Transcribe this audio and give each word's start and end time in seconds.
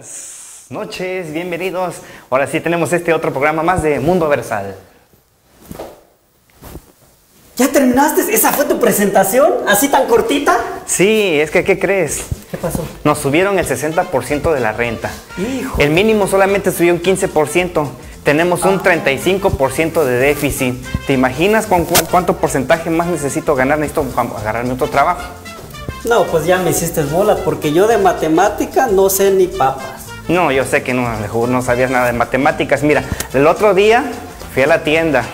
Buenas 0.00 0.66
noches, 0.68 1.32
bienvenidos. 1.32 1.94
Ahora 2.28 2.46
sí 2.46 2.60
tenemos 2.60 2.92
este 2.92 3.14
otro 3.14 3.30
programa 3.32 3.62
más 3.62 3.82
de 3.82 3.98
Mundo 3.98 4.28
Versal. 4.28 4.76
¿Ya 7.56 7.68
terminaste? 7.68 8.20
¿Esa 8.34 8.52
fue 8.52 8.66
tu 8.66 8.78
presentación? 8.78 9.54
¿Así 9.66 9.88
tan 9.88 10.06
cortita? 10.06 10.58
Sí, 10.84 11.40
es 11.40 11.50
que 11.50 11.64
¿qué 11.64 11.78
crees? 11.78 12.24
¿Qué 12.50 12.58
pasó? 12.58 12.84
Nos 13.04 13.16
subieron 13.20 13.58
el 13.58 13.66
60% 13.66 14.52
de 14.52 14.60
la 14.60 14.72
renta. 14.72 15.10
Hijo. 15.38 15.80
El 15.80 15.88
mínimo 15.92 16.26
solamente 16.26 16.72
subió 16.72 16.92
un 16.92 17.00
15%. 17.00 17.88
Tenemos 18.22 18.64
un 18.66 18.80
35% 18.82 20.04
de 20.04 20.18
déficit. 20.18 20.74
¿Te 21.06 21.14
imaginas 21.14 21.64
con 21.64 21.86
cu- 21.86 21.94
cuánto 22.10 22.36
porcentaje 22.36 22.90
más 22.90 23.06
necesito 23.06 23.54
ganar? 23.54 23.78
Necesito 23.78 24.04
agarrarme 24.36 24.74
otro 24.74 24.88
trabajo. 24.88 25.22
No, 26.08 26.24
pues 26.24 26.46
ya 26.46 26.58
me 26.58 26.70
hiciste 26.70 27.02
bola, 27.02 27.36
porque 27.44 27.72
yo 27.72 27.86
de 27.88 27.98
matemática 27.98 28.86
no 28.86 29.10
sé 29.10 29.30
ni 29.32 29.46
papas. 29.46 30.06
No, 30.28 30.52
yo 30.52 30.64
sé 30.64 30.82
que 30.82 30.94
no, 30.94 31.08
no 31.46 31.62
sabías 31.62 31.90
nada 31.90 32.06
de 32.06 32.12
matemáticas. 32.12 32.82
Mira, 32.82 33.02
el 33.32 33.46
otro 33.46 33.74
día 33.74 34.04
fui 34.54 34.62
a 34.62 34.66
la 34.66 34.84
tienda 34.84 35.24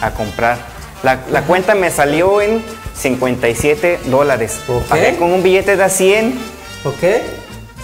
a 0.00 0.12
comprar. 0.12 0.58
La, 1.02 1.20
la 1.30 1.42
cuenta 1.42 1.74
me 1.74 1.90
salió 1.90 2.40
en 2.40 2.62
57 2.94 4.00
dólares. 4.06 4.60
Ok. 4.68 4.84
Pagué 4.88 5.16
con 5.16 5.32
un 5.32 5.42
billete 5.42 5.76
de 5.76 5.84
a 5.84 5.88
100 5.88 6.38
¿Ok? 6.84 7.04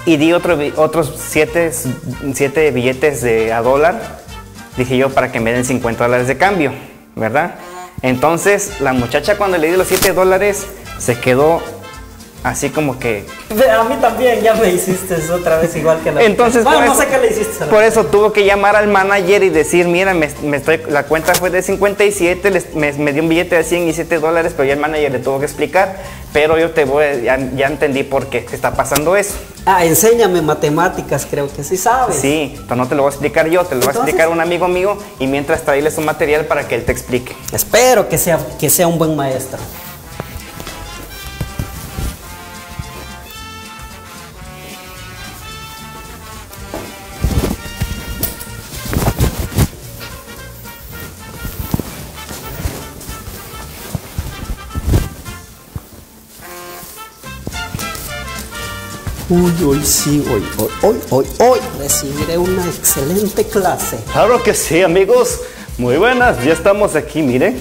y 0.06 0.16
di 0.18 0.32
otro, 0.32 0.56
otros 0.76 1.12
7 1.28 1.72
siete 2.32 2.70
billetes 2.70 3.22
de 3.22 3.52
a 3.52 3.60
dólar. 3.60 4.00
Dije 4.76 4.96
yo 4.96 5.10
para 5.10 5.32
que 5.32 5.40
me 5.40 5.52
den 5.52 5.64
50 5.64 6.04
dólares 6.04 6.28
de 6.28 6.36
cambio, 6.36 6.72
¿verdad? 7.16 7.56
Entonces 8.02 8.80
la 8.80 8.92
muchacha 8.92 9.36
cuando 9.36 9.58
le 9.58 9.70
di 9.70 9.76
los 9.76 9.88
7 9.88 10.12
dólares 10.12 10.66
se 10.98 11.18
quedó 11.18 11.60
así 12.46 12.70
como 12.70 12.98
que 12.98 13.24
A 13.70 13.82
mí 13.84 13.96
también 14.00 14.40
ya 14.40 14.54
me 14.54 14.68
hiciste 14.72 15.16
otra 15.32 15.58
vez 15.58 15.74
igual 15.76 15.98
que 16.02 16.12
la 16.12 16.22
Entonces, 16.22 16.62
Bueno, 16.62 16.78
por 16.78 16.86
no 16.88 16.92
eso- 16.92 17.02
sé 17.02 17.08
qué 17.08 17.18
le 17.18 17.30
hiciste. 17.32 17.64
Por 17.66 17.82
eso 17.82 18.06
tuvo 18.06 18.32
que 18.32 18.44
llamar 18.44 18.76
al 18.76 18.86
manager 18.88 19.42
y 19.42 19.50
decir, 19.50 19.88
mira, 19.88 20.14
me, 20.14 20.28
me 20.42 20.56
estoy, 20.58 20.80
la 20.88 21.02
cuenta 21.04 21.34
fue 21.34 21.50
de 21.50 21.62
57, 21.62 22.50
les- 22.50 22.74
me, 22.74 22.92
me 22.92 23.12
dio 23.12 23.22
un 23.22 23.28
billete 23.28 23.56
de 23.56 23.64
100 23.64 23.88
y 23.88 23.92
7 23.92 24.18
dólares, 24.20 24.52
pero 24.56 24.66
ya 24.66 24.74
el 24.74 24.80
manager 24.80 25.10
le 25.12 25.18
tuvo 25.18 25.40
que 25.40 25.46
explicar, 25.46 25.96
pero 26.32 26.56
yo 26.58 26.70
te 26.70 26.84
voy, 26.84 27.04
ya, 27.24 27.36
ya 27.56 27.66
entendí 27.66 28.04
por 28.04 28.26
qué 28.26 28.46
está 28.52 28.72
pasando 28.74 29.16
eso. 29.16 29.34
Ah, 29.64 29.84
enséñame 29.84 30.40
matemáticas, 30.42 31.26
creo 31.28 31.48
que 31.52 31.64
sí 31.64 31.76
sabes. 31.76 32.16
Sí, 32.16 32.54
pero 32.68 32.76
no 32.76 32.86
te 32.86 32.94
lo 32.94 33.02
voy 33.02 33.10
a 33.10 33.12
explicar 33.14 33.48
yo, 33.48 33.64
te 33.64 33.74
lo 33.74 33.80
va 33.80 33.86
a 33.88 33.90
Entonces- 33.90 34.02
explicar 34.14 34.28
un 34.28 34.40
amigo 34.40 34.68
mío 34.68 34.96
y 35.18 35.26
mientras 35.26 35.62
traerle 35.62 35.90
su 35.90 36.00
material 36.02 36.44
para 36.46 36.68
que 36.68 36.76
él 36.76 36.84
te 36.84 36.92
explique. 36.92 37.34
Espero 37.52 38.08
que 38.08 38.18
sea, 38.18 38.38
que 38.60 38.70
sea 38.70 38.86
un 38.86 38.98
buen 38.98 39.16
maestro. 39.16 39.58
Uy, 59.28 59.52
hoy 59.64 59.84
sí, 59.84 60.24
hoy, 60.30 60.40
hoy, 60.56 60.70
hoy, 60.82 60.96
hoy, 61.10 61.26
hoy 61.40 61.58
recibiré 61.80 62.38
una 62.38 62.64
excelente 62.64 63.42
clase. 63.42 63.98
Claro 64.12 64.40
que 64.40 64.54
sí, 64.54 64.84
amigos. 64.84 65.40
Muy 65.78 65.96
buenas, 65.96 66.44
ya 66.44 66.52
estamos 66.52 66.94
aquí, 66.94 67.22
mire. 67.22 67.56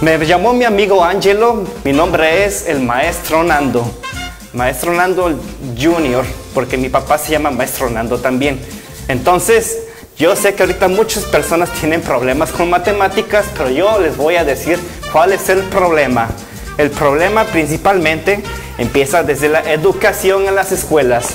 Me 0.00 0.16
llamó 0.24 0.52
mi 0.52 0.64
amigo 0.64 1.02
Angelo, 1.02 1.64
mi 1.82 1.92
nombre 1.92 2.44
es 2.44 2.68
el 2.68 2.78
maestro 2.78 3.42
Nando. 3.42 3.84
Maestro 4.52 4.92
Nando 4.92 5.36
Junior, 5.76 6.24
porque 6.54 6.76
mi 6.76 6.88
papá 6.88 7.18
se 7.18 7.32
llama 7.32 7.50
Maestro 7.50 7.90
Nando 7.90 8.18
también. 8.18 8.60
Entonces, 9.08 9.78
yo 10.16 10.36
sé 10.36 10.54
que 10.54 10.62
ahorita 10.62 10.86
muchas 10.86 11.24
personas 11.24 11.68
tienen 11.80 12.00
problemas 12.00 12.52
con 12.52 12.70
matemáticas, 12.70 13.46
pero 13.58 13.70
yo 13.70 13.98
les 13.98 14.16
voy 14.16 14.36
a 14.36 14.44
decir 14.44 14.78
cuál 15.10 15.32
es 15.32 15.48
el 15.48 15.64
problema. 15.64 16.28
El 16.78 16.90
problema 16.90 17.42
principalmente 17.42 18.40
empieza 18.78 19.22
desde 19.22 19.48
la 19.48 19.60
educación 19.72 20.46
en 20.46 20.54
las 20.54 20.72
escuelas. 20.72 21.28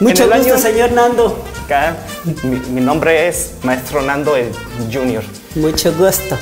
Mucho 0.00 0.24
En 0.24 0.32
el 0.32 0.38
gusto, 0.38 0.54
año- 0.54 0.62
señor 0.62 0.92
Nando. 0.92 1.42
Acá, 1.64 1.96
mi, 2.44 2.58
mi 2.70 2.80
nombre 2.80 3.28
es 3.28 3.52
Maestro 3.62 4.02
Nando 4.02 4.36
el 4.36 4.50
Junior. 4.92 5.24
Mucho 5.56 5.92
gusto. 5.94 6.36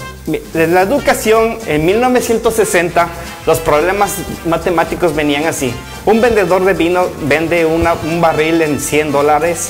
En 0.54 0.74
la 0.74 0.82
educación, 0.82 1.58
en 1.66 1.84
1960, 1.86 3.08
los 3.46 3.58
problemas 3.60 4.14
matemáticos 4.46 5.14
venían 5.14 5.44
así. 5.46 5.72
Un 6.06 6.20
vendedor 6.20 6.64
de 6.64 6.72
vino 6.74 7.06
vende 7.22 7.64
una- 7.64 7.94
un 7.94 8.20
barril 8.20 8.60
en 8.62 8.80
100 8.80 9.12
dólares, 9.12 9.68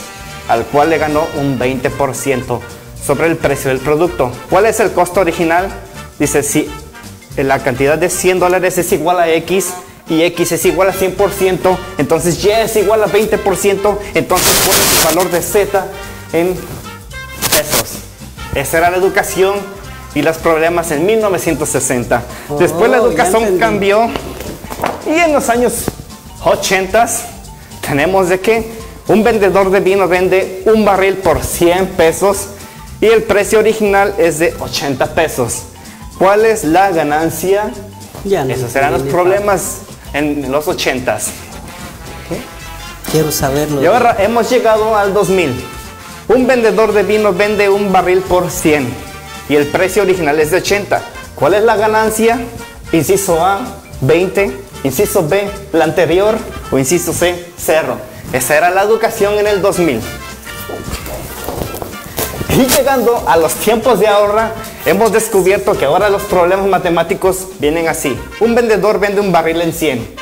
al 0.48 0.64
cual 0.64 0.90
le 0.90 0.98
ganó 0.98 1.26
un 1.38 1.58
20% 1.58 2.60
sobre 3.04 3.26
el 3.26 3.36
precio 3.36 3.68
del 3.70 3.80
producto. 3.80 4.30
¿Cuál 4.48 4.66
es 4.66 4.80
el 4.80 4.92
costo 4.92 5.20
original? 5.20 5.68
Dice, 6.18 6.42
si 6.42 6.68
la 7.36 7.58
cantidad 7.62 7.98
de 7.98 8.08
100 8.10 8.38
dólares 8.38 8.78
es 8.78 8.92
igual 8.92 9.18
a 9.20 9.28
X 9.28 9.74
y 10.08 10.22
X 10.22 10.52
es 10.52 10.64
igual 10.66 10.88
a 10.88 10.92
100%, 10.92 11.76
entonces 11.98 12.44
Y 12.44 12.50
es 12.50 12.76
igual 12.76 13.02
a 13.02 13.06
20%, 13.06 13.98
entonces 14.14 14.52
pones 14.66 14.98
el 14.98 15.04
valor 15.04 15.30
de 15.30 15.40
Z 15.42 15.86
en 16.32 16.54
pesos. 17.50 17.98
Esa 18.54 18.78
era 18.78 18.90
la 18.90 18.98
educación 18.98 19.54
y 20.14 20.22
los 20.22 20.36
problemas 20.38 20.90
en 20.90 21.06
1960. 21.06 22.22
Después 22.58 22.90
la 22.90 23.00
Oh, 23.00 23.06
educación 23.08 23.58
cambió 23.58 24.08
y 25.06 25.14
en 25.18 25.32
los 25.32 25.48
años 25.48 25.84
80 26.44 27.08
tenemos 27.86 28.28
de 28.28 28.40
que 28.40 28.70
un 29.08 29.24
vendedor 29.24 29.70
de 29.70 29.80
vino 29.80 30.06
vende 30.08 30.62
un 30.66 30.84
barril 30.84 31.14
por 31.16 31.42
100 31.42 31.88
pesos 31.88 32.48
y 33.00 33.06
el 33.06 33.22
precio 33.22 33.58
original 33.58 34.14
es 34.18 34.38
de 34.38 34.54
80 34.58 35.14
pesos. 35.14 35.62
¿Cuál 36.18 36.44
es 36.44 36.64
la 36.64 36.90
ganancia? 36.90 37.70
Ya 38.24 38.44
no 38.44 38.54
Esos 38.54 38.74
eran 38.76 38.92
los 38.92 39.02
problemas 39.02 39.80
en 40.14 40.50
los 40.50 40.66
80s. 40.66 41.24
Quiero 43.12 43.30
saberlo. 43.30 43.82
Y 43.82 43.86
ahora 43.86 44.16
hemos 44.18 44.48
llegado 44.48 44.96
al 44.96 45.12
2000. 45.12 45.54
Un 46.28 46.46
vendedor 46.46 46.92
de 46.92 47.02
vino 47.02 47.34
vende 47.34 47.68
un 47.68 47.92
barril 47.92 48.20
por 48.20 48.50
100 48.50 48.88
y 49.48 49.56
el 49.56 49.66
precio 49.66 50.02
original 50.02 50.40
es 50.40 50.50
de 50.50 50.56
80. 50.56 51.02
¿Cuál 51.34 51.54
es 51.54 51.62
la 51.62 51.76
ganancia? 51.76 52.40
Inciso 52.92 53.44
A, 53.44 53.60
20. 54.00 54.50
Inciso 54.84 55.28
B, 55.28 55.48
la 55.72 55.84
anterior. 55.84 56.36
O 56.70 56.78
inciso 56.78 57.12
C, 57.12 57.52
0. 57.58 57.98
Esa 58.32 58.56
era 58.56 58.70
la 58.70 58.82
educación 58.82 59.38
en 59.38 59.46
el 59.46 59.60
2000. 59.60 60.00
Y 62.56 62.66
llegando 62.66 63.22
a 63.26 63.36
los 63.36 63.52
tiempos 63.54 64.00
de 64.00 64.06
ahora, 64.06 64.52
hemos 64.86 65.12
descubierto 65.12 65.76
que 65.76 65.84
ahora 65.84 66.08
los 66.08 66.22
problemas 66.22 66.66
matemáticos 66.66 67.46
vienen 67.58 67.88
así. 67.88 68.18
Un 68.40 68.54
vendedor 68.54 69.00
vende 69.00 69.20
un 69.20 69.32
barril 69.32 69.60
en 69.62 69.72
100. 69.72 70.14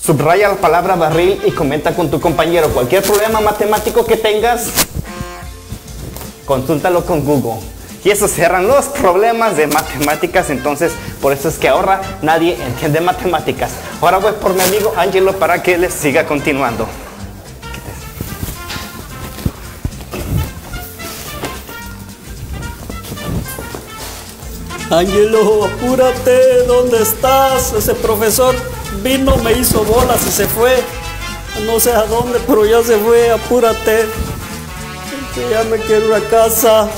Subraya 0.00 0.48
la 0.48 0.54
palabra 0.54 0.96
barril 0.96 1.40
y 1.44 1.50
comenta 1.50 1.94
con 1.94 2.10
tu 2.10 2.20
compañero 2.20 2.68
cualquier 2.68 3.02
problema 3.02 3.40
matemático 3.40 4.06
que 4.06 4.16
tengas. 4.16 4.70
Consúltalo 6.46 7.04
con 7.04 7.24
Google. 7.24 7.60
Y 8.04 8.10
eso 8.10 8.28
cierran 8.28 8.68
los 8.68 8.86
problemas 8.86 9.56
de 9.56 9.66
matemáticas. 9.66 10.50
Entonces, 10.50 10.92
por 11.20 11.32
eso 11.32 11.48
es 11.48 11.58
que 11.58 11.68
ahora 11.68 12.00
nadie 12.22 12.56
entiende 12.64 13.00
matemáticas. 13.00 13.72
Ahora 14.00 14.18
voy 14.18 14.32
por 14.40 14.54
mi 14.54 14.62
amigo 14.62 14.94
Angelo 14.96 15.34
para 15.34 15.62
que 15.62 15.76
les 15.76 15.92
siga 15.92 16.24
continuando. 16.24 16.86
Ángelo, 24.90 25.64
apúrate, 25.66 26.64
¿dónde 26.66 27.02
estás? 27.02 27.74
Ese 27.74 27.94
profesor 27.94 28.54
vino, 29.02 29.36
me 29.38 29.52
hizo 29.52 29.84
bolas 29.84 30.26
y 30.26 30.30
se 30.30 30.46
fue. 30.46 30.76
No 31.66 31.78
sé 31.78 31.92
a 31.92 32.04
dónde, 32.04 32.38
pero 32.46 32.64
ya 32.64 32.82
se 32.82 32.96
fue, 32.98 33.30
apúrate. 33.30 34.06
Que 35.34 35.50
ya 35.50 35.62
me 35.64 35.76
quiero 35.78 36.06
ir 36.06 36.14
a 36.14 36.20
casa. 36.30 36.88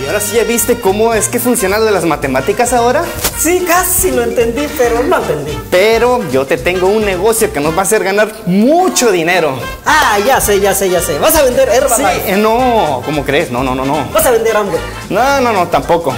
Y 0.00 0.06
ahora 0.06 0.20
sí 0.20 0.36
ya 0.36 0.44
viste 0.44 0.80
cómo 0.80 1.14
es 1.14 1.28
que 1.28 1.38
funciona 1.38 1.78
lo 1.78 1.84
de 1.84 1.92
las 1.92 2.04
matemáticas 2.04 2.72
ahora. 2.72 3.04
Sí, 3.38 3.64
casi 3.66 4.10
lo 4.10 4.22
entendí, 4.22 4.66
pero 4.76 5.02
no 5.04 5.16
entendí. 5.18 5.56
Pero 5.70 6.20
yo 6.30 6.46
te 6.46 6.56
tengo 6.58 6.88
un 6.88 7.04
negocio 7.04 7.52
que 7.52 7.60
nos 7.60 7.74
va 7.76 7.80
a 7.80 7.82
hacer 7.82 8.02
ganar 8.04 8.32
mucho 8.46 9.10
dinero. 9.12 9.56
Ah, 9.84 10.18
ya 10.24 10.40
sé, 10.40 10.60
ya 10.60 10.74
sé, 10.74 10.90
ya 10.90 11.00
sé. 11.00 11.18
¿Vas 11.18 11.34
a 11.36 11.42
vender 11.42 11.68
Sí, 11.70 11.76
Herbalife? 11.76 12.32
eh, 12.32 12.36
no, 12.36 13.02
¿cómo 13.04 13.24
crees? 13.24 13.50
No, 13.50 13.62
no, 13.64 13.74
no, 13.74 13.84
no. 13.84 14.04
¿Vas 14.12 14.26
a 14.26 14.30
vender 14.32 14.56
hambre? 14.56 14.78
No, 15.10 15.40
no, 15.40 15.52
no, 15.52 15.68
tampoco. 15.68 16.12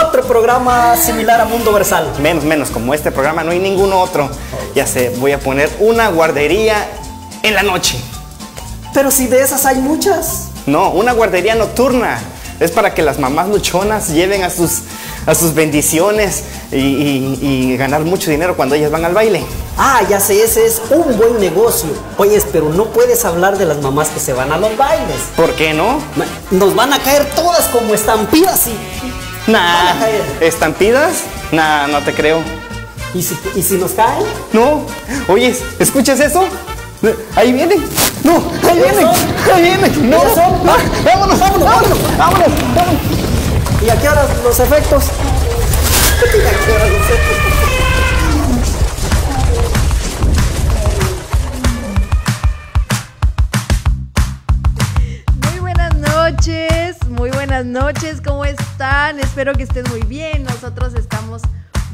Otro 0.00 0.22
programa 0.22 0.96
similar 0.96 1.40
a 1.40 1.44
Mundo 1.44 1.72
Versal. 1.72 2.06
Menos, 2.20 2.44
menos, 2.44 2.70
como 2.70 2.94
este 2.94 3.10
programa 3.10 3.42
no 3.42 3.50
hay 3.50 3.58
ningún 3.58 3.92
otro. 3.92 4.30
Ya 4.72 4.86
sé, 4.86 5.12
voy 5.16 5.32
a 5.32 5.40
poner 5.40 5.68
una 5.80 6.08
guardería 6.08 6.86
en 7.42 7.54
la 7.54 7.64
noche. 7.64 7.98
Pero 8.94 9.10
si 9.10 9.26
de 9.26 9.42
esas 9.42 9.66
hay 9.66 9.78
muchas. 9.78 10.50
No, 10.66 10.90
una 10.90 11.12
guardería 11.12 11.56
nocturna. 11.56 12.20
Es 12.60 12.70
para 12.70 12.94
que 12.94 13.02
las 13.02 13.18
mamás 13.18 13.48
luchonas 13.48 14.10
lleven 14.10 14.44
a 14.44 14.50
sus, 14.50 14.82
a 15.26 15.34
sus 15.34 15.52
bendiciones 15.54 16.44
y, 16.70 17.76
ganar 17.76 18.02
mucho 18.02 18.30
dinero 18.30 18.56
cuando 18.56 18.76
ellas 18.76 18.92
van 18.92 19.04
al 19.04 19.14
baile. 19.14 19.44
Ah, 19.76 20.02
ya 20.08 20.20
sé, 20.20 20.44
ese 20.44 20.64
es 20.64 20.80
un 20.90 21.16
buen 21.16 21.40
negocio. 21.40 21.90
Oyes, 22.18 22.46
pero 22.52 22.68
no 22.68 22.84
puedes 22.86 23.24
hablar 23.24 23.58
de 23.58 23.64
las 23.64 23.78
mamás 23.78 24.10
que 24.10 24.20
se 24.20 24.32
van 24.32 24.52
a 24.52 24.58
los 24.58 24.76
bailes. 24.76 25.22
¿Por 25.34 25.54
qué 25.54 25.74
no? 25.74 26.00
Nos 26.52 26.76
van 26.76 26.92
a 26.92 27.00
caer 27.00 27.24
todas 27.34 27.66
como 27.66 27.94
estampidas 27.94 28.68
y... 28.68 29.27
Nah, 29.48 29.94
¿estampidas? 30.42 31.24
Nah, 31.52 31.86
no 31.86 32.02
te 32.02 32.12
creo. 32.12 32.42
¿Y 33.14 33.22
si, 33.22 33.34
¿Y 33.56 33.62
si 33.62 33.76
nos 33.76 33.92
caen? 33.92 34.22
No. 34.52 34.84
Oyes, 35.26 35.62
¿escuchas 35.78 36.20
eso? 36.20 36.44
Ahí 37.34 37.54
vienen. 37.54 37.82
No, 38.24 38.42
ahí 38.68 38.78
vienen. 38.78 39.06
Ahí 39.06 39.62
vienen. 39.62 40.10
No. 40.10 40.18
Ah, 40.18 40.76
vámonos, 41.02 41.38
vámonos, 41.38 41.64
vámonos, 41.64 42.18
vámonos, 42.18 42.48
vámonos. 42.74 43.00
¿Y 43.82 43.88
a 43.88 43.98
qué 43.98 44.08
horas 44.10 44.26
los 44.44 44.60
efectos? 44.60 45.04
¿Y 46.22 46.26
a 46.26 46.66
qué 46.66 46.72
horas 46.72 46.90
los 46.90 47.06
efectos? 47.06 47.78
Muy 55.42 55.60
buenas 55.60 55.94
noches, 55.94 56.96
muy 57.08 57.30
buenas 57.30 57.64
noches, 57.64 58.20
¿cómo 58.20 58.37
Espero 59.16 59.54
que 59.54 59.62
estén 59.62 59.84
muy 59.88 60.02
bien. 60.02 60.44
Nosotros 60.44 60.92
estamos 60.92 61.40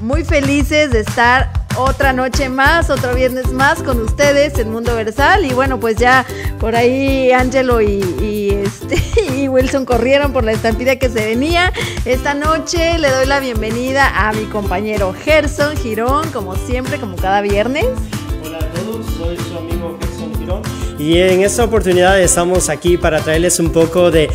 muy 0.00 0.24
felices 0.24 0.90
de 0.90 1.00
estar 1.00 1.48
otra 1.76 2.12
noche 2.12 2.48
más, 2.48 2.90
otro 2.90 3.14
viernes 3.14 3.52
más 3.52 3.84
con 3.84 4.00
ustedes 4.02 4.58
en 4.58 4.72
Mundo 4.72 4.96
Versal. 4.96 5.44
Y 5.44 5.52
bueno, 5.52 5.78
pues 5.78 5.96
ya 5.96 6.26
por 6.58 6.74
ahí 6.74 7.30
Angelo 7.30 7.80
y, 7.80 8.50
este, 8.50 9.00
y 9.36 9.46
Wilson 9.46 9.84
corrieron 9.84 10.32
por 10.32 10.42
la 10.42 10.52
estampida 10.52 10.96
que 10.96 11.08
se 11.08 11.24
venía. 11.24 11.72
Esta 12.04 12.34
noche 12.34 12.98
le 12.98 13.08
doy 13.08 13.26
la 13.26 13.38
bienvenida 13.38 14.28
a 14.28 14.32
mi 14.32 14.46
compañero 14.46 15.14
Gerson 15.24 15.76
Girón, 15.76 16.28
como 16.32 16.56
siempre, 16.56 16.98
como 16.98 17.14
cada 17.14 17.42
viernes. 17.42 17.86
Hola 18.44 18.58
a 18.58 18.68
todos, 18.70 19.06
soy 19.16 19.36
su 19.36 19.56
amigo 19.56 19.96
Gerson 20.00 20.34
Girón. 20.36 20.62
Y 20.98 21.18
en 21.18 21.42
esta 21.42 21.62
oportunidad 21.62 22.20
estamos 22.20 22.68
aquí 22.68 22.96
para 22.96 23.20
traerles 23.20 23.60
un 23.60 23.70
poco 23.70 24.10
de 24.10 24.28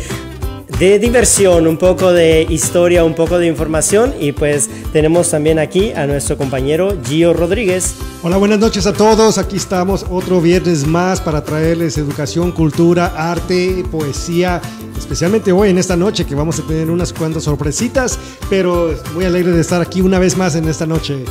de 0.80 0.98
diversión, 0.98 1.66
un 1.66 1.76
poco 1.76 2.10
de 2.10 2.46
historia, 2.48 3.04
un 3.04 3.14
poco 3.14 3.36
de 3.36 3.46
información 3.46 4.14
y 4.18 4.32
pues 4.32 4.70
tenemos 4.94 5.28
también 5.28 5.58
aquí 5.58 5.92
a 5.92 6.06
nuestro 6.06 6.38
compañero 6.38 6.96
Gio 7.04 7.34
Rodríguez. 7.34 7.96
Hola, 8.22 8.38
buenas 8.38 8.60
noches 8.60 8.86
a 8.86 8.94
todos. 8.94 9.36
Aquí 9.36 9.58
estamos 9.58 10.06
otro 10.08 10.40
viernes 10.40 10.86
más 10.86 11.20
para 11.20 11.44
traerles 11.44 11.98
educación, 11.98 12.50
cultura, 12.52 13.12
arte, 13.14 13.84
poesía, 13.90 14.62
especialmente 14.96 15.52
hoy 15.52 15.68
en 15.68 15.76
esta 15.76 15.96
noche 15.96 16.24
que 16.24 16.34
vamos 16.34 16.58
a 16.58 16.62
tener 16.62 16.90
unas 16.90 17.12
cuantas 17.12 17.42
sorpresitas, 17.44 18.18
pero 18.48 18.94
muy 19.12 19.26
alegre 19.26 19.52
de 19.52 19.60
estar 19.60 19.82
aquí 19.82 20.00
una 20.00 20.18
vez 20.18 20.38
más 20.38 20.54
en 20.54 20.66
esta 20.66 20.86
noche. 20.86 21.26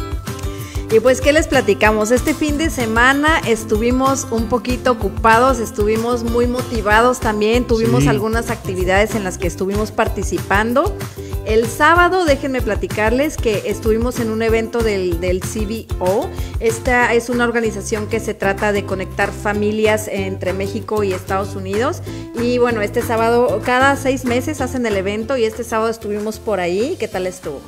Y 0.92 1.00
pues, 1.02 1.22
¿qué 1.22 1.34
les 1.34 1.48
platicamos? 1.48 2.10
Este 2.10 2.34
fin 2.34 2.58
de 2.58 2.72
semana 2.72 3.38
estuvimos 3.46 4.26
un 4.32 4.50
poquito 4.50 4.92
ocupados, 4.94 5.60
estuvimos 5.60 6.24
muy 6.24 6.48
motivados 6.48 7.20
también, 7.20 7.68
tuvimos 7.68 8.08
algunas 8.08 8.50
actividades 8.50 9.14
en 9.14 9.24
las 9.24 9.38
que 9.38 9.46
estuvimos 9.46 9.92
participando. 9.92 10.98
El 11.46 11.68
sábado, 11.68 12.26
déjenme 12.26 12.64
platicarles 12.64 13.38
que 13.38 13.64
estuvimos 13.66 14.20
en 14.20 14.32
un 14.32 14.42
evento 14.42 14.82
del, 14.82 15.20
del 15.20 15.42
CBO. 15.42 16.28
Esta 16.60 17.14
es 17.14 17.30
una 17.30 17.44
organización 17.44 18.08
que 18.08 18.20
se 18.20 18.34
trata 18.34 18.72
de 18.72 18.86
conectar 18.86 19.32
familias 19.32 20.08
entre 20.08 20.54
México 20.54 21.04
y 21.04 21.14
Estados 21.14 21.56
Unidos. 21.56 22.02
Y 22.42 22.58
bueno, 22.58 22.82
este 22.82 23.04
sábado, 23.04 23.62
cada 23.64 23.96
seis 23.96 24.26
meses 24.26 24.60
hacen 24.60 24.88
el 24.88 24.98
evento 24.98 25.38
y 25.38 25.44
este 25.44 25.64
sábado 25.64 25.90
estuvimos 25.90 26.40
por 26.40 26.60
ahí. 26.60 26.98
¿Qué 27.00 27.08
tal 27.08 27.28
estuvo? 27.28 27.62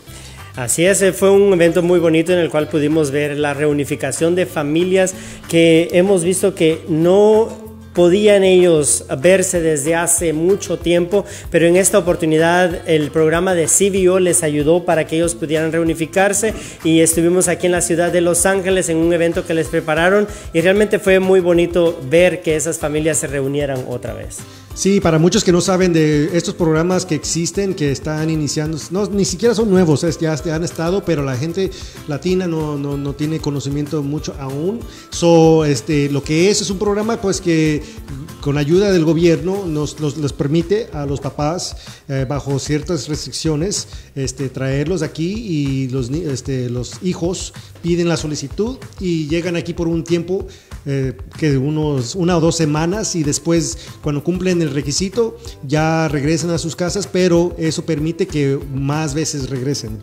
Así 0.56 0.86
es, 0.86 1.04
fue 1.16 1.32
un 1.32 1.54
evento 1.54 1.82
muy 1.82 2.00
bonito 2.00 2.34
en 2.34 2.40
el 2.40 2.50
cual 2.50 2.68
pudimos 2.68 3.12
ver 3.12 3.38
la 3.38 3.54
reunificación 3.54 4.36
de 4.36 4.46
familias 4.46 5.16
que 5.48 5.88
hemos 5.94 6.26
visto 6.26 6.54
que 6.54 6.82
no 6.90 7.72
podían 7.94 8.44
ellos 8.44 9.06
verse 9.20 9.62
desde 9.62 9.96
hace 9.96 10.34
mucho 10.34 10.78
tiempo, 10.78 11.26
pero 11.50 11.68
en 11.68 11.78
esta 11.78 11.98
oportunidad 11.98 12.88
el 12.88 13.12
programa 13.12 13.54
de 13.54 13.68
CBO 13.68 14.20
les 14.20 14.44
ayudó 14.44 14.84
para 14.84 15.08
que 15.08 15.18
ellos 15.18 15.36
pudieran 15.36 15.72
reunificarse 15.72 16.54
y 16.84 17.00
estuvimos 17.00 17.48
aquí 17.48 17.68
en 17.68 17.74
la 17.74 17.82
ciudad 17.82 18.12
de 18.12 18.22
Los 18.22 18.46
Ángeles 18.46 18.90
en 18.90 18.98
un 18.98 19.14
evento 19.14 19.46
que 19.46 19.54
les 19.54 19.68
prepararon 19.68 20.28
y 20.54 20.60
realmente 20.62 21.00
fue 21.00 21.20
muy 21.20 21.40
bonito 21.40 22.00
ver 22.10 22.42
que 22.42 22.56
esas 22.56 22.78
familias 22.78 23.18
se 23.18 23.28
reunieran 23.28 23.86
otra 23.88 24.14
vez. 24.14 24.40
Sí, 24.82 25.00
para 25.00 25.20
muchos 25.20 25.44
que 25.44 25.52
no 25.52 25.62
saben 25.62 25.94
de 25.94 26.36
estos 26.36 26.56
programas 26.56 27.06
que 27.06 27.14
existen, 27.14 27.76
que 27.76 27.92
están 27.92 28.32
iniciando, 28.32 28.80
no, 28.90 29.06
ni 29.06 29.26
siquiera 29.26 29.54
son 29.54 29.70
nuevos, 29.70 30.04
ya 30.20 30.34
han 30.56 30.64
estado, 30.64 31.06
pero 31.06 31.24
la 31.24 31.38
gente 31.38 31.70
latina 32.08 32.48
no, 32.48 32.80
no, 32.80 32.98
no 32.98 33.14
tiene 33.14 33.40
conocimiento 33.40 34.02
mucho 34.02 34.34
aún. 34.40 34.80
So, 35.12 35.66
este, 35.66 36.10
lo 36.10 36.24
que 36.24 36.50
es 36.50 36.62
es 36.62 36.72
un 36.72 36.80
programa 36.80 37.22
pues 37.22 37.40
que 37.40 37.84
con 38.42 38.58
ayuda 38.58 38.92
del 38.92 39.06
gobierno 39.06 39.66
nos, 39.66 40.00
les 40.18 40.34
permite 40.34 40.88
a 40.94 41.06
los 41.06 41.22
papás, 41.22 41.78
eh, 42.10 42.26
bajo 42.28 42.58
ciertas 42.58 43.08
restricciones, 43.08 43.88
este, 44.16 44.50
traerlos 44.50 45.04
aquí 45.04 45.32
y 45.32 45.88
los, 45.90 46.10
este, 46.10 46.70
los 46.70 46.96
hijos 47.04 47.54
piden 47.84 48.10
la 48.10 48.18
solicitud 48.18 48.78
y 49.00 49.28
llegan 49.28 49.56
aquí 49.56 49.74
por 49.74 49.88
un 49.88 50.04
tiempo 50.04 50.48
eh, 50.88 51.14
que 51.38 51.60
unos 51.60 52.16
una 52.16 52.36
o 52.38 52.40
dos 52.40 52.56
semanas 52.56 53.16
y 53.16 53.22
después 53.22 53.78
cuando 54.02 54.24
cumplen 54.24 54.64
el 54.64 54.74
requisito 54.74 55.38
ya 55.64 56.08
regresan 56.08 56.50
a 56.50 56.58
sus 56.58 56.76
casas, 56.76 57.06
pero 57.06 57.56
eso 57.60 57.86
permite 57.86 58.26
que 58.26 58.60
más 58.74 59.14
veces 59.14 59.52
regresen. 59.52 60.00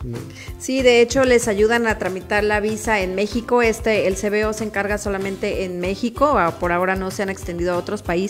Sí, 0.61 0.83
de 0.83 1.01
hecho 1.01 1.25
les 1.25 1.49
ayudan 1.49 1.89
a 1.89 1.99
tramitar 1.99 2.45
la 2.45 2.61
visa 2.61 3.01
en 3.01 3.17
México. 3.17 3.61
Este 3.61 4.07
el 4.07 4.15
CBO 4.15 4.53
se 4.53 4.65
encarga 4.65 4.99
solamente 4.99 5.65
en 5.65 5.81
México, 5.81 6.39
por 6.61 6.71
ahora 6.71 6.95
no 6.95 7.11
se 7.11 7.25
han 7.25 7.31
extendido 7.31 7.75
a 7.75 7.77
otros 7.77 8.03
países 8.03 8.28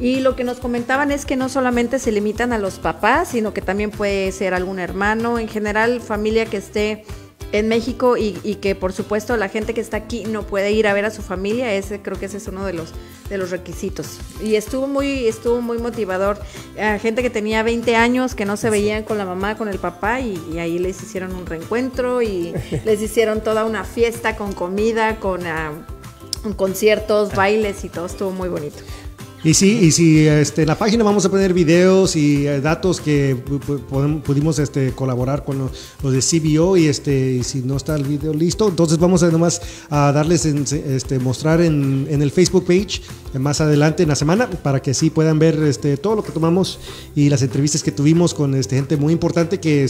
y 0.00 0.20
lo 0.20 0.36
que 0.36 0.44
nos 0.44 0.58
comentaban 0.58 1.10
es 1.10 1.24
que 1.24 1.36
no 1.36 1.48
solamente 1.48 1.98
se 1.98 2.12
limitan 2.12 2.52
a 2.52 2.58
los 2.58 2.78
papás, 2.78 3.28
sino 3.28 3.52
que 3.52 3.60
también 3.60 3.90
puede 3.90 4.32
ser 4.32 4.54
algún 4.54 4.78
hermano, 4.78 5.38
en 5.38 5.48
general 5.48 6.00
familia 6.00 6.46
que 6.46 6.58
esté 6.58 7.04
en 7.52 7.68
México 7.68 8.16
y, 8.16 8.32
que 8.62 8.74
por 8.74 8.92
supuesto 8.92 9.36
la 9.36 9.48
gente 9.48 9.74
que 9.74 9.80
está 9.80 9.98
aquí 9.98 10.24
no 10.24 10.42
puede 10.42 10.72
ir 10.72 10.86
a 10.86 10.94
ver 10.94 11.04
a 11.04 11.10
su 11.10 11.22
familia, 11.22 11.72
ese 11.74 12.00
creo 12.00 12.18
que 12.18 12.26
ese 12.26 12.38
es 12.38 12.48
uno 12.48 12.64
de 12.64 12.72
los 12.72 12.92
de 13.28 13.38
los 13.38 13.50
requisitos. 13.50 14.18
Y 14.42 14.56
estuvo 14.56 14.86
muy 14.86 15.26
estuvo 15.26 15.60
muy 15.60 15.78
motivador. 15.78 16.38
A 16.80 16.98
gente 16.98 17.22
que 17.22 17.30
tenía 17.30 17.62
20 17.62 17.94
años 17.96 18.34
que 18.34 18.44
no 18.44 18.56
se 18.56 18.70
veían 18.70 19.04
con 19.04 19.18
la 19.18 19.24
mamá, 19.24 19.56
con 19.56 19.68
el 19.68 19.78
papá 19.78 20.20
y, 20.20 20.58
ahí 20.58 20.78
les 20.78 21.02
hicieron 21.02 21.34
un 21.34 21.46
reencuentro 21.46 22.22
y 22.22 22.54
les 22.84 23.00
hicieron 23.02 23.42
toda 23.42 23.64
una 23.64 23.84
fiesta 23.84 24.36
con 24.36 24.52
comida, 24.52 25.20
con 25.20 25.46
ah, 25.46 25.72
conciertos, 26.56 27.34
bailes 27.34 27.84
y 27.84 27.88
todo 27.88 28.06
estuvo 28.06 28.30
muy 28.30 28.48
bonito. 28.48 28.78
Y 29.44 29.54
sí, 29.54 29.80
y 29.82 29.90
si 29.90 30.28
este, 30.28 30.62
en 30.62 30.68
la 30.68 30.78
página 30.78 31.02
vamos 31.02 31.24
a 31.24 31.28
poner 31.28 31.52
videos 31.52 32.14
y 32.14 32.46
eh, 32.46 32.60
datos 32.60 33.00
que 33.00 33.34
pudimos 34.24 34.60
este, 34.60 34.92
colaborar 34.92 35.44
con 35.44 35.58
los, 35.58 36.12
de 36.12 36.20
CBO 36.20 36.76
y, 36.76 36.86
este, 36.86 37.32
y 37.32 37.42
si 37.42 37.58
no 37.60 37.76
está 37.76 37.96
el 37.96 38.04
video 38.04 38.32
listo, 38.32 38.68
entonces 38.68 38.98
vamos 38.98 39.24
a 39.24 39.30
nomás 39.32 39.60
a 39.90 40.12
darles, 40.12 40.44
este, 40.46 41.18
mostrar 41.18 41.60
en, 41.60 42.06
en, 42.08 42.22
el 42.22 42.30
Facebook 42.30 42.66
page 42.66 43.02
eh, 43.34 43.40
más 43.40 43.60
adelante 43.60 44.04
en 44.04 44.10
la 44.10 44.14
semana 44.14 44.48
para 44.48 44.80
que 44.80 44.94
sí 44.94 45.10
puedan 45.10 45.40
ver 45.40 45.60
este, 45.64 45.96
todo 45.96 46.14
lo 46.14 46.22
que 46.22 46.30
tomamos 46.30 46.78
y 47.16 47.28
las 47.28 47.42
entrevistas 47.42 47.82
que 47.82 47.90
tuvimos 47.90 48.34
con 48.34 48.54
este, 48.54 48.76
gente 48.76 48.96
muy 48.96 49.12
importante 49.12 49.58
que 49.58 49.84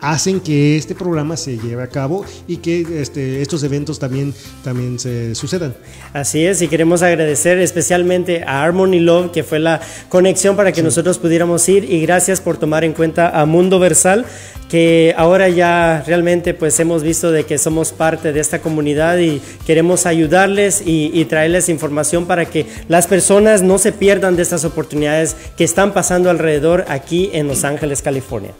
hacen 0.00 0.38
que 0.40 0.76
este 0.76 0.94
programa 0.94 1.38
se 1.38 1.56
lleve 1.56 1.82
a 1.82 1.88
cabo 1.88 2.26
y 2.46 2.58
que 2.58 3.00
este, 3.00 3.40
estos 3.40 3.62
eventos 3.62 3.98
también, 3.98 4.34
también 4.62 4.98
se 4.98 5.34
sucedan. 5.34 5.74
Así 6.12 6.44
es, 6.44 6.60
y 6.60 6.68
queremos 6.68 7.02
agradecer 7.02 7.58
especialmente 7.58 8.42
a 8.42 8.62
Harmony 8.62 8.97
Love, 9.00 9.32
que 9.32 9.42
fue 9.42 9.58
la 9.58 9.80
conexión 10.08 10.56
para 10.56 10.72
que 10.72 10.82
nosotros 10.82 11.18
pudiéramos 11.18 11.68
ir. 11.68 11.84
Y 11.90 12.00
gracias 12.02 12.40
por 12.40 12.56
tomar 12.56 12.84
en 12.84 12.92
cuenta 12.92 13.28
a 13.28 13.46
Mundo 13.46 13.78
Versal, 13.78 14.24
que 14.68 15.14
ahora 15.16 15.48
ya 15.48 16.04
realmente 16.06 16.54
pues 16.54 16.78
hemos 16.78 17.02
visto 17.02 17.32
de 17.32 17.44
que 17.44 17.58
somos 17.58 17.92
parte 17.92 18.32
de 18.32 18.40
esta 18.40 18.60
comunidad 18.60 19.18
y 19.18 19.40
queremos 19.66 20.06
ayudarles 20.06 20.82
y, 20.84 21.24
traerles 21.24 21.68
información 21.68 22.26
para 22.26 22.46
que 22.46 22.66
las 22.88 23.06
personas 23.06 23.62
no 23.62 23.78
se 23.78 23.92
pierdan 23.92 24.36
de 24.36 24.42
estas 24.42 24.64
oportunidades 24.64 25.36
que 25.56 25.64
están 25.64 25.92
pasando 25.92 26.30
alrededor 26.30 26.84
aquí 26.88 27.30
en 27.32 27.48
Los 27.48 27.64
Ángeles, 27.64 28.02
California. 28.02 28.52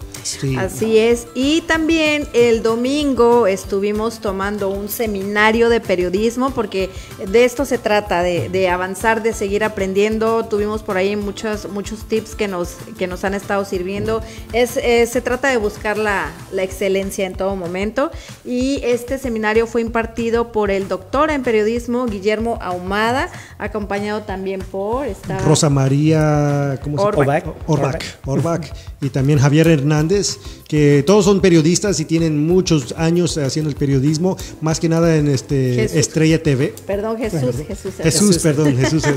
Así 0.58 0.98
es. 0.98 1.26
Y 1.34 1.62
también 1.62 2.26
el 2.34 2.62
domingo 2.62 3.46
estuvimos 3.46 4.20
tomando 4.20 4.68
un 4.68 4.88
seminario 4.88 5.68
de 5.68 5.80
periodismo 5.80 6.50
porque 6.50 6.90
de 7.26 7.44
esto 7.44 7.64
se 7.64 7.78
trata, 7.78 8.22
de, 8.22 8.48
de 8.48 8.68
avanzar, 8.68 9.22
de 9.22 9.32
seguir 9.32 9.64
aprendiendo 9.64 10.27
tuvimos 10.48 10.82
por 10.82 10.96
ahí 10.96 11.16
muchos, 11.16 11.68
muchos 11.70 12.04
tips 12.04 12.34
que 12.34 12.48
nos, 12.48 12.76
que 12.98 13.06
nos 13.06 13.24
han 13.24 13.34
estado 13.34 13.64
sirviendo. 13.64 14.22
Es, 14.52 14.76
eh, 14.76 15.06
se 15.06 15.20
trata 15.20 15.48
de 15.48 15.56
buscar 15.56 15.98
la, 15.98 16.32
la, 16.52 16.62
excelencia 16.62 17.26
en 17.26 17.34
todo 17.34 17.56
momento 17.56 18.10
y 18.44 18.80
este 18.84 19.18
seminario 19.18 19.66
fue 19.66 19.80
impartido 19.80 20.52
por 20.52 20.70
el 20.70 20.88
doctor 20.88 21.30
en 21.30 21.42
periodismo 21.42 22.06
Guillermo 22.06 22.58
Ahumada, 22.60 23.30
acompañado 23.58 24.22
también 24.22 24.60
por 24.60 25.06
esta 25.06 25.38
Rosa 25.38 25.70
María 25.70 26.78
¿cómo 26.82 27.02
Orbach. 27.02 27.44
Orbach. 27.66 28.04
Orbach. 28.26 28.66
y 29.00 29.08
también 29.08 29.38
Javier 29.38 29.68
Hernández, 29.68 30.38
que 30.66 31.02
todos 31.06 31.24
son 31.24 31.40
periodistas 31.40 31.98
y 32.00 32.04
tienen 32.04 32.46
muchos 32.46 32.94
años 32.96 33.38
haciendo 33.38 33.70
el 33.70 33.76
periodismo, 33.76 34.36
más 34.60 34.80
que 34.80 34.88
nada 34.88 35.16
en 35.16 35.28
este 35.28 35.98
Estrella 35.98 36.42
TV. 36.42 36.74
Perdón, 36.86 37.18
Jesús, 37.18 37.56
Jesús. 37.66 37.94
Jesús, 38.02 38.38
perdón, 38.38 38.76
Jesús. 38.76 39.02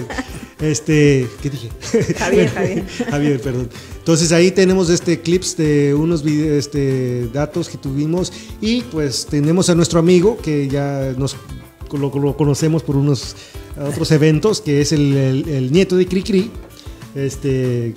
Este, 0.62 1.01
¿qué 1.42 1.50
dije? 1.50 1.70
Javier, 2.18 2.50
Javier. 2.50 2.86
Javier, 3.10 3.42
perdón. 3.42 3.70
Entonces 3.98 4.32
ahí 4.32 4.52
tenemos 4.52 4.90
este 4.90 5.22
clips 5.22 5.56
de 5.58 5.94
unos 5.94 6.26
este, 6.26 7.28
datos 7.28 7.70
que 7.70 7.78
tuvimos 7.78 8.34
y 8.60 8.82
pues 8.84 9.28
tenemos 9.28 9.70
a 9.70 9.76
nuestro 9.76 10.00
amigo 10.00 10.38
que 10.42 10.68
ya 10.68 11.14
nos 11.18 11.36
lo, 11.92 12.36
conocemos 12.36 12.84
por 12.84 12.96
unos 12.96 13.36
otros 13.80 14.12
eventos, 14.12 14.62
que 14.62 14.82
es 14.82 14.92
el, 14.92 15.16
el, 15.48 15.72
nieto 15.72 15.96
de 15.96 16.08
Cricri. 16.08 16.50
Este, 17.14 17.94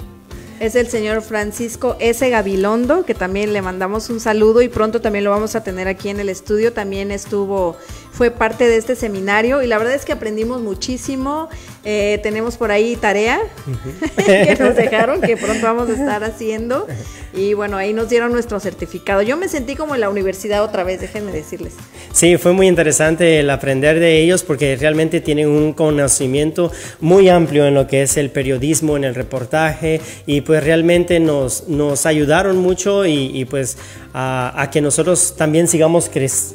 es 0.60 0.76
el 0.76 0.88
señor 0.88 1.20
Francisco 1.22 1.96
S. 1.98 2.28
Gabilondo, 2.28 3.04
que 3.04 3.14
también 3.14 3.52
le 3.52 3.60
mandamos 3.60 4.08
un 4.08 4.20
saludo 4.20 4.62
y 4.62 4.68
pronto 4.68 5.00
también 5.00 5.24
lo 5.24 5.30
vamos 5.30 5.56
a 5.56 5.64
tener 5.64 5.88
aquí 5.88 6.08
en 6.08 6.20
el 6.20 6.28
estudio. 6.28 6.72
También 6.72 7.10
estuvo 7.10 7.76
fue 8.12 8.30
parte 8.30 8.68
de 8.68 8.76
este 8.76 8.94
seminario 8.94 9.62
y 9.62 9.66
la 9.66 9.78
verdad 9.78 9.94
es 9.94 10.04
que 10.04 10.12
aprendimos 10.12 10.62
muchísimo. 10.62 11.48
Eh, 11.84 12.18
tenemos 12.22 12.56
por 12.56 12.70
ahí 12.70 12.96
tarea 12.96 13.40
que 14.26 14.56
nos 14.58 14.74
dejaron, 14.74 15.20
que 15.20 15.36
pronto 15.36 15.66
vamos 15.66 15.90
a 15.90 15.92
estar 15.92 16.24
haciendo. 16.24 16.86
Y 17.34 17.54
bueno, 17.54 17.76
ahí 17.76 17.92
nos 17.92 18.08
dieron 18.08 18.32
nuestro 18.32 18.60
certificado. 18.60 19.20
Yo 19.20 19.36
me 19.36 19.48
sentí 19.48 19.74
como 19.74 19.94
en 19.94 20.00
la 20.00 20.08
universidad 20.08 20.62
otra 20.62 20.84
vez, 20.84 21.00
déjenme 21.00 21.32
decirles. 21.32 21.74
Sí, 22.12 22.36
fue 22.36 22.52
muy 22.52 22.68
interesante 22.68 23.40
el 23.40 23.50
aprender 23.50 23.98
de 23.98 24.22
ellos 24.22 24.44
porque 24.44 24.76
realmente 24.76 25.20
tienen 25.20 25.48
un 25.48 25.72
conocimiento 25.72 26.70
muy 27.00 27.28
amplio 27.28 27.66
en 27.66 27.74
lo 27.74 27.88
que 27.88 28.02
es 28.02 28.16
el 28.16 28.30
periodismo, 28.30 28.96
en 28.96 29.02
el 29.02 29.16
reportaje 29.16 30.00
y 30.26 30.42
pues 30.42 30.62
realmente 30.62 31.18
nos, 31.18 31.68
nos 31.68 32.06
ayudaron 32.06 32.58
mucho 32.58 33.04
y, 33.04 33.44
pues 33.46 33.76
a, 34.12 34.70
que 34.72 34.80
nosotros 34.80 35.34
también 35.36 35.66
sigamos 35.66 36.08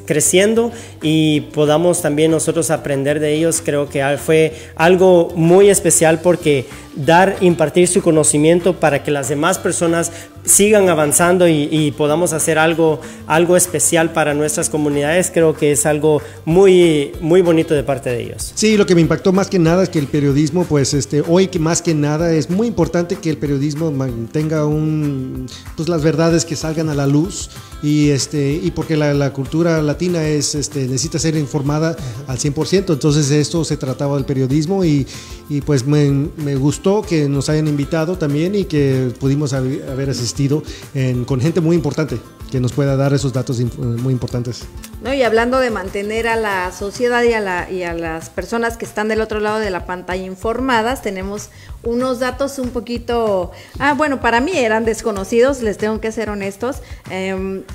creciendo 0.05 0.71
y 1.01 1.41
podamos 1.53 2.01
también 2.01 2.31
nosotros 2.31 2.71
aprender 2.71 3.19
de 3.19 3.33
ellos, 3.33 3.61
creo 3.63 3.89
que 3.89 4.17
fue 4.17 4.53
algo 4.77 5.18
muy 5.35 5.69
especial 5.69 6.21
porque 6.21 6.65
dar, 6.95 7.37
impartir 7.41 7.87
su 7.87 8.01
conocimiento 8.01 8.79
para 8.79 9.03
que 9.03 9.11
las 9.11 9.29
demás 9.29 9.57
personas 9.57 10.11
sigan 10.43 10.89
avanzando 10.89 11.47
y, 11.47 11.93
podamos 11.97 12.33
hacer 12.33 12.57
algo, 12.57 12.99
algo 13.27 13.55
especial 13.55 14.11
para 14.13 14.33
nuestras 14.33 14.69
comunidades, 14.69 15.29
creo 15.31 15.53
que 15.53 15.71
es 15.71 15.85
algo 15.85 16.21
muy, 16.45 17.11
muy 17.21 17.41
bonito 17.41 17.73
de 17.73 17.83
parte 17.83 18.09
de 18.09 18.23
ellos. 18.23 18.51
Sí, 18.55 18.77
lo 18.77 18.85
que 18.85 18.95
me 18.95 19.01
impactó 19.01 19.31
más 19.31 19.47
que 19.47 19.59
nada 19.59 19.83
es 19.83 19.89
que 19.89 19.99
el 19.99 20.07
periodismo, 20.07 20.65
pues 20.65 20.93
este, 20.93 21.21
hoy 21.27 21.47
que 21.47 21.59
más 21.59 21.81
que 21.81 21.93
nada 21.93 22.33
es 22.33 22.49
muy 22.49 22.67
importante 22.67 23.17
que 23.17 23.29
el 23.29 23.37
periodismo 23.37 23.91
mantenga 23.91 24.65
un, 24.65 25.47
pues 25.75 25.89
las 25.89 26.01
verdades 26.01 26.45
que 26.45 26.55
salgan 26.55 26.89
a 26.89 26.95
la 26.95 27.05
luz 27.05 27.49
y 27.83 28.09
este 28.09 28.59
y 28.61 28.71
porque 28.71 28.97
la, 28.97 29.13
la 29.13 29.31
cultura 29.31 29.81
latina 29.81 30.27
es 30.27 30.53
este 30.55 30.81
necesita 30.81 31.19
ser 31.19 31.35
informada 31.35 31.95
al 32.27 32.37
100%, 32.37 32.93
entonces 32.93 33.31
esto 33.31 33.63
se 33.63 33.77
trataba 33.77 34.15
del 34.15 34.25
periodismo 34.25 34.83
y, 34.83 35.05
y 35.49 35.61
pues 35.61 35.85
me, 35.85 36.09
me, 36.37 36.55
gustó 36.55 37.01
que 37.01 37.27
nos 37.27 37.49
hayan 37.49 37.67
invitado 37.67 38.17
también 38.17 38.53
y 38.55 38.65
que 38.65 39.11
pudimos 39.19 39.53
haber 39.53 40.09
asistido 40.09 40.61
con 41.25 41.41
gente 41.41 41.59
muy 41.59 41.75
importante 41.75 42.19
que 42.49 42.59
nos 42.59 42.73
pueda 42.73 42.95
dar 42.95 43.13
esos 43.13 43.31
datos 43.33 43.59
muy 43.77 44.13
importantes. 44.13 44.63
No, 45.03 45.13
y 45.13 45.23
hablando 45.23 45.59
de 45.59 45.69
mantener 45.69 46.27
a 46.27 46.35
la 46.35 46.71
sociedad 46.71 47.23
y 47.23 47.33
a, 47.83 47.93
las 47.93 48.29
personas 48.29 48.77
que 48.77 48.85
están 48.85 49.07
del 49.07 49.21
otro 49.21 49.39
lado 49.39 49.59
de 49.59 49.69
la 49.69 49.85
pantalla 49.85 50.23
informadas, 50.23 51.01
tenemos 51.01 51.49
unos 51.83 52.19
datos 52.19 52.59
un 52.59 52.69
poquito, 52.69 53.51
ah, 53.77 53.93
bueno, 53.93 54.19
para 54.19 54.41
mí 54.41 54.51
eran 54.55 54.83
desconocidos, 54.85 55.61
les 55.61 55.77
tengo 55.77 56.01
que 56.01 56.11
ser 56.11 56.29
honestos. 56.29 56.77
en 57.09 57.65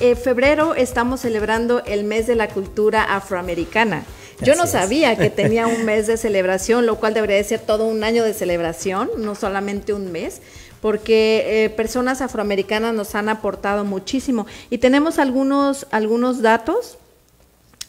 em, 0.00 0.16
febrero 0.16 0.74
estamos 0.74 1.20
celebrando 1.20 1.84
el 1.84 2.04
mes 2.04 2.26
de 2.26 2.34
la 2.34 2.48
cultura 2.48 3.02
afroamericana. 3.02 4.04
Yo 4.42 4.54
no 4.56 4.66
sabía 4.66 5.16
que 5.16 5.30
tenía 5.42 5.66
un 5.66 5.84
mes 5.84 6.06
de 6.06 6.16
celebración, 6.16 6.86
lo 6.86 6.96
cual 6.96 7.14
debería 7.14 7.42
ser 7.44 7.60
todo 7.60 7.86
un 7.86 8.04
año 8.04 8.24
de 8.24 8.34
celebración, 8.34 9.10
no 9.18 9.34
solamente 9.34 9.92
un 9.92 10.12
mes 10.12 10.40
porque 10.80 11.64
eh, 11.64 11.70
personas 11.70 12.20
afroamericanas 12.20 12.92
nos 12.92 13.14
han 13.14 13.30
aportado 13.30 13.86
muchísimo. 13.86 14.46
Y 14.68 14.76
tenemos 14.76 15.18
algunos, 15.18 15.86
algunos 15.90 16.42
datos 16.42 16.98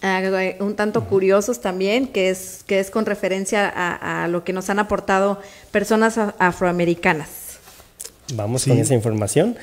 eh, 0.02 0.58
un 0.60 0.76
tanto 0.76 1.06
curiosos 1.06 1.62
también, 1.62 2.08
que 2.08 2.30
es, 2.30 2.64
que 2.68 2.80
es 2.80 2.92
con 2.92 3.08
referencia 3.08 3.68
a, 3.68 4.28
lo 4.28 4.44
que 4.44 4.54
nos 4.54 4.70
han 4.70 4.78
aportado 4.78 5.42
personas 5.72 6.18
afroamericanas. 6.38 7.58
Vamos 8.34 8.66
con 8.66 8.78
esa 8.78 8.94
información. 8.94 9.58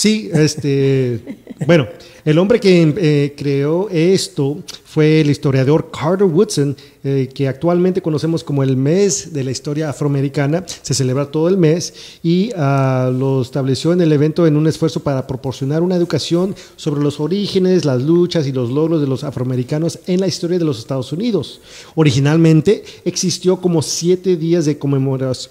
Sí, 0.00 0.30
este, 0.32 1.20
bueno, 1.66 1.86
el 2.24 2.38
hombre 2.38 2.58
que 2.58 2.94
eh, 2.96 3.34
creó 3.36 3.90
esto 3.90 4.62
fue 4.86 5.20
el 5.20 5.28
historiador 5.30 5.90
Carter 5.90 6.26
Woodson, 6.26 6.74
eh, 7.04 7.28
que 7.34 7.46
actualmente 7.46 8.00
conocemos 8.00 8.42
como 8.42 8.62
el 8.62 8.78
mes 8.78 9.34
de 9.34 9.44
la 9.44 9.50
historia 9.50 9.90
afroamericana. 9.90 10.64
Se 10.80 10.94
celebra 10.94 11.30
todo 11.30 11.48
el 11.48 11.58
mes 11.58 11.92
y 12.22 12.50
uh, 12.54 13.12
lo 13.12 13.42
estableció 13.42 13.92
en 13.92 14.00
el 14.00 14.10
evento 14.10 14.46
en 14.46 14.56
un 14.56 14.66
esfuerzo 14.66 15.00
para 15.00 15.26
proporcionar 15.26 15.82
una 15.82 15.96
educación 15.96 16.54
sobre 16.76 17.02
los 17.02 17.20
orígenes, 17.20 17.84
las 17.84 18.02
luchas 18.02 18.46
y 18.46 18.52
los 18.52 18.70
logros 18.70 19.02
de 19.02 19.06
los 19.06 19.22
afroamericanos 19.22 19.98
en 20.06 20.20
la 20.20 20.28
historia 20.28 20.58
de 20.58 20.64
los 20.64 20.78
Estados 20.78 21.12
Unidos. 21.12 21.60
Originalmente 21.94 22.84
existió 23.04 23.60
como 23.60 23.82
siete 23.82 24.36
días 24.36 24.64
de 24.64 24.78
conmemoración, 24.78 25.50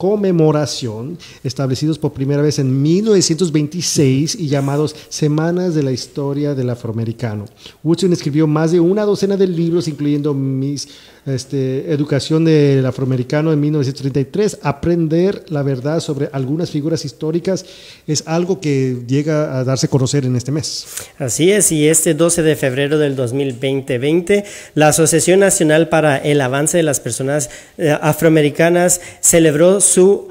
conmemoración 0.00 1.18
establecidos 1.44 1.98
por 1.98 2.14
primera 2.14 2.40
vez 2.40 2.58
en 2.58 2.80
1926 3.10 4.36
y 4.36 4.48
llamados 4.48 4.94
Semanas 5.08 5.74
de 5.74 5.82
la 5.82 5.90
Historia 5.90 6.54
del 6.54 6.70
Afroamericano. 6.70 7.46
Woodson 7.82 8.12
escribió 8.12 8.46
más 8.46 8.72
de 8.72 8.80
una 8.80 9.04
docena 9.04 9.36
de 9.36 9.46
libros, 9.46 9.88
incluyendo 9.88 10.32
mis 10.32 10.88
este, 11.26 11.92
Educación 11.92 12.44
del 12.44 12.86
Afroamericano 12.86 13.52
en 13.52 13.60
1933. 13.60 14.58
Aprender 14.62 15.44
la 15.48 15.62
verdad 15.62 16.00
sobre 16.00 16.30
algunas 16.32 16.70
figuras 16.70 17.04
históricas 17.04 17.66
es 18.06 18.22
algo 18.26 18.60
que 18.60 18.98
llega 19.06 19.58
a 19.58 19.64
darse 19.64 19.86
a 19.86 19.90
conocer 19.90 20.24
en 20.24 20.36
este 20.36 20.52
mes. 20.52 20.86
Así 21.18 21.50
es, 21.50 21.72
y 21.72 21.88
este 21.88 22.14
12 22.14 22.42
de 22.42 22.56
febrero 22.56 22.98
del 22.98 23.16
2020, 23.16 24.44
la 24.74 24.88
Asociación 24.88 25.40
Nacional 25.40 25.88
para 25.88 26.16
el 26.16 26.40
Avance 26.40 26.76
de 26.76 26.84
las 26.84 27.00
Personas 27.00 27.50
eh, 27.76 27.90
Afroamericanas 28.00 29.00
celebró 29.20 29.80
su 29.80 30.28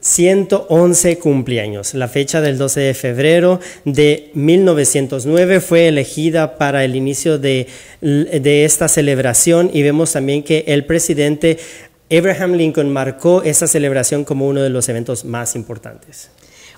111 0.00 1.18
cumpleaños. 1.18 1.94
La 1.94 2.08
fecha 2.08 2.40
del 2.40 2.58
12 2.58 2.80
de 2.80 2.94
febrero 2.94 3.60
de 3.84 4.30
1909 4.34 5.60
fue 5.60 5.88
elegida 5.88 6.56
para 6.58 6.84
el 6.84 6.96
inicio 6.96 7.38
de, 7.38 7.66
de, 8.00 8.64
esta 8.64 8.88
celebración 8.88 9.70
y 9.72 9.82
vemos 9.82 10.12
también 10.12 10.42
que 10.42 10.64
el 10.68 10.84
presidente 10.86 11.58
Abraham 12.10 12.54
Lincoln 12.54 12.90
marcó 12.90 13.42
esa 13.42 13.66
celebración 13.66 14.24
como 14.24 14.48
uno 14.48 14.62
de 14.62 14.70
los 14.70 14.88
eventos 14.88 15.24
más 15.24 15.54
importantes. 15.54 16.30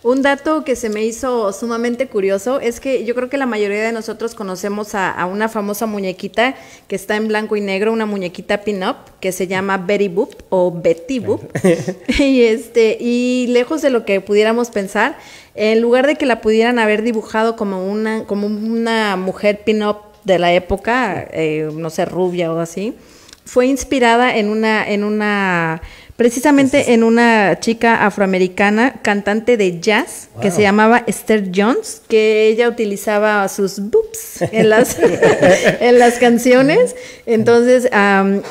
Un 0.05 0.21
dato 0.21 0.65
que 0.65 0.75
se 0.75 0.89
me 0.89 1.05
hizo 1.05 1.53
sumamente 1.53 2.09
curioso 2.09 2.59
es 2.59 2.81
que 2.81 3.05
yo 3.05 3.15
creo 3.15 3.29
que 3.29 3.37
la 3.37 3.47
mayoría 3.47 3.83
de 3.83 3.93
nosotros 3.93 4.35
conocemos 4.35 4.97
a, 4.97 5.25
una 5.27 5.49
famosa 5.49 5.87
muñequita 5.87 6.57
que 6.89 6.97
está 6.97 7.15
en 7.15 7.29
blanco 7.29 7.55
y 7.55 7.61
negro, 7.61 7.93
una 7.93 8.05
muñequita 8.05 8.63
pin-up 8.63 8.97
que 9.21 9.31
se 9.31 9.47
llama 9.47 9.79
Betty 9.79 10.09
Boop 10.09 10.35
o 10.49 10.73
Betty 10.73 11.21
Boop. 11.21 11.43
y, 12.19 12.43
este, 12.43 12.97
y 13.01 13.47
lejos 13.51 13.81
de 13.81 13.91
lo 13.91 14.05
que 14.05 14.21
pudiéramos 14.21 14.71
pensar, 14.71 15.17
en 15.55 15.81
lugar 15.81 16.09
de 16.09 16.17
que 16.17 16.27
la 16.27 16.41
pudieran 16.41 16.81
haber 16.81 17.03
dibujado 17.03 17.55
como 17.55 17.87
una, 17.87 18.25
como 18.25 18.49
una 18.49 19.17
mujer 19.17 19.61
pin-up 19.65 19.99
de 20.25 20.41
la 20.41 20.53
época, 20.53 21.29
eh, 21.31 21.71
no 21.73 21.91
sé, 21.91 22.07
rubia 22.07 22.53
o 22.53 22.59
así, 22.59 22.97
fue 23.45 23.67
inspirada 23.67 24.37
en 24.37 24.49
una, 24.49 24.89
en 24.89 25.05
una 25.05 25.83
precisamente 26.23 26.93
en 26.93 27.03
una 27.03 27.59
chica 27.59 28.07
afroamericana, 28.07 29.01
cantante 29.03 29.57
de 29.57 29.81
jazz, 29.81 30.29
que 30.41 30.53
se 30.53 30.63
llamaba 30.63 31.03
Esther 31.09 31.51
Jones, 31.53 32.01
que 32.07 32.47
ella 32.47 32.69
utilizaba 32.69 33.49
sus 33.49 33.81
boobs 33.81 34.41
en 34.53 34.71
las, 34.71 34.97
en 35.81 35.99
las 35.99 36.21
canciones. 36.21 36.95
Entonces, 37.27 37.91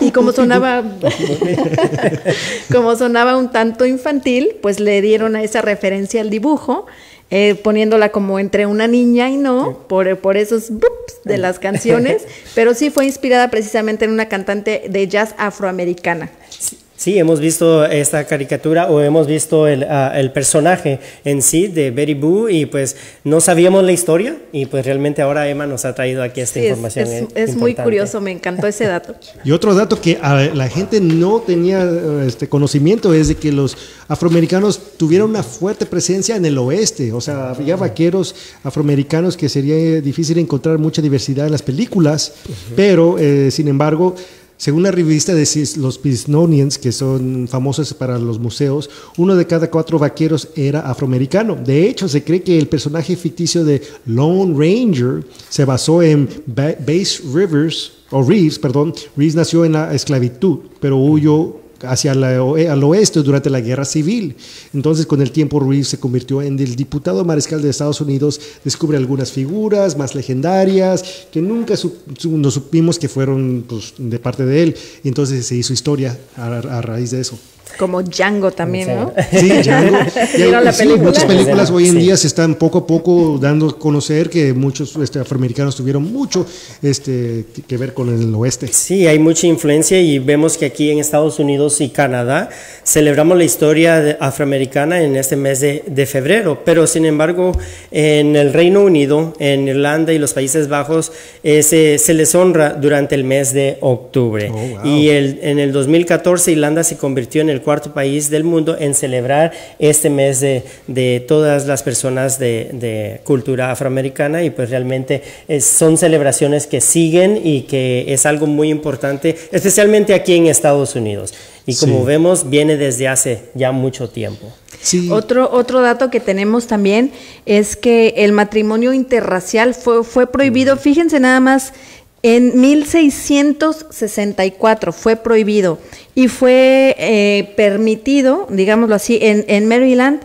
y 0.01 0.11
como 0.11 0.33
sonaba, 0.33 0.83
como 2.73 2.97
sonaba 2.97 3.37
un 3.37 3.53
tanto 3.53 3.85
infantil, 3.85 4.57
pues 4.61 4.81
le 4.81 5.01
dieron 5.01 5.37
a 5.37 5.41
esa 5.41 5.61
referencia 5.61 6.19
al 6.19 6.29
dibujo. 6.29 6.87
eh, 7.33 7.55
poniéndola 7.55 8.09
como 8.09 8.37
entre 8.37 8.65
una 8.65 8.87
niña 8.87 9.29
y 9.29 9.37
no, 9.37 9.77
por, 9.87 10.19
por 10.19 10.35
esos 10.35 10.71
boops 10.71 11.21
de 11.23 11.37
las 11.37 11.57
canciones, 11.59 12.23
pero 12.55 12.73
sí 12.73 12.89
fue 12.89 13.05
inspirada 13.05 13.49
precisamente 13.49 14.03
en 14.03 14.11
una 14.11 14.27
cantante 14.27 14.83
de 14.89 15.07
jazz 15.07 15.33
afroamericana. 15.37 16.29
Sí, 16.49 16.77
hemos 17.05 17.39
visto 17.39 17.85
esta 17.85 18.25
caricatura 18.25 18.89
o 18.91 19.01
hemos 19.01 19.25
visto 19.27 19.67
el, 19.67 19.83
ah, 19.83 20.11
el, 20.15 20.31
personaje 20.31 20.99
en 21.25 21.41
sí 21.41 21.67
de 21.67 21.89
Betty 21.91 22.13
Boo 22.13 22.47
y 22.49 22.65
pues 22.67 22.95
no 23.23 23.41
sabíamos 23.41 23.83
la 23.83 23.91
historia 23.91 24.37
y 24.51 24.67
pues 24.67 24.85
realmente 24.85 25.21
ahora 25.21 25.49
Emma 25.49 25.65
nos 25.65 25.83
ha 25.85 25.95
traído 25.95 26.21
aquí 26.21 26.41
esta 26.41 26.59
Sí, 26.59 26.65
es- 26.65 26.69
información. 26.69 27.07
es, 27.07 27.21
eh, 27.23 27.27
es 27.35 27.55
muy 27.55 27.73
curioso, 27.73 28.21
me 28.21 28.31
encantó 28.31 28.67
ese 28.67 28.85
dato. 28.85 29.15
Y 29.43 29.51
otro 29.51 29.73
dato 29.73 29.99
que 29.99 30.19
ah, 30.21 30.47
la 30.53 30.69
gente 30.69 31.01
no 31.01 31.39
tenía 31.41 31.83
eh, 31.83 32.25
este 32.27 32.47
conocimiento 32.47 33.13
es 33.13 33.29
de 33.29 33.35
que 33.35 33.51
los 33.51 33.75
afroamericanos 34.07 34.79
tuvieron 34.97 35.31
una 35.31 35.43
fuerte 35.43 35.85
presencia 35.85 36.35
en 36.35 36.45
el 36.45 36.57
oeste. 36.57 37.11
O 37.13 37.21
sea, 37.21 37.49
había 37.49 37.75
vaqueros 37.77 38.35
afroamericanos 38.63 39.35
que 39.37 39.49
sería 39.49 40.01
difícil 40.01 40.37
encontrar 40.37 40.77
mucha 40.77 41.01
diversidad 41.01 41.45
en 41.47 41.51
las 41.51 41.63
películas, 41.63 42.33
pero 42.75 43.17
eh, 43.17 43.49
sin 43.51 43.67
embargo. 43.67 44.15
Según 44.61 44.83
la 44.83 44.91
revista 44.91 45.33
de 45.33 45.39
los 45.77 45.95
Smithsonians, 45.95 46.77
que 46.77 46.91
son 46.91 47.47
famosos 47.49 47.95
para 47.95 48.19
los 48.19 48.37
museos, 48.37 48.91
uno 49.17 49.35
de 49.35 49.47
cada 49.47 49.71
cuatro 49.71 49.97
vaqueros 49.97 50.49
era 50.55 50.81
afroamericano. 50.81 51.55
De 51.55 51.89
hecho, 51.89 52.07
se 52.07 52.23
cree 52.23 52.43
que 52.43 52.59
el 52.59 52.67
personaje 52.67 53.15
ficticio 53.15 53.65
de 53.65 53.81
Lone 54.05 54.53
Ranger 54.53 55.25
se 55.49 55.65
basó 55.65 56.03
en 56.03 56.29
Ba- 56.45 56.75
Bass 56.85 57.23
Rivers, 57.33 57.93
o 58.11 58.21
Reeves, 58.21 58.59
perdón. 58.59 58.93
Reeves 59.17 59.33
nació 59.33 59.65
en 59.65 59.71
la 59.71 59.95
esclavitud, 59.95 60.59
pero 60.79 60.95
huyó 60.97 61.55
hacia 61.83 62.13
la 62.15 62.43
oe- 62.43 62.67
al 62.69 62.83
oeste 62.83 63.21
durante 63.21 63.49
la 63.49 63.61
guerra 63.61 63.85
civil. 63.85 64.35
Entonces, 64.73 65.05
con 65.05 65.21
el 65.21 65.31
tiempo, 65.31 65.59
Reeves 65.59 65.89
se 65.89 65.99
convirtió 65.99 66.41
en 66.41 66.57
el 66.59 66.75
diputado 66.75 67.23
mariscal 67.25 67.61
de 67.61 67.69
Estados 67.69 68.01
Unidos, 68.01 68.39
descubre 68.63 68.97
algunas 68.97 69.31
figuras 69.31 69.97
más 69.97 70.15
legendarias 70.15 71.03
que 71.31 71.41
nunca 71.41 71.75
supimos 71.77 72.99
que 72.99 73.09
fueron 73.09 73.63
pues, 73.67 73.93
de 73.97 74.19
parte 74.19 74.45
de 74.45 74.63
él. 74.63 74.75
Y 75.03 75.07
entonces 75.07 75.45
se 75.45 75.55
hizo 75.55 75.73
historia 75.73 76.17
a 76.37 76.81
raíz 76.81 77.11
de 77.11 77.21
eso. 77.21 77.37
Como 77.77 78.01
Django 78.03 78.51
también, 78.51 78.95
¿no? 78.95 79.13
Sí, 79.31 79.49
Django. 79.49 79.97
Y 80.15 80.19
hay- 80.19 80.37
¿Vieron 80.43 80.63
la 80.65 80.71
sí, 80.71 80.79
película? 80.83 81.03
muchas 81.09 81.25
películas 81.25 81.71
hoy 81.71 81.87
en 81.87 81.93
Sí. 81.93 81.97
día 81.99 82.17
se 82.17 82.27
están 82.27 82.55
poco 82.55 82.79
a 82.79 82.87
poco 82.87 83.37
dando 83.41 83.69
a 83.69 83.77
conocer 83.79 84.29
que 84.29 84.53
muchos 84.53 84.95
este, 84.97 85.19
afroamericanos 85.19 85.75
tuvieron 85.75 86.11
mucho 86.11 86.45
este, 86.81 87.45
que- 87.53 87.61
que 87.63 87.77
ver 87.77 87.93
con 87.93 88.09
el 88.09 88.33
oeste. 88.35 88.67
Sí, 88.67 89.07
hay 89.07 89.19
mucha 89.19 89.47
influencia 89.47 89.99
y 89.99 90.19
vemos 90.19 90.57
que 90.57 90.65
aquí 90.65 90.91
en 90.91 90.99
Estados 90.99 91.39
Unidos 91.39 91.81
y 91.81 91.89
Canadá 91.89 92.49
celebramos 92.85 93.37
la 93.37 93.43
historia 93.43 93.99
de- 93.99 94.17
afroamericana 94.19 95.01
en 95.01 95.15
este 95.15 95.35
mes 95.35 95.59
de, 95.59 95.83
de 95.87 96.05
febrero, 96.05 96.61
pero 96.65 96.87
sin 96.87 97.05
embargo 97.05 97.51
en 97.91 98.35
el 98.35 98.53
Reino 98.53 98.81
Unido, 98.83 99.33
en 99.39 99.67
Irlanda 99.67 100.13
y 100.13 100.19
los 100.19 100.33
Países 100.33 100.67
Bajos 100.67 101.11
eh, 101.43 101.63
se, 101.63 101.97
se 101.97 102.13
les 102.13 102.33
honra 102.35 102.73
durante 102.73 103.15
el 103.15 103.23
mes 103.23 103.53
de 103.53 103.77
octubre. 103.81 104.49
Oh, 104.53 104.57
wow. 104.83 104.85
Y 104.85 105.09
el- 105.09 105.39
en 105.41 105.59
el 105.59 105.71
2014 105.71 106.51
Irlanda 106.51 106.83
se 106.83 106.97
convirtió 106.97 107.41
en 107.41 107.49
el 107.49 107.60
cuarto 107.61 107.93
país 107.93 108.29
del 108.29 108.43
mundo 108.43 108.75
en 108.79 108.93
celebrar 108.93 109.51
este 109.79 110.09
mes 110.09 110.39
de, 110.39 110.63
de 110.87 111.23
todas 111.27 111.65
las 111.67 111.83
personas 111.83 112.39
de, 112.39 112.69
de 112.73 113.21
cultura 113.23 113.71
afroamericana 113.71 114.43
y 114.43 114.49
pues 114.49 114.69
realmente 114.69 115.21
es- 115.47 115.65
son 115.65 115.97
celebraciones 115.97 116.67
que 116.67 116.81
siguen 116.81 117.39
y 117.43 117.61
que 117.63 118.05
es 118.13 118.25
algo 118.25 118.47
muy 118.47 118.69
importante, 118.69 119.35
especialmente 119.51 120.13
aquí 120.13 120.35
en 120.35 120.47
Estados 120.47 120.95
Unidos. 120.95 121.33
Y 121.65 121.75
como 121.75 121.99
Sí. 121.99 122.05
vemos, 122.07 122.49
viene 122.49 122.75
desde 122.75 123.07
hace 123.07 123.39
ya 123.53 123.71
mucho 123.71 124.09
tiempo. 124.09 124.47
Sí. 124.81 125.09
Otro, 125.11 125.47
otro 125.51 125.81
dato 125.81 126.09
que 126.09 126.19
tenemos 126.19 126.65
también 126.65 127.11
es 127.45 127.75
que 127.75 128.15
el 128.17 128.31
matrimonio 128.31 128.93
interracial 128.93 129.75
fue, 129.75 130.03
fue 130.03 130.25
prohibido, 130.25 130.75
fíjense 130.75 131.19
nada 131.19 131.39
más, 131.39 131.73
en 132.23 132.59
1664 132.59 134.93
fue 134.93 135.15
prohibido 135.15 135.79
y 136.13 136.27
fue 136.27 136.93
eh, 136.97 137.53
permitido, 137.55 138.45
digámoslo 138.49 138.95
así, 138.95 139.17
en, 139.21 139.45
en 139.47 139.67
Maryland 139.67 140.19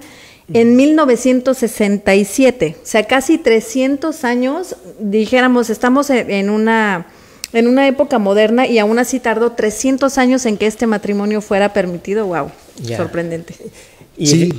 en 0.52 0.76
1967. 0.76 2.76
O 2.80 2.86
sea, 2.86 3.02
casi 3.04 3.38
300 3.38 4.24
años, 4.24 4.76
dijéramos, 4.98 5.70
estamos 5.70 6.10
en, 6.10 6.30
en 6.30 6.50
una... 6.50 7.06
En 7.52 7.68
una 7.68 7.86
época 7.86 8.18
moderna 8.18 8.66
y 8.66 8.80
aún 8.80 8.98
así 8.98 9.20
tardó 9.20 9.52
300 9.52 10.18
años 10.18 10.44
en 10.46 10.56
que 10.58 10.66
este 10.66 10.88
matrimonio 10.88 11.40
fuera 11.40 11.72
permitido. 11.72 12.26
¡Wow! 12.26 12.50
Ya. 12.82 12.96
Sorprendente. 12.98 13.54
Y, 14.18 14.26
Sí. 14.26 14.52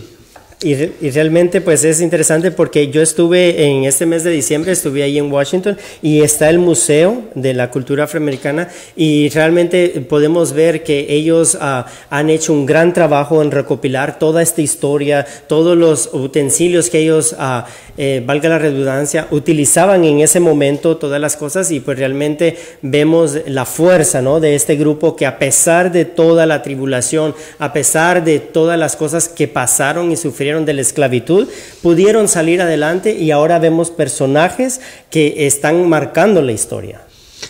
Y, 0.59 0.73
y 0.73 1.11
realmente 1.11 1.61
pues 1.61 1.83
es 1.83 2.01
interesante 2.01 2.49
porque 2.49 2.89
yo 2.89 3.03
estuve 3.03 3.63
en 3.63 3.83
este 3.83 4.07
mes 4.07 4.23
de 4.23 4.31
diciembre, 4.31 4.71
estuve 4.71 5.03
ahí 5.03 5.19
en 5.19 5.31
Washington 5.31 5.77
y 6.01 6.21
está 6.21 6.49
el 6.49 6.57
Museo 6.57 7.25
de 7.35 7.53
la 7.53 7.69
Cultura 7.69 8.05
Afroamericana 8.05 8.67
y 8.95 9.29
realmente 9.29 9.89
podemos 10.09 10.53
ver 10.53 10.83
que 10.83 11.05
ellos 11.09 11.55
ah, 11.61 11.85
han 12.09 12.31
hecho 12.31 12.53
un 12.53 12.65
gran 12.65 12.91
trabajo 12.91 13.43
en 13.43 13.51
recopilar 13.51 14.17
toda 14.17 14.41
esta 14.41 14.63
historia, 14.63 15.27
todos 15.45 15.77
los 15.77 16.09
utensilios 16.11 16.89
que 16.89 17.01
ellos, 17.01 17.35
ah, 17.37 17.67
eh, 17.99 18.23
valga 18.25 18.49
la 18.49 18.57
redundancia, 18.57 19.27
utilizaban 19.29 20.03
en 20.05 20.21
ese 20.21 20.39
momento, 20.39 20.97
todas 20.97 21.21
las 21.21 21.37
cosas 21.37 21.69
y 21.69 21.81
pues 21.81 21.99
realmente 21.99 22.57
vemos 22.81 23.37
la 23.45 23.65
fuerza 23.65 24.23
¿no? 24.23 24.39
de 24.39 24.55
este 24.55 24.75
grupo 24.75 25.15
que 25.15 25.27
a 25.27 25.37
pesar 25.37 25.91
de 25.91 26.05
toda 26.05 26.47
la 26.47 26.63
tribulación, 26.63 27.35
a 27.59 27.73
pesar 27.73 28.23
de 28.23 28.39
todas 28.39 28.79
las 28.79 28.95
cosas 28.95 29.29
que 29.29 29.47
pasaron 29.47 30.11
y 30.11 30.15
sufrieron 30.15 30.46
de 30.47 30.73
la 30.73 30.81
esclavitud, 30.81 31.47
pudieron 31.81 32.27
salir 32.27 32.61
adelante 32.61 33.13
y 33.13 33.31
ahora 33.31 33.59
vemos 33.59 33.91
personajes 33.91 34.79
que 35.11 35.45
están 35.45 35.87
marcando 35.89 36.41
la 36.41 36.53
historia. 36.53 37.01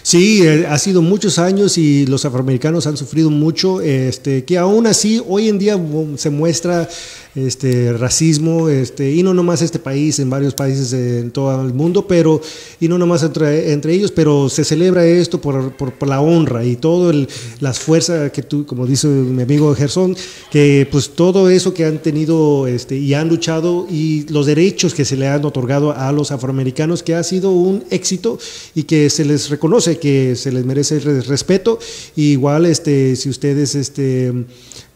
Sí, 0.01 0.45
eh, 0.45 0.65
ha 0.67 0.77
sido 0.79 1.01
muchos 1.01 1.37
años 1.37 1.77
y 1.77 2.05
los 2.05 2.25
afroamericanos 2.25 2.87
han 2.87 2.97
sufrido 2.97 3.29
mucho, 3.29 3.81
este, 3.81 4.43
que 4.43 4.57
aún 4.57 4.87
así 4.87 5.21
hoy 5.27 5.49
en 5.49 5.59
día 5.59 5.79
se 6.17 6.29
muestra 6.29 6.89
este 7.37 7.93
racismo, 7.93 8.67
este, 8.67 9.13
y 9.13 9.21
no 9.21 9.33
nomás 9.33 9.61
este 9.61 9.77
país, 9.77 10.17
en 10.19 10.29
varios 10.29 10.55
países 10.55 10.91
en 10.93 11.29
todo 11.31 11.61
el 11.61 11.73
mundo, 11.73 12.07
pero, 12.07 12.41
y 12.79 12.87
no 12.87 12.97
nomás 12.97 13.21
entre, 13.21 13.71
entre 13.71 13.93
ellos, 13.93 14.11
pero 14.11 14.49
se 14.49 14.63
celebra 14.63 15.05
esto 15.05 15.39
por, 15.39 15.71
por, 15.73 16.07
la 16.07 16.19
honra 16.19 16.65
y 16.65 16.75
todo 16.75 17.11
el, 17.11 17.27
las 17.59 17.79
fuerzas 17.79 18.31
que 18.31 18.41
tú, 18.41 18.65
como 18.65 18.87
dice 18.87 19.07
mi 19.07 19.43
amigo 19.43 19.73
Gerson, 19.75 20.15
que 20.49 20.87
pues 20.91 21.09
todo 21.11 21.49
eso 21.49 21.73
que 21.73 21.85
han 21.85 21.99
tenido 21.99 22.65
este, 22.65 22.97
y 22.97 23.13
han 23.13 23.29
luchado 23.29 23.87
y 23.89 24.25
los 24.29 24.45
derechos 24.45 24.93
que 24.93 25.05
se 25.05 25.15
le 25.15 25.27
han 25.27 25.45
otorgado 25.45 25.91
a 25.91 26.11
los 26.11 26.31
afroamericanos, 26.31 27.03
que 27.03 27.13
ha 27.13 27.23
sido 27.23 27.51
un 27.51 27.83
éxito 27.89 28.39
y 28.73 28.83
que 28.83 29.09
se 29.09 29.25
les 29.25 29.49
reconoce, 29.49 29.99
que 29.99 30.35
se 30.35 30.51
les 30.51 30.65
merece 30.65 30.99
re- 30.99 31.21
respeto. 31.21 31.77
Igual, 32.15 32.65
este, 32.65 33.15
si 33.15 33.29
ustedes 33.29 33.75
este, 33.75 34.33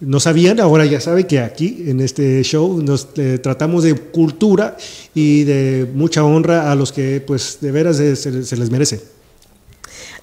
no 0.01 0.19
sabían, 0.19 0.59
ahora 0.59 0.83
ya 0.85 0.99
saben 0.99 1.27
que 1.27 1.39
aquí 1.39 1.85
en 1.87 1.99
este 1.99 2.41
show 2.43 2.81
nos 2.81 3.07
eh, 3.17 3.37
tratamos 3.37 3.83
de 3.83 3.93
cultura 3.93 4.75
y 5.13 5.43
de 5.43 5.87
mucha 5.93 6.23
honra 6.23 6.71
a 6.71 6.75
los 6.75 6.91
que 6.91 7.23
pues 7.25 7.59
de 7.61 7.71
veras 7.71 7.99
eh, 7.99 8.15
se, 8.15 8.31
les 8.31 8.71
merece. 8.71 9.01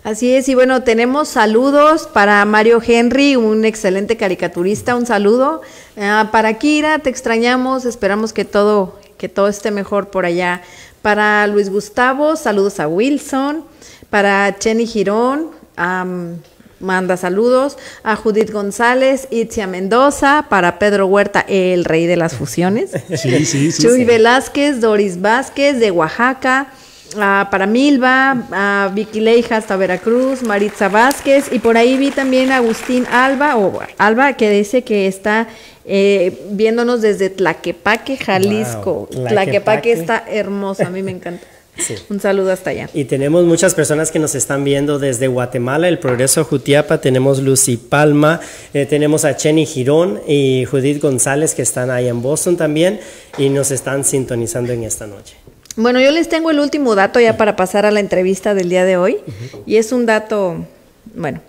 Así 0.03 0.33
es, 0.33 0.49
y 0.49 0.55
bueno, 0.55 0.83
tenemos 0.83 1.29
saludos 1.29 2.09
para 2.13 2.45
Mario 2.45 2.83
Henry, 2.85 3.37
un 3.37 3.65
excelente 3.65 4.17
caricaturista, 4.17 4.97
un 4.97 5.07
saludo. 5.07 5.63
Ah, 5.97 6.29
para 6.33 6.55
Kira, 6.59 6.99
te 6.99 7.11
extrañamos, 7.11 7.85
esperamos 7.85 8.33
que 8.33 8.45
todo, 8.45 8.99
que 9.17 9.29
todo 9.29 9.49
esté 9.49 9.71
mejor 9.71 10.11
por 10.11 10.25
allá. 10.25 10.63
Para 11.03 11.47
Luis 11.47 11.71
Gustavo, 11.71 12.37
saludos 12.37 12.81
a 12.81 12.89
Wilson. 12.89 13.65
Para 14.11 14.57
Chenny 14.59 14.87
Girón, 14.87 15.51
am, 15.77 16.39
manda 16.81 17.17
saludos. 17.17 17.77
A 18.03 18.17
Judith 18.17 18.51
González, 18.51 19.29
Itzia 19.31 19.67
Mendoza. 19.67 20.47
Para 20.49 20.79
Pedro 20.79 21.07
Huerta, 21.07 21.45
el 21.49 21.85
rey 21.85 22.07
de 22.07 22.17
las 22.17 22.35
fusiones. 22.35 22.91
Sí, 23.19 23.45
sí, 23.47 23.73
sí. 23.73 23.83
Chuy 23.83 24.05
Velázquez, 24.05 24.81
Doris 24.81 25.21
Vázquez 25.21 25.81
de 25.81 25.91
Oaxaca, 25.91 26.69
ah, 27.17 27.49
para 27.51 27.67
Milva, 27.67 28.47
a 28.53 28.91
Vicky 28.95 29.21
Leija 29.21 29.57
hasta 29.57 29.77
Veracruz, 29.77 30.43
Maritza 30.43 30.89
Vázquez 30.89 31.47
y 31.51 31.59
por 31.59 31.77
ahí 31.77 31.97
vi 31.97 32.11
también 32.11 32.53
a 32.53 32.59
Agustín 32.59 33.07
Alba 33.11 33.57
o 33.57 33.81
Alba 33.99 34.35
que 34.35 34.51
dice 34.51 34.83
que 34.83 35.09
está 35.09 35.49
eh, 35.85 36.47
viéndonos 36.51 37.01
desde 37.01 37.31
Tlaquepaque, 37.31 38.19
Jalisco. 38.19 38.93
Wow, 38.93 39.07
Tlaquepaque. 39.07 39.33
Tlaquepaque. 39.33 39.93
está 39.93 40.25
hermoso, 40.29 40.85
a 40.87 40.91
mí 40.91 41.03
me 41.03 41.11
encanta. 41.11 41.45
Sí. 41.79 41.95
Un 42.11 42.21
saludo 42.21 42.53
hasta 42.53 42.71
allá. 42.71 42.91
Y 42.93 43.05
tenemos 43.05 43.45
muchas 43.45 43.75
personas 43.75 44.11
que 44.11 44.19
nos 44.19 44.35
están 44.35 44.65
viendo 44.65 44.99
desde 44.99 45.29
Guatemala, 45.29 45.89
el 45.89 45.99
Progreso 45.99 46.45
Jutiapa, 46.45 47.01
tenemos 47.01 47.41
Lucy 47.41 47.77
Palma, 47.77 48.41
eh, 48.75 48.85
tenemos 48.87 49.25
a 49.25 49.37
Chenny 49.37 49.65
Girón 49.65 50.21
y 50.27 50.65
Judith 50.65 51.01
González 51.01 51.55
que 51.55 51.63
están 51.63 51.91
ahí 51.91 52.09
en 52.09 52.21
Boston 52.21 52.57
también 52.57 53.01
y 53.39 53.49
nos 53.49 53.71
están 53.71 54.05
sintonizando 54.05 54.73
en 54.73 54.85
esta 54.85 55.07
noche. 55.07 55.37
Bueno, 55.77 56.01
yo 56.01 56.11
les 56.11 56.29
tengo 56.29 56.51
el 56.51 56.59
último 56.59 56.97
dato 56.97 57.21
ya 57.21 57.37
para 57.37 57.55
pasar 57.55 57.87
a 57.87 57.93
la 57.93 58.01
entrevista 58.01 58.53
del 58.53 58.69
día 58.69 58.85
de 58.85 58.97
hoy. 58.97 59.19
Y 59.65 59.77
es 59.77 59.93
un 59.93 60.07
dato, 60.07 60.67
bueno, 61.15 61.41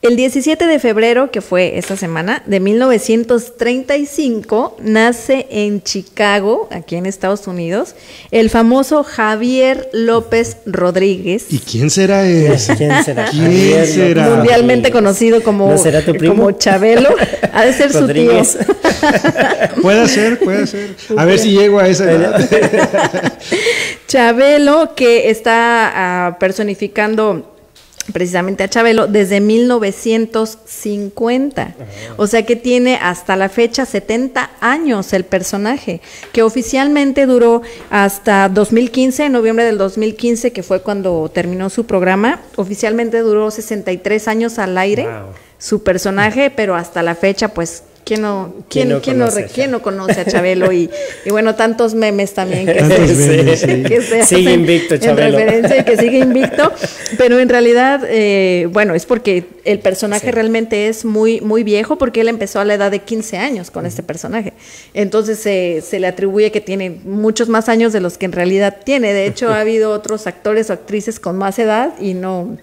El 0.00 0.14
17 0.14 0.64
de 0.64 0.78
febrero, 0.78 1.32
que 1.32 1.40
fue 1.40 1.76
esta 1.76 1.96
semana, 1.96 2.44
de 2.46 2.60
1935, 2.60 4.76
nace 4.80 5.48
en 5.50 5.82
Chicago, 5.82 6.68
aquí 6.70 6.94
en 6.94 7.04
Estados 7.04 7.48
Unidos, 7.48 7.96
el 8.30 8.48
famoso 8.48 9.02
Javier 9.02 9.88
López 9.92 10.58
Rodríguez. 10.66 11.46
¿Y 11.50 11.58
quién 11.58 11.90
será 11.90 12.24
ese? 12.24 12.74
¿Quién 12.76 13.02
será? 13.02 13.24
¿Quién 13.28 13.86
será? 13.86 14.36
Mundialmente 14.36 14.92
conocido 14.92 15.42
como, 15.42 15.68
¿No 15.68 15.78
será 15.78 16.04
tu 16.04 16.12
primo? 16.12 16.36
como 16.36 16.52
Chabelo. 16.52 17.10
Ha 17.52 17.64
de 17.64 17.72
ser 17.72 17.92
su 17.92 18.06
tío. 18.06 18.30
Puede 19.82 20.06
ser, 20.06 20.38
puede 20.38 20.68
ser. 20.68 20.94
A 21.16 21.24
ver 21.24 21.40
si 21.40 21.50
llego 21.50 21.80
a 21.80 21.88
esa 21.88 22.08
edad. 22.10 22.48
Chabelo, 24.06 24.94
que 24.94 25.30
está 25.30 26.26
ah, 26.26 26.38
personificando 26.38 27.57
precisamente 28.12 28.64
a 28.64 28.68
Chabelo 28.68 29.06
desde 29.06 29.40
1950. 29.40 31.74
O 32.16 32.26
sea 32.26 32.44
que 32.44 32.56
tiene 32.56 32.98
hasta 33.00 33.36
la 33.36 33.48
fecha 33.48 33.86
70 33.86 34.50
años 34.60 35.12
el 35.12 35.24
personaje, 35.24 36.00
que 36.32 36.42
oficialmente 36.42 37.26
duró 37.26 37.62
hasta 37.90 38.48
2015, 38.48 39.26
en 39.26 39.32
noviembre 39.32 39.64
del 39.64 39.78
2015, 39.78 40.52
que 40.52 40.62
fue 40.62 40.82
cuando 40.82 41.30
terminó 41.32 41.70
su 41.70 41.86
programa. 41.86 42.40
Oficialmente 42.56 43.20
duró 43.20 43.50
63 43.50 44.28
años 44.28 44.58
al 44.58 44.76
aire. 44.78 45.04
Wow. 45.04 45.32
Su 45.60 45.82
personaje, 45.82 46.50
pero 46.50 46.76
hasta 46.76 47.02
la 47.02 47.16
fecha, 47.16 47.48
pues, 47.48 47.82
¿quién 48.08 48.22
no, 48.22 48.54
quién, 48.68 48.88
¿Quién 48.88 48.88
no 48.88 49.00
quién 49.00 49.18
no 49.18 49.24
conoce 49.26 49.46
quién 49.52 49.70
no 49.70 49.82
conoce 49.82 50.20
a 50.20 50.24
Chabelo? 50.24 50.72
Y, 50.72 50.90
y 51.24 51.30
bueno, 51.30 51.54
tantos 51.54 51.94
memes 51.94 52.34
también 52.34 52.66
que 52.66 52.82
memes, 52.82 53.60
sí. 53.60 53.82
que 53.82 54.02
se 54.02 54.24
Sigue 54.24 54.52
invicto, 54.52 54.94
en 54.94 55.00
Chabelo. 55.00 55.38
referencia 55.38 55.80
y 55.80 55.84
que 55.84 55.96
sigue 55.96 56.18
invicto, 56.18 56.72
pero 57.16 57.38
en 57.38 57.48
realidad, 57.48 58.02
eh, 58.08 58.68
bueno, 58.72 58.94
es 58.94 59.06
porque 59.06 59.44
el 59.64 59.80
personaje 59.80 60.32
realmente 60.32 60.88
es 60.88 61.04
muy, 61.04 61.40
muy 61.40 61.62
viejo, 61.62 61.98
porque 61.98 62.22
él 62.22 62.28
empezó 62.28 62.60
a 62.60 62.64
la 62.64 62.74
edad 62.74 62.90
de 62.90 63.00
15 63.00 63.36
años 63.38 63.70
con 63.70 63.86
este 63.86 64.02
personaje. 64.02 64.54
Entonces 64.94 65.38
se 65.38 65.82
se 65.82 65.98
le 66.00 66.06
atribuye 66.06 66.50
que 66.50 66.60
tiene 66.60 66.90
muchos 66.90 67.48
más 67.48 67.68
años 67.68 67.92
de 67.92 68.00
los 68.00 68.18
que 68.18 68.26
en 68.26 68.32
realidad 68.32 68.78
tiene. 68.84 69.12
De 69.12 69.26
hecho, 69.26 69.48
ha 69.52 69.60
habido 69.60 69.90
otros 69.92 70.26
actores 70.26 70.70
o 70.70 70.72
actrices 70.72 71.20
con 71.20 71.36
más 71.36 71.58
edad 71.58 71.94
y 72.00 72.14
no 72.14 72.56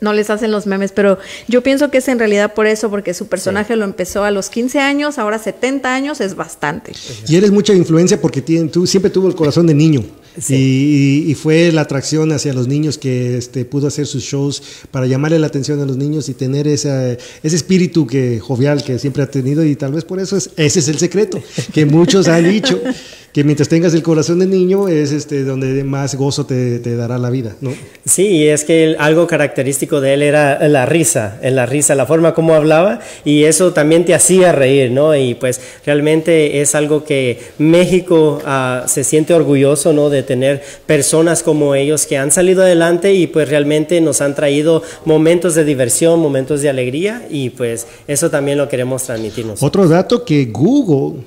no 0.00 0.12
les 0.12 0.30
hacen 0.30 0.50
los 0.50 0.66
memes, 0.66 0.92
pero 0.92 1.18
yo 1.48 1.62
pienso 1.62 1.90
que 1.90 1.98
es 1.98 2.08
en 2.08 2.18
realidad 2.18 2.54
por 2.54 2.66
eso, 2.66 2.90
porque 2.90 3.14
su 3.14 3.26
personaje 3.26 3.76
lo 3.76 3.84
empezó 3.84 4.24
a 4.24 4.30
los 4.30 4.50
15 4.50 4.80
años, 4.80 5.18
ahora 5.18 5.38
70 5.38 5.94
años 5.94 6.20
es 6.20 6.34
bastante. 6.34 6.92
Y 7.26 7.36
eres 7.36 7.50
mucha 7.50 7.72
influencia 7.72 8.20
porque 8.20 8.42
tiene, 8.42 8.68
tú 8.68 8.86
siempre 8.86 9.10
tuvo 9.10 9.28
el 9.28 9.34
corazón 9.34 9.66
de 9.66 9.74
niño. 9.74 10.04
Y, 10.48 10.54
y- 10.54 11.30
y 11.30 11.34
fue 11.34 11.70
la 11.72 11.82
atracción 11.82 12.32
hacia 12.32 12.52
los 12.52 12.66
niños 12.68 12.98
que 12.98 13.36
este, 13.38 13.64
pudo 13.64 13.86
hacer 13.88 14.06
sus 14.06 14.22
shows 14.24 14.62
para 14.90 15.06
llamarle 15.06 15.38
la 15.38 15.46
atención 15.46 15.80
a 15.80 15.86
los 15.86 15.96
niños 15.96 16.28
y 16.28 16.34
tener 16.34 16.66
esa, 16.66 17.12
ese 17.12 17.56
espíritu 17.56 18.06
que, 18.06 18.40
jovial 18.40 18.82
que 18.84 18.98
siempre 18.98 19.22
ha 19.22 19.30
tenido 19.30 19.64
y 19.64 19.76
tal 19.76 19.92
vez 19.92 20.04
por 20.04 20.18
eso 20.20 20.36
es, 20.36 20.50
ese 20.56 20.80
es 20.80 20.88
el 20.88 20.98
secreto, 20.98 21.40
que 21.72 21.86
muchos 21.86 22.28
han 22.28 22.48
dicho, 22.50 22.80
que 23.32 23.42
mientras 23.44 23.68
tengas 23.68 23.94
el 23.94 24.02
corazón 24.02 24.38
de 24.38 24.46
niño 24.46 24.86
es 24.88 25.10
este, 25.12 25.42
donde 25.44 25.82
más 25.84 26.14
gozo 26.14 26.46
te, 26.46 26.78
te 26.78 26.94
dará 26.96 27.18
la 27.18 27.30
vida. 27.30 27.56
¿no? 27.60 27.72
Sí, 28.04 28.46
es 28.46 28.64
que 28.64 28.96
algo 28.98 29.26
característico 29.26 30.00
de 30.00 30.14
él 30.14 30.22
era 30.22 30.68
la 30.68 30.86
risa, 30.86 31.38
la 31.42 31.66
risa, 31.66 31.94
la 31.94 32.06
forma 32.06 32.34
como 32.34 32.54
hablaba 32.54 33.00
y 33.24 33.44
eso 33.44 33.72
también 33.72 34.04
te 34.04 34.14
hacía 34.14 34.52
reír, 34.52 34.90
¿no? 34.92 35.16
Y 35.16 35.34
pues 35.34 35.60
realmente 35.84 36.60
es 36.60 36.74
algo 36.74 37.04
que 37.04 37.40
México 37.58 38.40
ah, 38.46 38.84
se 38.86 39.02
siente 39.04 39.34
orgulloso, 39.34 39.92
¿no? 39.92 40.10
De 40.10 40.22
tener 40.24 40.62
personas 40.86 41.42
como 41.42 41.74
ellos 41.74 42.06
que 42.06 42.18
han 42.18 42.32
salido 42.32 42.62
adelante 42.62 43.14
y 43.14 43.26
pues 43.26 43.48
realmente 43.48 44.00
nos 44.00 44.20
han 44.20 44.34
traído 44.34 44.82
momentos 45.04 45.54
de 45.54 45.64
diversión, 45.64 46.20
momentos 46.20 46.62
de 46.62 46.68
alegría 46.68 47.26
y 47.30 47.50
pues 47.50 47.86
eso 48.08 48.30
también 48.30 48.58
lo 48.58 48.68
queremos 48.68 49.04
transmitirnos. 49.04 49.62
Otro 49.62 49.88
dato 49.88 50.24
que 50.24 50.46
Google, 50.46 51.22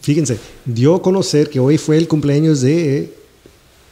fíjense, 0.00 0.38
dio 0.64 0.94
a 0.94 1.02
conocer 1.02 1.50
que 1.50 1.60
hoy 1.60 1.78
fue 1.78 1.96
el 1.98 2.08
cumpleaños 2.08 2.60
de 2.62 3.12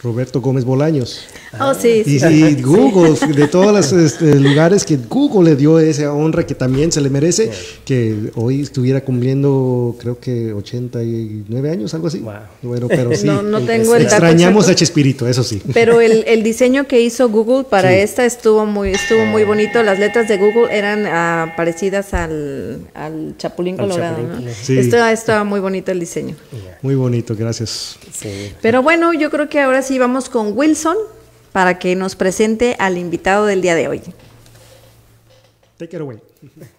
Roberto 0.07 0.41
Gómez 0.41 0.65
Bolaños. 0.65 1.27
Oh, 1.61 1.75
sí, 1.75 2.03
Y, 2.07 2.21
sí. 2.21 2.27
y 2.45 2.63
Google, 2.63 3.15
de 3.35 3.49
todos 3.49 3.73
los 3.75 3.93
este, 3.93 4.37
lugares 4.39 4.85
que 4.85 4.97
Google 4.97 5.51
le 5.51 5.57
dio 5.57 5.81
esa 5.81 6.13
honra 6.13 6.47
que 6.47 6.55
también 6.55 6.93
se 6.93 7.01
le 7.01 7.11
merece, 7.11 7.51
que 7.85 8.31
hoy 8.37 8.61
estuviera 8.63 9.01
cumpliendo, 9.01 9.97
creo 9.99 10.21
que 10.21 10.53
89 10.53 11.71
años, 11.71 11.93
algo 11.95 12.07
así. 12.07 12.21
Wow. 12.21 12.35
Bueno, 12.63 12.87
pero 12.89 13.13
sí. 13.17 13.27
No, 13.27 13.43
no 13.43 13.61
tengo 13.63 13.97
el 13.97 14.03
Extrañamos 14.03 14.65
exacto. 14.67 14.73
a 14.73 14.75
Chespirito, 14.77 15.27
eso 15.29 15.43
sí. 15.43 15.61
Pero 15.75 16.01
el, 16.01 16.23
el 16.29 16.45
diseño 16.45 16.87
que 16.87 17.01
hizo 17.01 17.29
Google 17.29 17.65
para 17.69 17.91
Sí. 17.91 17.97
esta 17.97 18.25
estuvo 18.25 18.65
muy 18.65 18.91
estuvo 18.91 19.25
muy 19.27 19.43
bonito. 19.43 19.83
Las 19.83 19.99
letras 19.99 20.29
de 20.29 20.37
Google 20.39 20.69
eran 20.71 21.05
ah, 21.07 21.55
parecidas 21.57 22.15
al, 22.15 22.79
al 22.95 23.35
Chapulín 23.39 23.81
Al 23.81 23.89
Colorado. 23.89 24.17
Chapulín, 24.19 24.45
¿no? 24.47 24.53
sí. 24.63 24.79
Estaba, 24.79 25.11
estaba 25.13 25.43
muy 25.45 25.59
bonito 25.59 25.91
el 25.91 25.99
diseño. 25.99 26.37
Muy 26.83 26.95
bonito, 26.95 27.35
gracias. 27.37 27.97
Sí. 28.13 28.53
Pero 28.63 28.83
bueno, 28.83 29.13
yo 29.13 29.31
creo 29.31 29.49
que 29.49 29.61
ahora 29.61 29.83
sí 29.83 29.96
vamos 29.99 30.29
con 30.29 30.57
Wilson 30.57 30.97
para 31.53 31.79
que 31.79 31.95
nos 31.97 32.17
presente 32.17 32.77
al 32.79 32.99
invitado 32.99 33.47
del 33.47 33.63
día 33.63 33.75
de 33.75 33.89
hoy. 33.89 34.03
Take 35.79 35.97
it 35.97 36.01
away. 36.03 36.19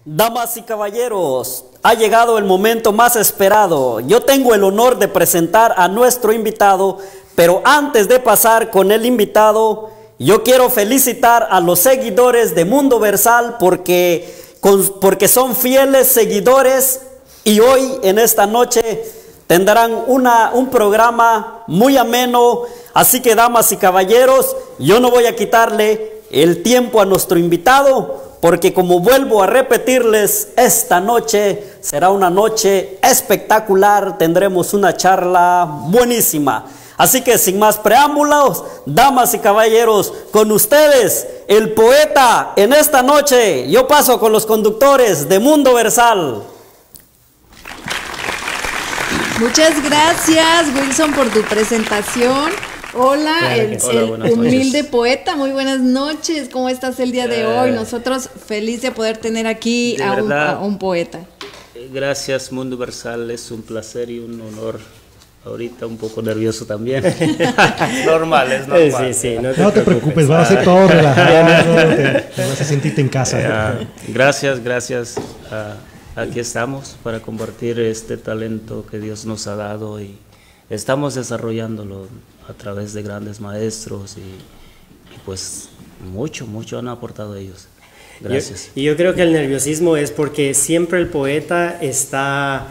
Damas 0.06 0.58
y 0.58 0.62
caballeros, 0.64 1.66
ha 1.84 1.94
llegado 1.94 2.38
el 2.38 2.46
momento 2.46 2.92
más 2.92 3.16
esperado. 3.16 4.00
Yo 4.00 4.22
tengo 4.22 4.56
el 4.56 4.64
honor 4.64 4.98
de 4.98 5.08
presentar 5.08 5.74
a 5.78 5.88
nuestro 5.88 6.32
invitado, 6.34 6.98
pero 7.36 7.62
antes 7.64 8.08
de 8.08 8.20
pasar 8.20 8.72
con 8.72 8.92
el 8.92 9.06
invitado, 9.06 9.92
yo 10.18 10.44
quiero 10.44 10.70
felicitar 10.70 11.48
a 11.52 11.60
los 11.60 11.80
seguidores 11.80 12.56
de 12.56 12.66
Mundo 12.66 13.00
Versal 13.00 13.58
porque, 13.60 14.34
con- 14.62 15.00
porque 15.00 15.28
son 15.28 15.56
fieles 15.56 16.08
seguidores 16.08 17.02
y 17.44 17.60
hoy 17.60 18.00
en 18.02 18.18
esta 18.18 18.48
noche 18.48 19.04
tendrán 19.46 19.94
una, 20.08 20.52
un 20.54 20.70
programa 20.72 21.64
muy 21.68 21.98
ameno. 21.98 22.64
Así 22.98 23.22
que, 23.22 23.36
damas 23.36 23.72
y 23.72 23.78
caballeros, 23.78 24.56
yo 24.80 25.00
no 25.00 25.12
voy 25.12 25.28
a 25.28 25.36
quitarle 25.36 26.24
el 26.32 26.64
tiempo 26.64 27.00
a 27.00 27.06
nuestro 27.06 27.38
invitado, 27.38 28.24
porque 28.42 28.74
como 28.74 29.02
vuelvo 29.02 29.44
a 29.44 29.46
repetirles, 29.46 30.48
esta 30.56 31.00
noche 31.00 31.76
será 31.80 32.10
una 32.10 32.32
noche 32.32 32.98
espectacular, 33.04 34.18
tendremos 34.18 34.74
una 34.74 34.98
charla 34.98 35.68
buenísima. 35.70 36.66
Así 36.98 37.22
que 37.22 37.38
sin 37.38 37.60
más 37.60 37.78
preámbulos, 37.78 38.64
damas 38.88 39.32
y 39.36 39.38
caballeros, 39.38 40.12
con 40.32 40.52
ustedes, 40.52 41.28
el 41.48 41.74
poeta 41.74 42.54
en 42.56 42.74
esta 42.74 43.04
noche, 43.04 43.70
yo 43.70 43.88
paso 43.88 44.20
con 44.20 44.32
los 44.32 44.48
conductores 44.48 45.30
de 45.30 45.38
Mundo 45.38 45.76
Versal. 45.76 46.42
Muchas 49.40 49.84
gracias, 49.84 50.66
Wilson, 50.76 51.14
por 51.14 51.30
tu 51.30 51.44
presentación. 51.44 52.50
Hola, 53.00 53.36
Claro 53.40 53.62
el, 53.62 53.80
sí. 53.80 53.88
Hola, 53.96 54.26
humilde 54.32 54.78
noches. 54.80 54.86
poeta. 54.92 55.36
Muy 55.36 55.52
buenas 55.52 55.80
noches. 55.80 56.50
¿Cómo 56.52 56.68
estás 56.70 57.00
el 57.00 57.12
día 57.12 57.28
de 57.28 57.42
Eh, 57.42 57.46
hoy? 57.46 57.72
Nosotros 57.72 58.30
feliz 58.48 58.82
de 58.82 58.92
poder 58.92 59.18
tener 59.18 59.46
aquí 59.48 60.02
a 60.02 60.14
un, 60.14 60.28
verdad. 60.30 60.56
a 60.56 60.60
un 60.60 60.80
poeta. 60.80 61.20
Eh, 61.76 61.90
Gracias 61.94 62.52
Mundo 62.52 62.76
Versal, 62.78 63.30
es 63.30 63.52
un 63.52 63.62
placer 63.62 64.10
y 64.10 64.20
un 64.20 64.42
honor. 64.42 64.80
Ahorita 65.46 65.86
un 65.86 65.98
poco 65.98 66.22
nervioso 66.22 66.66
también. 66.66 67.04
normal, 68.06 68.52
es 68.52 68.68
normal. 68.68 69.14
Sí, 69.14 69.30
sí, 69.30 69.36
no 69.42 69.52
te, 69.54 69.62
No 69.62 69.72
te 69.72 69.82
preocupes, 69.82 70.30
va 70.30 70.42
a 70.42 70.46
ser 70.46 70.64
todo 70.64 70.88
relajado. 70.88 71.76
te, 71.96 72.04
te 72.36 72.46
vas 72.48 72.60
a 72.62 72.64
sentirte 72.66 73.00
en 73.02 73.10
casa. 73.10 73.78
Gracias, 74.08 74.62
gracias. 74.64 75.16
Ah, 75.52 75.76
aquí 76.16 76.40
estamos 76.40 76.98
para 77.04 77.20
compartir 77.22 77.80
este 77.80 78.18
talento 78.18 78.86
que 78.90 79.00
Dios 79.00 79.26
nos 79.26 79.46
ha 79.48 79.56
dado 79.56 80.02
y 80.02 80.18
estamos 80.70 81.14
desarrollándolo 81.16 82.08
a 82.48 82.54
través 82.54 82.94
de 82.94 83.02
grandes 83.04 83.40
maestros 83.40 84.18
y, 84.18 84.22
y 84.22 85.20
pues 85.26 85.70
mucho, 86.12 86.46
mucho 86.48 86.78
han 86.80 86.88
aportado 86.88 87.36
ellos. 87.36 87.68
Gracias. 88.22 88.68
Yo- 88.76 88.82
y 88.82 88.84
yo 88.86 88.96
creo 88.98 89.14
que 89.16 89.22
el 89.24 89.32
nerviosismo 89.34 89.96
es 89.98 90.12
porque 90.12 90.54
siempre 90.54 91.00
el 91.00 91.08
poeta 91.08 91.78
está 91.82 92.68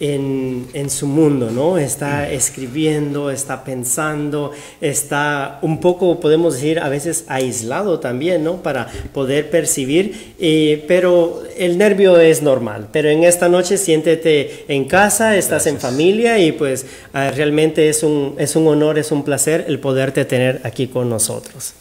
en, 0.00 0.66
en 0.74 0.90
su 0.90 1.06
mundo, 1.06 1.50
¿no? 1.50 1.78
Está 1.78 2.30
escribiendo, 2.30 3.30
está 3.30 3.64
pensando, 3.64 4.52
está 4.80 5.58
un 5.62 5.80
poco, 5.80 6.20
podemos 6.20 6.54
decir, 6.54 6.78
a 6.80 6.88
veces 6.88 7.24
aislado 7.28 7.98
también, 8.00 8.44
¿no? 8.44 8.62
Para 8.62 8.88
poder 9.12 9.50
percibir, 9.50 10.34
eh, 10.38 10.84
pero 10.86 11.42
el 11.56 11.78
nervio 11.78 12.18
es 12.18 12.42
normal. 12.42 12.88
Pero 12.92 13.08
en 13.08 13.24
esta 13.24 13.48
noche 13.48 13.76
siéntete 13.78 14.64
en 14.68 14.84
casa, 14.84 15.36
estás 15.36 15.66
en 15.66 15.78
familia 15.78 16.38
y 16.38 16.52
pues 16.52 16.86
ah, 17.12 17.30
realmente 17.30 17.88
es 17.88 18.02
un, 18.02 18.34
es 18.38 18.56
un 18.56 18.66
honor, 18.66 18.98
es 18.98 19.12
un 19.12 19.24
placer 19.24 19.64
el 19.68 19.78
poderte 19.78 20.24
tener 20.24 20.60
aquí 20.64 20.88
con 20.88 21.08
nosotros. 21.08 21.74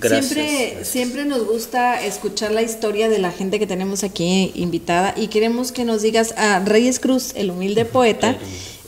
Gracias. 0.00 0.26
Siempre, 0.26 0.84
siempre 0.84 1.24
nos 1.24 1.46
gusta 1.46 2.04
escuchar 2.04 2.52
la 2.52 2.62
historia 2.62 3.08
de 3.08 3.18
la 3.18 3.30
gente 3.30 3.58
que 3.58 3.66
tenemos 3.66 4.04
aquí 4.04 4.52
invitada 4.54 5.14
y 5.16 5.28
queremos 5.28 5.72
que 5.72 5.84
nos 5.84 6.02
digas 6.02 6.34
a 6.36 6.60
Reyes 6.60 7.00
Cruz, 7.00 7.32
el 7.34 7.50
humilde 7.50 7.84
poeta, 7.86 8.36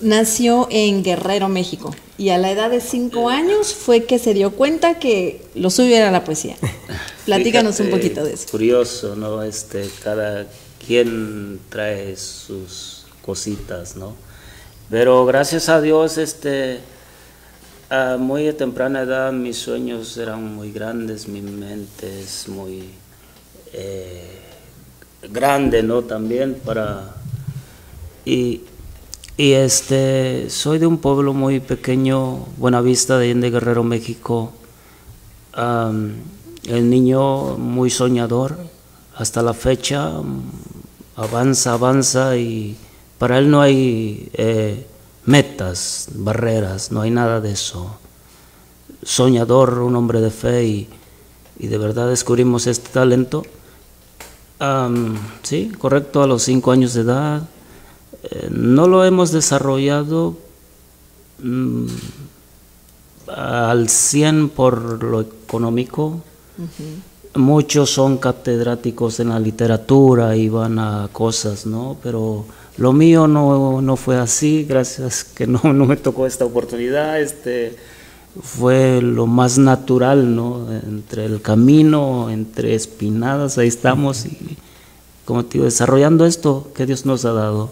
nació 0.00 0.68
en 0.70 1.02
Guerrero, 1.02 1.48
México. 1.48 1.94
Y 2.18 2.30
a 2.30 2.38
la 2.38 2.50
edad 2.50 2.70
de 2.70 2.80
cinco 2.80 3.30
años 3.30 3.74
fue 3.74 4.04
que 4.04 4.18
se 4.18 4.34
dio 4.34 4.52
cuenta 4.52 4.98
que 4.98 5.42
lo 5.54 5.70
suyo 5.70 5.96
era 5.96 6.10
la 6.10 6.24
poesía. 6.24 6.56
Platícanos 7.24 7.80
un 7.80 7.86
Fíjate, 7.86 8.02
poquito 8.02 8.24
de 8.24 8.34
eso. 8.34 8.46
Curioso, 8.50 9.16
¿no? 9.16 9.42
Este, 9.42 9.88
cada 10.02 10.46
quien 10.86 11.60
trae 11.70 12.16
sus 12.16 13.04
cositas, 13.24 13.96
¿no? 13.96 14.14
Pero 14.90 15.24
gracias 15.24 15.68
a 15.68 15.80
Dios, 15.80 16.18
este, 16.18 16.80
a 17.90 18.16
muy 18.16 18.52
temprana 18.52 19.02
edad 19.02 19.32
mis 19.32 19.58
sueños 19.58 20.16
eran 20.16 20.54
muy 20.54 20.70
grandes, 20.70 21.26
mi 21.26 21.42
mente 21.42 22.20
es 22.20 22.48
muy 22.48 22.88
eh, 23.72 24.38
grande, 25.30 25.82
¿no? 25.82 26.02
También 26.02 26.54
para... 26.64 27.16
Y, 28.24 28.60
y 29.36 29.52
este, 29.52 30.48
soy 30.50 30.78
de 30.78 30.86
un 30.86 30.98
pueblo 30.98 31.32
muy 31.32 31.58
pequeño, 31.58 32.46
Buenavista 32.58 33.18
de 33.18 33.24
Allende 33.24 33.50
Guerrero, 33.50 33.82
México. 33.82 34.52
El 35.56 36.90
niño 36.90 37.58
muy 37.58 37.90
soñador, 37.90 38.56
hasta 39.16 39.42
la 39.42 39.52
fecha 39.52 40.12
avanza, 41.16 41.72
avanza 41.72 42.36
y 42.36 42.76
para 43.18 43.38
él 43.38 43.50
no 43.50 43.60
hay 43.60 44.30
eh, 44.34 44.86
metas, 45.30 46.08
barreras, 46.12 46.90
no 46.90 47.02
hay 47.02 47.10
nada 47.10 47.40
de 47.40 47.52
eso. 47.52 47.96
Soñador, 49.02 49.78
un 49.78 49.94
hombre 49.94 50.20
de 50.20 50.30
fe 50.30 50.64
y, 50.64 50.88
y 51.58 51.68
de 51.68 51.78
verdad 51.78 52.08
descubrimos 52.08 52.66
este 52.66 52.90
talento. 52.90 53.44
Sí, 55.42 55.72
correcto, 55.78 56.22
a 56.22 56.26
los 56.26 56.42
cinco 56.42 56.72
años 56.72 56.94
de 56.94 57.02
edad. 57.02 57.42
Eh, 58.24 58.48
no 58.50 58.88
lo 58.88 59.04
hemos 59.04 59.30
desarrollado 59.30 60.36
mm, 61.38 61.86
al 63.28 63.88
100 63.88 64.48
por 64.50 65.02
lo 65.02 65.20
económico. 65.22 66.20
Muchos 67.36 67.90
son 67.90 68.18
catedráticos 68.18 69.20
en 69.20 69.30
la 69.30 69.38
literatura 69.38 70.36
y 70.36 70.48
van 70.48 70.78
a 70.78 71.08
cosas, 71.12 71.64
¿no? 71.64 71.96
Pero 72.02 72.44
lo 72.76 72.92
mío 72.92 73.26
no, 73.26 73.82
no 73.82 73.96
fue 73.96 74.18
así, 74.18 74.64
gracias 74.68 75.24
que 75.24 75.46
no, 75.46 75.60
no 75.72 75.86
me 75.86 75.96
tocó 75.96 76.26
esta 76.26 76.44
oportunidad. 76.44 77.20
Este, 77.20 77.76
fue 78.40 79.02
lo 79.02 79.26
más 79.26 79.58
natural, 79.58 80.34
¿no? 80.36 80.66
Entre 80.72 81.24
el 81.24 81.42
camino, 81.42 82.30
entre 82.30 82.74
espinadas, 82.74 83.58
ahí 83.58 83.68
estamos 83.68 84.24
y, 84.26 84.56
como 85.24 85.44
te 85.44 85.54
digo, 85.54 85.64
desarrollando 85.64 86.26
esto 86.26 86.70
que 86.74 86.86
Dios 86.86 87.06
nos 87.06 87.24
ha 87.24 87.32
dado. 87.32 87.70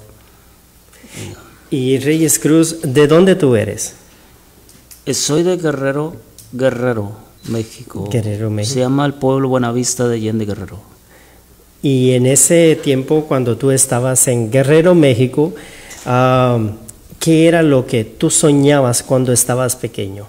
Y 1.71 1.99
Reyes 1.99 2.39
Cruz, 2.39 2.79
¿de 2.83 3.07
dónde 3.07 3.35
tú 3.35 3.55
eres? 3.55 3.95
Eh, 5.07 5.15
Soy 5.15 5.43
de 5.43 5.57
Guerrero, 5.57 6.17
Guerrero, 6.53 7.13
México. 7.49 8.09
Guerrero, 8.11 8.51
México. 8.51 8.75
Se 8.75 8.81
llama 8.81 9.07
el 9.07 9.15
pueblo 9.15 9.49
Buenavista 9.49 10.09
de 10.09 10.17
Allende 10.17 10.45
Guerrero. 10.45 10.81
Y 11.83 12.13
en 12.13 12.27
ese 12.27 12.77
tiempo, 12.83 13.27
cuando 13.29 13.57
tú 13.57 13.71
estabas 13.71 14.27
en 14.29 14.51
Guerrero, 14.51 14.95
México, 14.95 15.55
¿qué 17.21 17.49
era 17.49 17.63
lo 17.63 17.87
que 17.87 18.05
tú 18.05 18.31
soñabas 18.31 19.03
cuando 19.03 19.33
estabas 19.33 19.77
pequeño? 19.77 20.27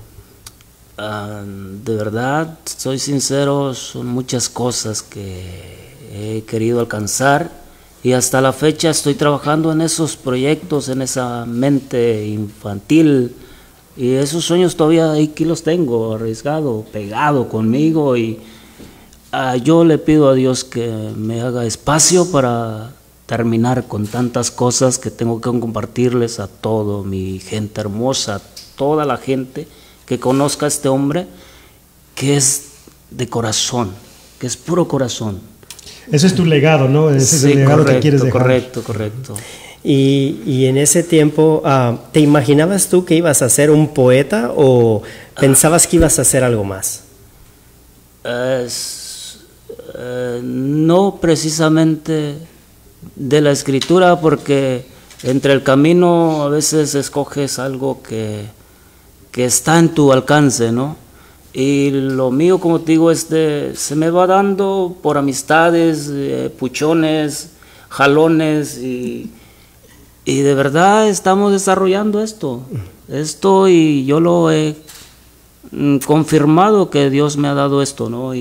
De 0.98 1.96
verdad, 1.96 2.60
soy 2.66 3.00
sincero, 3.00 3.74
son 3.74 4.08
muchas 4.08 4.50
cosas 4.50 5.02
que 5.02 5.90
he 6.14 6.44
querido 6.44 6.82
alcanzar 6.82 7.50
y 8.04 8.14
hasta 8.14 8.42
la 8.42 8.54
fecha 8.54 8.90
estoy 8.90 9.16
trabajando 9.16 9.72
en 9.72 9.82
esos 9.82 10.18
proyectos, 10.18 10.90
en 10.90 11.02
esa 11.02 11.46
mente 11.46 12.28
infantil 12.28 13.34
y 13.98 14.14
esos 14.14 14.46
sueños 14.46 14.76
todavía 14.76 15.14
aquí 15.14 15.46
los 15.46 15.64
tengo, 15.64 16.16
arriesgado, 16.16 16.86
pegado 16.92 17.50
conmigo 17.50 18.16
y 18.16 18.40
ah, 19.32 19.56
yo 19.56 19.84
le 19.84 19.98
pido 19.98 20.30
a 20.30 20.34
Dios 20.34 20.64
que 20.64 21.12
me 21.16 21.42
haga 21.42 21.66
espacio 21.66 22.32
para 22.32 22.92
terminar 23.26 23.88
con 23.88 24.08
tantas 24.08 24.50
cosas 24.50 24.98
que 24.98 25.12
tengo 25.12 25.40
que 25.40 25.50
compartirles 25.50 26.40
a 26.40 26.48
todo 26.48 27.04
mi 27.04 27.40
gente 27.40 27.82
hermosa, 27.82 28.36
a 28.36 28.42
toda 28.76 29.06
la 29.06 29.18
gente 29.18 29.68
que 30.06 30.20
conozca 30.20 30.66
a 30.66 30.70
este 30.70 30.90
hombre 30.90 31.28
que 32.16 32.36
es 32.36 32.70
de 33.12 33.30
corazón, 33.30 33.92
que 34.40 34.48
es 34.48 34.58
puro 34.58 34.88
corazón. 34.88 35.40
Ese 36.12 36.28
es 36.28 36.36
tu 36.36 36.46
legado, 36.46 36.88
¿no? 36.88 37.12
Ese 37.12 37.36
es 37.36 37.44
el 37.44 37.56
legado 37.60 37.84
correcto, 37.84 37.94
que 37.94 38.02
quieres 38.02 38.22
dejar. 38.24 38.42
correcto, 38.42 38.84
correcto. 38.84 39.36
Y, 39.84 40.42
y 40.46 40.66
en 40.66 40.78
ese 40.78 41.04
tiempo, 41.04 41.62
ah, 41.64 41.98
¿te 42.12 42.20
imaginabas 42.20 42.88
tú 42.88 43.06
que 43.06 43.16
ibas 43.16 43.42
a 43.42 43.50
ser 43.50 43.72
un 43.72 43.94
poeta 43.94 44.52
o 44.56 45.04
pensabas 45.40 45.88
que 45.88 45.98
ibas 45.98 46.20
a 46.20 46.24
hacer 46.24 46.44
algo 46.44 46.64
más? 46.64 47.04
Es, 48.24 48.99
eh, 50.02 50.40
no 50.42 51.18
precisamente 51.20 52.38
de 53.18 53.42
la 53.42 53.52
escritura, 53.52 54.22
porque 54.22 54.86
entre 55.24 55.52
el 55.52 55.62
camino 55.62 56.44
a 56.44 56.48
veces 56.48 56.96
escoges 56.96 57.60
algo 57.60 58.02
que, 58.02 58.46
que 59.30 59.44
está 59.44 59.78
en 59.78 59.90
tu 59.90 60.14
alcance, 60.14 60.72
¿no? 60.72 60.96
Y 61.52 61.90
lo 61.92 62.32
mío, 62.32 62.60
como 62.60 62.80
te 62.80 62.94
digo, 62.94 63.12
es 63.12 63.28
se 63.28 63.96
me 63.98 64.10
va 64.10 64.26
dando 64.26 64.96
por 65.02 65.18
amistades, 65.18 66.10
eh, 66.10 66.50
puchones, 66.58 67.50
jalones, 67.90 68.78
y, 68.78 69.30
y 70.24 70.42
de 70.42 70.54
verdad 70.54 71.10
estamos 71.10 71.52
desarrollando 71.52 72.24
esto. 72.24 72.62
Esto 73.10 73.68
y 73.68 74.06
yo 74.06 74.22
lo 74.22 74.50
he 74.50 74.78
mm, 75.72 75.98
confirmado 75.98 76.90
que 76.90 77.10
Dios 77.10 77.36
me 77.36 77.50
ha 77.50 77.54
dado 77.54 77.82
esto, 77.82 78.10
¿no? 78.10 78.34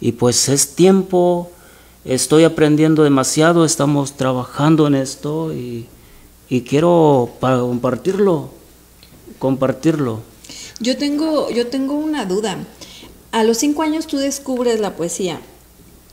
Y 0.00 0.12
pues 0.12 0.48
es 0.48 0.74
tiempo, 0.74 1.50
estoy 2.04 2.44
aprendiendo 2.44 3.02
demasiado, 3.02 3.64
estamos 3.64 4.16
trabajando 4.16 4.86
en 4.86 4.94
esto 4.94 5.52
y, 5.52 5.86
quiero 6.66 7.30
compartirlo, 7.40 8.50
compartirlo. 9.38 10.20
Yo 10.80 10.96
tengo, 10.96 11.50
yo 11.50 11.66
tengo 11.66 11.94
una 11.94 12.24
duda. 12.24 12.58
A 13.32 13.44
los 13.44 13.58
cinco 13.58 13.82
años 13.82 14.06
tú 14.06 14.16
descubres 14.16 14.80
la 14.80 14.96
poesía. 14.96 15.40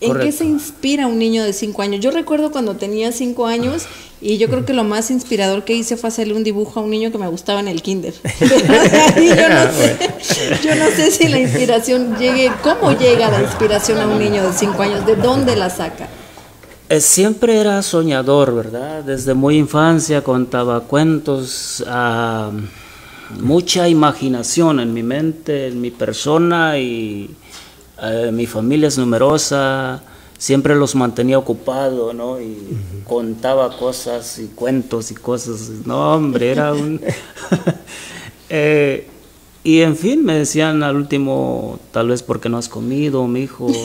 ¿En 0.02 0.20
qué 0.20 0.32
se 0.32 0.46
inspira 0.46 1.08
un 1.08 1.18
niño 1.18 1.44
de 1.44 1.54
cinco 1.54 1.82
años? 1.82 2.02
Yo 2.02 2.12
recuerdo 2.12 2.52
cuando 2.52 2.76
tenía 2.76 3.12
cinco 3.12 3.46
años 3.46 3.84
y 4.22 4.38
yo 4.38 4.50
creo 4.50 4.66
que 4.66 4.74
lo 4.74 4.84
más 4.84 5.10
inspirador 5.10 5.64
que 5.64 5.74
hice 5.74 5.96
fue 5.96 6.10
hacerle 6.10 6.34
un 6.34 6.44
dibujo 6.44 6.80
a 6.80 6.84
un 6.84 6.90
niño 6.90 7.12
que 7.12 7.18
me 7.18 7.28
gustaba 7.28 7.62
en 7.62 7.70
el 7.70 7.82
kinder. 7.82 8.14
Yo, 9.16 9.50
no 9.50 9.72
sé, 9.72 9.98
yo 10.64 10.76
no 10.76 10.90
sé 10.96 11.12
si 11.12 11.28
la 11.28 11.40
inspiración 11.40 12.18
llegue, 12.18 12.52
¿cómo 12.62 12.92
llega 12.98 13.30
la 13.30 13.42
inspiración 13.42 14.00
a 14.00 14.08
un 14.08 14.20
niño 14.20 14.44
de 14.46 14.54
cinco 14.54 14.82
años? 14.82 15.06
¿De 15.06 15.16
dónde 15.16 15.56
la 15.56 15.70
saca? 15.70 16.10
Eh, 16.90 17.00
siempre 17.00 17.58
era 17.58 17.82
soñador, 17.82 18.54
¿verdad? 18.54 19.04
Desde 19.04 19.34
muy 19.34 19.58
infancia 19.58 20.24
contaba 20.24 20.82
cuentos, 20.82 21.84
ah, 21.88 22.52
mucha 23.40 23.88
imaginación 23.90 24.80
en 24.80 24.94
mi 24.94 25.02
mente, 25.02 25.68
en 25.68 25.82
mi 25.82 25.90
persona 25.92 26.78
y 26.78 27.30
eh, 28.02 28.32
mi 28.32 28.46
familia 28.46 28.88
es 28.88 28.98
numerosa, 28.98 30.02
siempre 30.38 30.76
los 30.76 30.96
mantenía 30.96 31.38
ocupados, 31.38 32.14
¿no? 32.14 32.40
Y 32.40 32.58
contaba 33.04 33.78
cosas 33.78 34.40
y 34.40 34.48
cuentos 34.48 35.12
y 35.12 35.16
cosas. 35.16 35.70
No, 35.86 36.14
hombre, 36.14 36.52
era 36.52 36.74
un... 36.74 37.02
Eh, 38.48 39.08
y 39.64 39.82
en 39.82 39.98
fin, 39.98 40.24
me 40.24 40.36
decían 40.36 40.84
al 40.84 40.96
último, 40.96 41.80
tal 41.92 42.10
vez 42.10 42.22
porque 42.22 42.50
no 42.50 42.60
has 42.60 42.70
comido, 42.70 43.26
mi 43.28 43.42
hijo. 43.42 43.68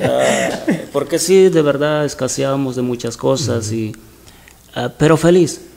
Ah, 0.00 0.48
porque 0.94 1.18
sí, 1.18 1.50
de 1.50 1.60
verdad 1.60 2.06
escaseábamos 2.06 2.74
de 2.74 2.82
muchas 2.82 3.18
cosas, 3.18 3.70
y, 3.70 3.92
ah, 4.74 4.90
pero 4.98 5.18
feliz. 5.18 5.67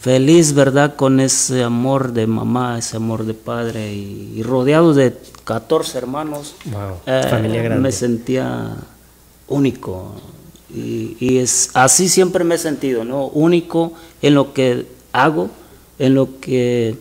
Feliz, 0.00 0.52
¿verdad? 0.54 0.94
Con 0.96 1.18
ese 1.20 1.62
amor 1.64 2.12
de 2.12 2.26
mamá, 2.26 2.78
ese 2.78 2.96
amor 2.96 3.24
de 3.26 3.34
padre 3.34 3.92
y, 3.94 4.34
y 4.36 4.42
rodeado 4.42 4.94
de 4.94 5.16
14 5.44 5.98
hermanos. 5.98 6.54
Wow, 6.66 6.98
eh, 7.06 7.26
familia 7.28 7.62
grande. 7.62 7.82
Me 7.82 7.92
sentía 7.92 8.76
único. 9.48 10.14
Y, 10.74 11.16
y 11.20 11.38
es 11.38 11.70
así 11.74 12.08
siempre 12.08 12.44
me 12.44 12.56
he 12.56 12.58
sentido, 12.58 13.04
¿no? 13.04 13.26
Único 13.28 13.92
en 14.22 14.34
lo 14.34 14.52
que 14.52 14.86
hago, 15.12 15.50
en 15.98 16.14
lo 16.14 16.38
que 16.40 16.96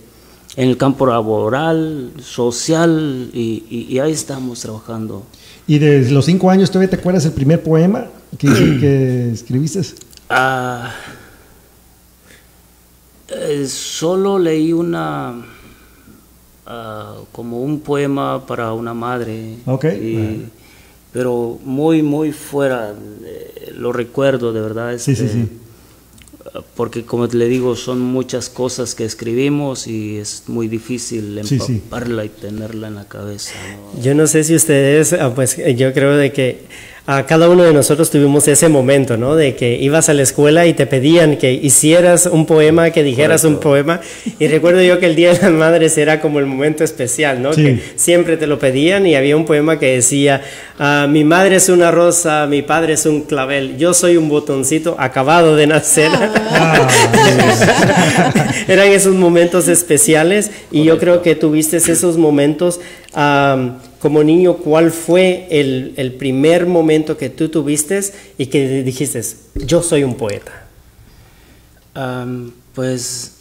en 0.56 0.70
el 0.70 0.78
campo 0.78 1.06
laboral, 1.06 2.14
social, 2.24 3.30
y, 3.34 3.64
y- 3.70 3.88
y 3.94 4.00
ahí 4.00 4.12
estamos 4.14 4.62
trabajando. 4.62 5.24
Y 5.68 5.80
de 5.80 6.10
los 6.12 6.26
cinco 6.26 6.50
años, 6.50 6.70
¿todavía 6.72 6.90
te 6.92 6.96
acuerdas 6.96 7.26
el 7.26 7.34
primer 7.34 7.62
poema 7.62 8.06
que, 8.38 8.48
que 8.80 9.32
escribiste? 9.34 9.82
Ah, 10.30 10.92
eh, 13.30 13.66
solo 13.68 14.38
leí 14.40 14.72
una, 14.74 15.46
ah, 16.66 17.16
como 17.32 17.62
un 17.62 17.80
poema 17.80 18.46
para 18.46 18.74
una 18.74 18.94
madre. 18.94 19.58
Ok. 19.66 19.86
y- 19.86 20.46
Pero 21.14 21.58
muy, 21.64 22.02
muy 22.04 22.34
fuera, 22.34 22.94
de- 22.94 23.72
lo 23.78 23.94
recuerdo 23.94 24.52
de 24.52 24.60
verdad. 24.60 24.98
Sí, 24.98 25.16
sí, 25.16 25.24
este, 25.24 25.34
sí. 25.44 25.50
porque 26.76 27.04
como 27.06 27.26
le 27.28 27.48
digo, 27.48 27.76
son 27.78 28.02
muchas 28.02 28.50
cosas 28.50 28.96
que 28.96 29.06
escribimos 29.06 29.88
y 29.88 30.18
es 30.18 30.44
muy 30.48 30.68
difícil 30.68 31.40
Sí, 31.46 31.58
sí. 31.60 31.74
empaparla 31.76 32.26
y 32.26 32.30
tenerla 32.30 32.88
en 32.90 32.96
la 32.96 33.06
cabeza. 33.08 33.54
¿no? 33.96 34.02
Yo 34.02 34.14
no 34.14 34.28
sé 34.28 34.44
si 34.44 34.56
ustedes, 34.56 35.14
ah, 35.14 35.34
pues 35.34 35.56
yo 35.78 35.94
creo 35.94 36.18
de 36.18 36.34
que 36.34 36.66
a 37.08 37.28
cada 37.28 37.50
uno 37.50 37.64
de 37.64 37.72
nosotros 37.72 38.10
tuvimos 38.10 38.48
ese 38.48 38.68
momento, 38.68 39.16
¿no? 39.16 39.36
De 39.36 39.56
que 39.56 39.76
ibas 39.76 40.10
a 40.10 40.16
la 40.16 40.24
escuela 40.24 40.66
y 40.66 40.74
te 40.74 40.88
pedían 40.88 41.38
que 41.38 41.54
hicieras 41.54 42.26
un 42.26 42.48
poema, 42.48 42.90
que 42.90 43.04
dijeras 43.04 43.44
un 43.44 43.60
poema. 43.60 44.02
Y 44.40 44.48
recuerdo 44.48 44.82
yo 44.82 45.00
que 45.00 45.06
el 45.06 45.16
Día 45.16 45.34
de 45.34 45.40
las 45.40 45.52
Madres 45.52 46.00
era 46.00 46.20
como 46.20 46.40
el 46.40 46.48
momento 46.48 46.84
especial, 46.84 47.44
¿no? 47.44 47.54
Sí. 47.54 47.64
Que 47.64 47.80
siempre 47.96 48.38
te 48.38 48.48
lo 48.48 48.58
pedían 48.58 49.06
y 49.06 49.14
había 49.14 49.38
un 49.38 49.46
poema 49.46 49.78
que 49.78 49.98
decía, 49.98 50.42
ah, 50.80 51.06
mi 51.08 51.24
madre 51.24 51.58
es 51.58 51.70
una 51.70 51.92
rosa, 51.92 52.48
mi 52.48 52.64
padre 52.64 52.94
es 52.94 53.06
un 53.06 53.22
clavel, 53.22 53.78
yo 53.78 53.94
soy 53.94 54.18
un 54.18 54.28
botoncito 54.28 54.96
acabado 54.98 55.56
de 55.56 55.68
nacer. 55.68 56.10
Eran 58.68 58.88
esos 58.88 59.14
momentos 59.14 59.68
especiales 59.68 60.50
y 60.72 60.84
yo 60.84 60.98
creo 60.98 61.22
que 61.22 61.36
tuviste 61.36 61.78
esos 61.78 62.18
momentos 62.18 62.80
como 64.06 64.24
niño. 64.24 64.58
¿Cuál 64.58 64.92
fue 64.92 65.48
el, 65.50 66.16
primer 66.20 66.68
momento 66.68 67.18
que 67.18 67.32
tú 67.32 67.50
tuviste 67.50 68.00
y 68.38 68.46
que 68.46 68.84
dijiste, 68.84 69.20
yo 69.56 69.82
soy 69.82 70.04
un 70.04 70.14
poeta? 70.14 70.68
Pues 72.76 73.38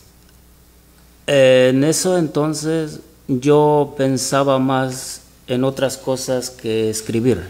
en 1.26 1.84
eso 1.84 2.16
entonces 2.16 3.00
yo 3.28 3.94
pensaba 3.98 4.58
más 4.58 5.20
en 5.48 5.64
otras 5.64 5.98
cosas 5.98 6.48
que 6.48 6.88
escribir. 6.88 7.42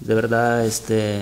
De 0.00 0.14
verdad, 0.14 0.66
este, 0.66 1.20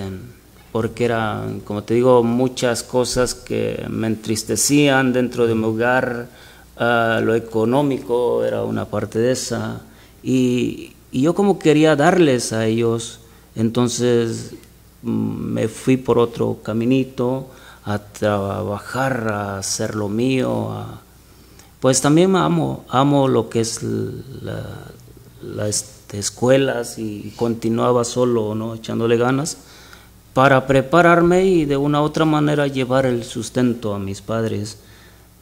porque 0.73 1.05
eran, 1.05 1.61
como 1.61 1.83
te 1.83 1.93
digo, 1.93 2.21
muchas 2.21 2.83
cosas 2.83 3.33
que 3.33 3.85
me 3.87 4.07
entristecían 4.07 5.13
dentro 5.13 5.47
de 5.47 5.55
mi 5.55 5.63
hogar. 5.63 6.27
Ah, 6.75 7.21
lo 7.23 7.33
económico 7.33 8.43
era 8.43 8.63
una 8.63 8.83
parte 8.83 9.19
de 9.19 9.31
esa. 9.31 9.83
Y, 10.21 10.95
y 11.11 11.21
yo 11.21 11.33
como 11.33 11.59
quería 11.59 11.95
darles 11.95 12.53
a 12.53 12.65
ellos, 12.65 13.19
entonces 13.55 14.51
mm, 15.03 15.09
me 15.09 15.67
fui 15.67 15.97
por 15.97 16.19
otro 16.19 16.59
caminito 16.63 17.47
a 17.85 17.99
trabajar, 17.99 19.27
a 19.31 19.57
hacer 19.57 19.95
lo 19.95 20.09
mío. 20.09 20.71
a- 20.71 21.01
pues 21.79 22.01
también 22.01 22.35
amo, 22.35 22.83
amo 22.89 23.27
lo 23.29 23.47
que 23.49 23.61
es 23.61 23.81
la, 23.83 24.65
las 25.41 25.85
escuelas 26.11 26.99
y 26.99 27.33
continuaba 27.37 28.03
solo, 28.03 28.53
¿no? 28.53 28.75
echándole 28.75 29.15
ganas 29.17 29.57
para 30.33 30.67
prepararme 30.67 31.45
y 31.45 31.65
de 31.65 31.77
una 31.77 32.01
u 32.01 32.05
otra 32.05 32.25
manera 32.25 32.67
llevar 32.67 33.05
el 33.05 33.23
sustento 33.23 33.93
a 33.93 33.99
mis 33.99 34.21
padres 34.21 34.77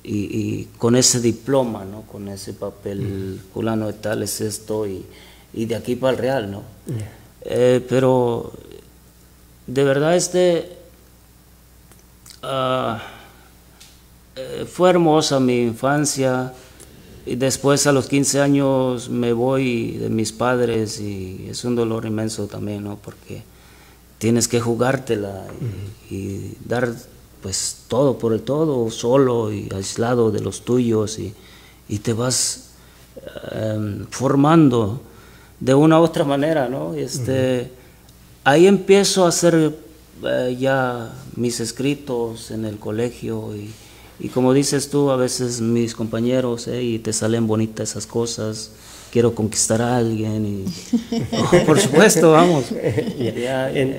y, 0.03 0.15
y 0.17 0.69
con 0.77 0.95
ese 0.95 1.19
diploma, 1.21 1.86
¿no? 1.86 2.03
con 2.03 2.27
ese 2.27 2.53
papel 2.53 3.41
fulano 3.53 3.88
de 3.88 3.93
tal 3.93 4.21
es 4.23 4.39
esto 4.41 4.86
y, 4.88 5.03
y 5.54 5.66
de 5.66 5.76
aquí 5.76 5.96
para 5.96 6.14
el 6.14 6.18
real, 6.20 6.52
¿no? 6.52 6.64
Eh, 7.42 7.86
pero 7.88 8.54
de 9.66 9.84
verdad 9.84 10.16
este 10.16 10.78
ah, 12.44 13.02
eh, 14.36 14.66
fue 14.70 14.90
hermosa 14.90 15.40
mi 15.40 15.62
infancia 15.62 16.54
y 17.26 17.36
después 17.36 17.86
a 17.88 17.92
los 17.92 18.08
15 18.08 18.42
años 18.42 19.10
me 19.10 19.34
voy 19.34 19.98
de 19.98 20.10
mis 20.10 20.32
padres 20.32 21.00
y 21.00 21.48
es 21.50 21.64
un 21.66 21.76
dolor 21.76 22.06
inmenso 22.06 22.48
también, 22.48 22.84
¿no? 22.84 22.98
Porque 22.98 23.44
tienes 24.18 24.48
que 24.48 24.60
jugártela 24.60 25.46
y, 26.10 26.16
y 26.16 26.58
dar 26.66 26.94
pues 27.42 27.84
todo 27.88 28.18
por 28.18 28.34
el 28.34 28.42
todo, 28.42 28.90
solo 28.92 29.52
y 29.52 29.70
aislado 29.74 30.32
de 30.32 30.42
los 30.42 30.62
tuyos 30.62 31.20
y, 31.20 31.34
y 31.88 32.00
te 32.00 32.14
vas 32.14 32.72
em, 33.52 34.06
formando 34.10 35.02
de 35.60 35.74
una 35.74 36.00
u 36.00 36.04
otra 36.04 36.24
manera, 36.24 36.70
¿no? 36.70 36.93
Este, 36.93 37.72
Ahí 38.48 38.65
empiezo 38.65 39.26
a 39.26 39.28
hacer 39.28 39.78
eh, 40.24 40.58
ya 40.58 41.12
mis 41.36 41.60
escritos 41.60 42.50
en 42.50 42.63
el 42.63 42.80
colegio 42.80 43.54
y, 43.54 43.74
y 44.22 44.30
como 44.30 44.54
dices 44.54 44.89
tú, 44.89 45.12
a 45.12 45.17
veces 45.17 45.60
mis 45.60 45.93
compañeros, 45.93 46.70
eh, 46.70 46.82
y 46.82 47.00
te 47.00 47.12
salen 47.12 47.46
bonitas 47.46 47.89
esas 47.89 48.08
cosas, 48.08 48.72
quiero 49.12 49.34
conquistar 49.36 49.82
a 49.82 49.98
alguien 49.98 50.46
y 50.46 50.65
Oh, 51.32 51.52
por 51.65 51.80
supuesto, 51.80 52.32
vamos. 52.32 52.65
Ya, 53.20 53.72
En- 53.72 53.96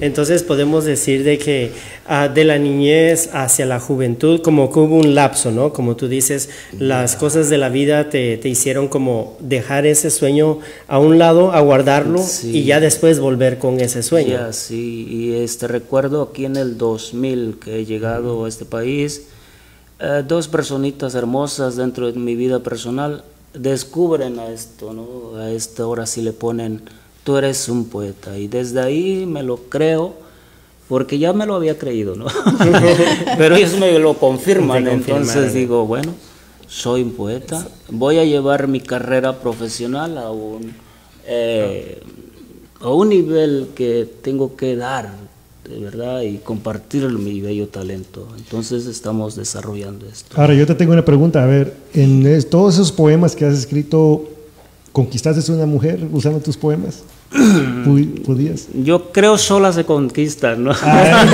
entonces 0.00 0.42
podemos 0.42 0.84
decir 0.84 1.24
de 1.24 1.38
que 1.38 1.72
ah, 2.06 2.28
de 2.28 2.44
la 2.44 2.58
niñez 2.58 3.30
hacia 3.32 3.64
la 3.66 3.80
juventud 3.80 4.40
como 4.42 4.70
que 4.72 4.78
hubo 4.80 4.96
un 4.96 5.14
lapso, 5.14 5.50
¿no? 5.50 5.72
Como 5.72 5.96
tú 5.96 6.08
dices, 6.08 6.48
las 6.78 7.16
cosas 7.16 7.48
de 7.48 7.58
la 7.58 7.68
vida 7.70 8.10
te, 8.10 8.36
te 8.36 8.48
hicieron 8.48 8.88
como 8.88 9.36
dejar 9.40 9.86
ese 9.86 10.10
sueño 10.10 10.58
a 10.88 10.98
un 10.98 11.18
lado, 11.18 11.52
a 11.52 11.60
guardarlo 11.60 12.18
Sí. 12.22 12.50
y 12.58 12.64
ya 12.64 12.80
después 12.80 13.20
volver 13.20 13.58
con 13.58 13.80
ese 13.80 14.02
sueño. 14.02 14.30
Ya, 14.34 14.52
sí, 14.52 15.06
y 15.10 15.34
este 15.34 15.66
recuerdo 15.68 16.22
aquí 16.22 16.44
en 16.44 16.56
el 16.56 16.76
2000 16.76 17.58
que 17.62 17.78
he 17.80 17.84
llegado 17.86 18.44
a 18.44 18.48
este 18.48 18.64
país, 18.64 19.28
eh, 19.98 20.22
dos 20.26 20.48
personitas 20.48 21.14
hermosas 21.14 21.76
dentro 21.76 22.10
de 22.12 22.18
mi 22.18 22.34
vida 22.34 22.62
personal 22.62 23.24
descubren 23.58 24.38
a 24.38 24.48
esto, 24.48 24.92
¿no? 24.92 25.36
A 25.36 25.50
esta 25.50 25.86
hora 25.86 26.06
sí 26.06 26.22
le 26.22 26.32
ponen, 26.32 26.82
tú 27.24 27.36
eres 27.36 27.68
un 27.68 27.86
poeta, 27.86 28.38
y 28.38 28.48
desde 28.48 28.80
ahí 28.80 29.26
me 29.26 29.42
lo 29.42 29.56
creo, 29.56 30.14
porque 30.88 31.18
ya 31.18 31.32
me 31.32 31.46
lo 31.46 31.54
había 31.54 31.78
creído, 31.78 32.14
¿no? 32.14 32.26
Pero 33.38 33.56
ellos 33.56 33.74
me 33.78 33.98
lo 33.98 34.14
confirman, 34.14 34.86
entonces 34.86 35.52
digo, 35.52 35.86
bueno, 35.86 36.14
soy 36.68 37.02
un 37.02 37.12
poeta, 37.12 37.66
voy 37.88 38.18
a 38.18 38.24
llevar 38.24 38.68
mi 38.68 38.80
carrera 38.80 39.40
profesional 39.40 40.18
a 40.18 40.30
un... 40.30 40.74
eh, 41.26 42.00
a 42.80 42.90
un 42.90 43.08
nivel 43.08 43.70
que 43.74 44.08
tengo 44.22 44.56
que 44.56 44.76
dar, 44.76 45.10
verdad, 45.68 46.22
y 46.22 46.38
compartir 46.38 47.08
mi 47.08 47.40
bello 47.40 47.68
talento. 47.68 48.28
Entonces 48.36 48.86
estamos 48.86 49.36
desarrollando 49.36 50.06
esto. 50.06 50.40
Ahora, 50.40 50.54
yo 50.54 50.66
te 50.66 50.74
tengo 50.74 50.92
una 50.92 51.04
pregunta. 51.04 51.42
A 51.42 51.46
ver, 51.46 51.74
en 51.94 52.42
todos 52.48 52.74
esos 52.74 52.92
poemas 52.92 53.34
que 53.36 53.44
has 53.44 53.54
escrito, 53.54 54.28
¿conquistaste 54.92 55.52
a 55.52 55.54
una 55.54 55.66
mujer 55.66 56.06
usando 56.12 56.40
tus 56.40 56.56
poemas? 56.56 57.02
¿Podías? 58.24 58.68
Yo 58.72 59.10
creo 59.12 59.36
sola 59.38 59.72
se 59.72 59.84
conquista, 59.84 60.54
¿no? 60.54 60.72
Ándale. 60.72 61.26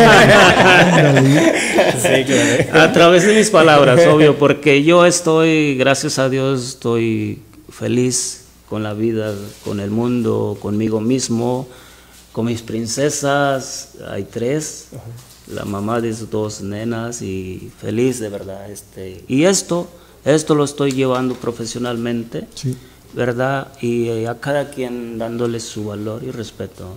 a 2.72 2.92
través 2.92 3.26
de 3.26 3.34
mis 3.34 3.50
palabras, 3.50 4.06
obvio, 4.06 4.38
porque 4.38 4.82
yo 4.82 5.04
estoy, 5.06 5.76
gracias 5.76 6.18
a 6.18 6.28
Dios, 6.28 6.66
estoy 6.68 7.40
feliz 7.70 8.44
con 8.68 8.82
la 8.82 8.94
vida, 8.94 9.34
con 9.64 9.80
el 9.80 9.90
mundo, 9.90 10.56
conmigo 10.60 11.00
mismo, 11.00 11.68
con 12.32 12.46
mis 12.46 12.62
princesas, 12.62 13.90
hay 14.08 14.24
tres, 14.24 14.86
la 15.48 15.64
mamá 15.64 16.00
de 16.00 16.14
sus 16.14 16.30
dos 16.30 16.60
nenas 16.62 17.20
y 17.22 17.70
feliz 17.78 18.18
de 18.20 18.28
verdad. 18.28 18.70
Este, 18.70 19.24
y 19.28 19.44
esto, 19.44 19.88
esto 20.24 20.54
lo 20.54 20.64
estoy 20.64 20.92
llevando 20.92 21.34
profesionalmente, 21.34 22.46
Sí. 22.54 22.76
¿verdad? 23.12 23.68
Y 23.82 24.08
eh, 24.08 24.28
a 24.28 24.40
cada 24.40 24.70
quien 24.70 25.18
dándole 25.18 25.60
su 25.60 25.84
valor 25.86 26.22
y 26.24 26.30
respeto. 26.30 26.96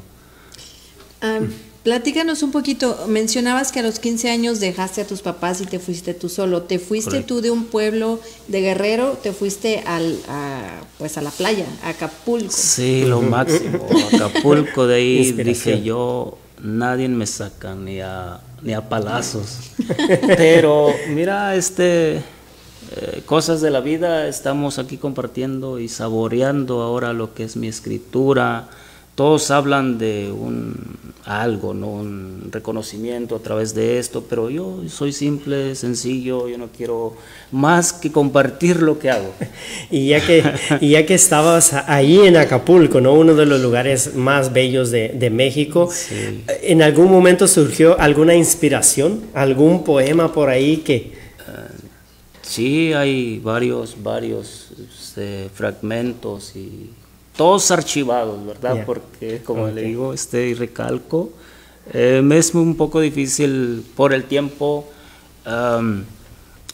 Ah, 1.21 1.39
platícanos 1.85 2.41
un 2.41 2.51
poquito, 2.51 3.05
mencionabas 3.07 3.71
que 3.71 3.79
a 3.79 3.83
los 3.83 3.99
15 3.99 4.31
años 4.31 4.59
dejaste 4.59 5.01
a 5.01 5.07
tus 5.07 5.21
papás 5.21 5.61
y 5.61 5.67
te 5.67 5.77
fuiste 5.77 6.15
tú 6.15 6.29
solo. 6.29 6.63
¿Te 6.63 6.79
fuiste 6.79 7.11
Correcto. 7.11 7.35
tú 7.35 7.41
de 7.41 7.51
un 7.51 7.65
pueblo 7.65 8.19
de 8.47 8.61
Guerrero? 8.61 9.19
¿Te 9.21 9.31
fuiste 9.31 9.83
al, 9.85 10.17
a, 10.27 10.81
pues 10.97 11.19
a 11.19 11.21
la 11.21 11.29
playa, 11.29 11.67
a 11.83 11.89
Acapulco? 11.89 12.49
Sí, 12.51 13.05
lo 13.05 13.21
máximo. 13.21 13.87
Acapulco, 14.13 14.87
de 14.87 14.95
ahí 14.95 15.31
dije 15.31 15.83
yo, 15.83 16.39
nadie 16.59 17.07
me 17.07 17.27
saca 17.27 17.75
ni 17.75 18.01
a, 18.01 18.39
ni 18.63 18.73
a 18.73 18.89
palazos. 18.89 19.59
Pero 20.37 20.87
mira, 21.09 21.55
este, 21.55 22.15
eh, 22.15 23.21
cosas 23.27 23.61
de 23.61 23.69
la 23.69 23.81
vida, 23.81 24.27
estamos 24.27 24.79
aquí 24.79 24.97
compartiendo 24.97 25.79
y 25.79 25.87
saboreando 25.87 26.81
ahora 26.81 27.13
lo 27.13 27.35
que 27.35 27.43
es 27.43 27.55
mi 27.55 27.67
escritura. 27.67 28.69
Todos 29.15 29.49
hablan 29.49 29.97
de 29.97 30.31
un 30.31 30.75
algo, 31.25 31.73
¿no? 31.73 31.87
un 31.87 32.49
reconocimiento 32.51 33.35
a 33.35 33.39
través 33.39 33.73
de 33.73 33.97
esto, 33.97 34.25
pero 34.29 34.49
yo 34.49 34.81
soy 34.89 35.11
simple, 35.11 35.73
sencillo, 35.73 36.47
yo 36.47 36.57
no 36.57 36.67
quiero 36.75 37.15
más 37.51 37.93
que 37.93 38.11
compartir 38.11 38.81
lo 38.81 38.99
que 38.99 39.09
hago. 39.09 39.33
Y 39.89 40.07
ya 40.09 40.25
que, 40.25 40.43
y 40.81 40.91
ya 40.91 41.05
que 41.05 41.13
estabas 41.13 41.73
ahí 41.73 42.19
en 42.19 42.37
Acapulco, 42.37 43.01
¿no? 43.01 43.13
Uno 43.13 43.35
de 43.35 43.45
los 43.45 43.61
lugares 43.61 44.15
más 44.15 44.51
bellos 44.53 44.91
de, 44.91 45.09
de 45.09 45.29
México, 45.29 45.89
Sí. 45.91 46.43
¿en 46.63 46.81
algún 46.81 47.09
momento 47.09 47.47
surgió 47.47 47.99
alguna 47.99 48.35
inspiración? 48.35 49.21
¿Algún 49.33 49.83
poema 49.83 50.31
por 50.33 50.49
ahí 50.49 50.77
que... 50.77 51.25
Sí, 52.41 52.93
hay 52.93 53.39
varios, 53.39 54.01
varios 54.03 54.69
este, 54.87 55.49
fragmentos 55.53 56.55
y 56.55 56.91
todos 57.35 57.71
archivados, 57.71 58.45
¿verdad? 58.45 58.75
Ya. 58.75 58.85
Porque, 58.85 59.41
como 59.43 59.67
le 59.67 59.81
digo, 59.81 60.13
este 60.13 60.47
y 60.47 60.53
recalco, 60.53 61.31
eh, 61.93 62.21
me 62.23 62.37
es 62.37 62.53
un 62.55 62.75
poco 62.75 62.99
difícil 62.99 63.85
por 63.95 64.13
el 64.13 64.23
tiempo 64.23 64.87
am, 65.45 66.05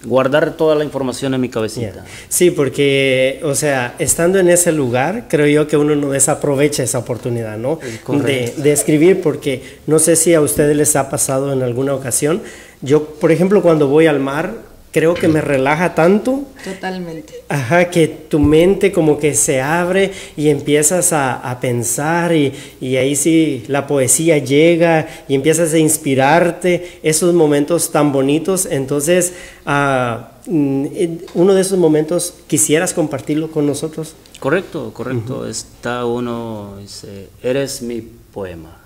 guardar 0.05 0.55
toda 0.57 0.75
la 0.75 0.83
información 0.83 1.33
en 1.33 1.41
mi 1.41 1.49
cabecita. 1.49 2.05
Sí, 2.29 2.51
porque, 2.51 3.41
o 3.43 3.55
sea, 3.55 3.95
estando 3.99 4.39
en 4.39 4.49
ese 4.49 4.71
lugar, 4.71 5.25
creo 5.27 5.47
yo 5.47 5.67
que 5.67 5.77
uno 5.77 5.95
no 5.95 6.11
desaprovecha 6.11 6.83
esa 6.83 6.99
oportunidad, 6.99 7.57
¿no? 7.57 7.79
De, 8.07 8.53
de 8.55 8.71
escribir, 8.71 9.21
porque 9.21 9.79
no 9.87 9.99
sé 9.99 10.15
si 10.15 10.33
a 10.33 10.41
ustedes 10.41 10.75
les 10.75 10.95
ha 10.95 11.09
pasado 11.09 11.53
en 11.53 11.61
alguna 11.61 11.93
ocasión. 11.93 12.41
Yo, 12.81 13.05
por 13.05 13.31
ejemplo, 13.31 13.61
cuando 13.61 13.87
voy 13.87 14.07
al 14.07 14.19
mar, 14.19 14.70
creo 14.91 15.13
que 15.13 15.27
me 15.27 15.41
relaja 15.41 15.95
tanto 15.95 16.45
Totalmente. 16.63 17.43
Ajá, 17.49 17.89
que 17.89 18.07
tu 18.07 18.39
mente 18.39 18.91
como 18.91 19.17
que 19.17 19.33
se 19.33 19.61
abre 19.61 20.11
y 20.37 20.49
empiezas 20.49 21.11
a, 21.11 21.33
a 21.37 21.59
pensar 21.59 22.35
y, 22.35 22.53
y 22.79 22.97
ahí 22.97 23.15
sí 23.15 23.63
la 23.67 23.87
poesía 23.87 24.37
llega 24.37 25.07
y 25.27 25.33
empiezas 25.33 25.73
a 25.73 25.79
inspirarte, 25.79 26.99
esos 27.01 27.33
momentos 27.33 27.91
tan 27.91 28.11
bonitos. 28.11 28.67
Entonces, 28.67 29.33
eh, 29.65 31.17
uno 31.33 31.53
de 31.53 31.61
esos 31.61 31.79
momentos 31.79 32.35
quisieras 32.47 32.93
compartirlo 32.93 33.49
con 33.49 33.65
nosotros. 33.65 34.15
Correcto, 34.39 34.91
correcto. 34.93 35.47
Está 35.47 36.05
uno, 36.05 36.77
dice, 36.79 37.29
eres 37.41 37.81
mi 37.81 38.01
poema. 38.01 38.77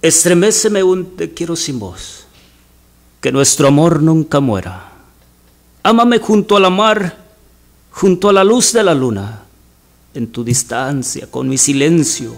Estreméceme 0.00 0.82
un 0.82 1.16
te 1.16 1.34
quiero 1.34 1.56
sin 1.56 1.78
voz, 1.78 2.27
que 3.20 3.32
nuestro 3.32 3.68
amor 3.68 4.02
nunca 4.02 4.40
muera. 4.40 4.92
Ámame 5.82 6.18
junto 6.18 6.56
a 6.56 6.60
la 6.60 6.70
mar, 6.70 7.16
junto 7.90 8.28
a 8.28 8.32
la 8.32 8.44
luz 8.44 8.72
de 8.72 8.82
la 8.82 8.94
luna, 8.94 9.42
en 10.14 10.28
tu 10.28 10.44
distancia, 10.44 11.28
con 11.30 11.48
mi 11.48 11.58
silencio. 11.58 12.32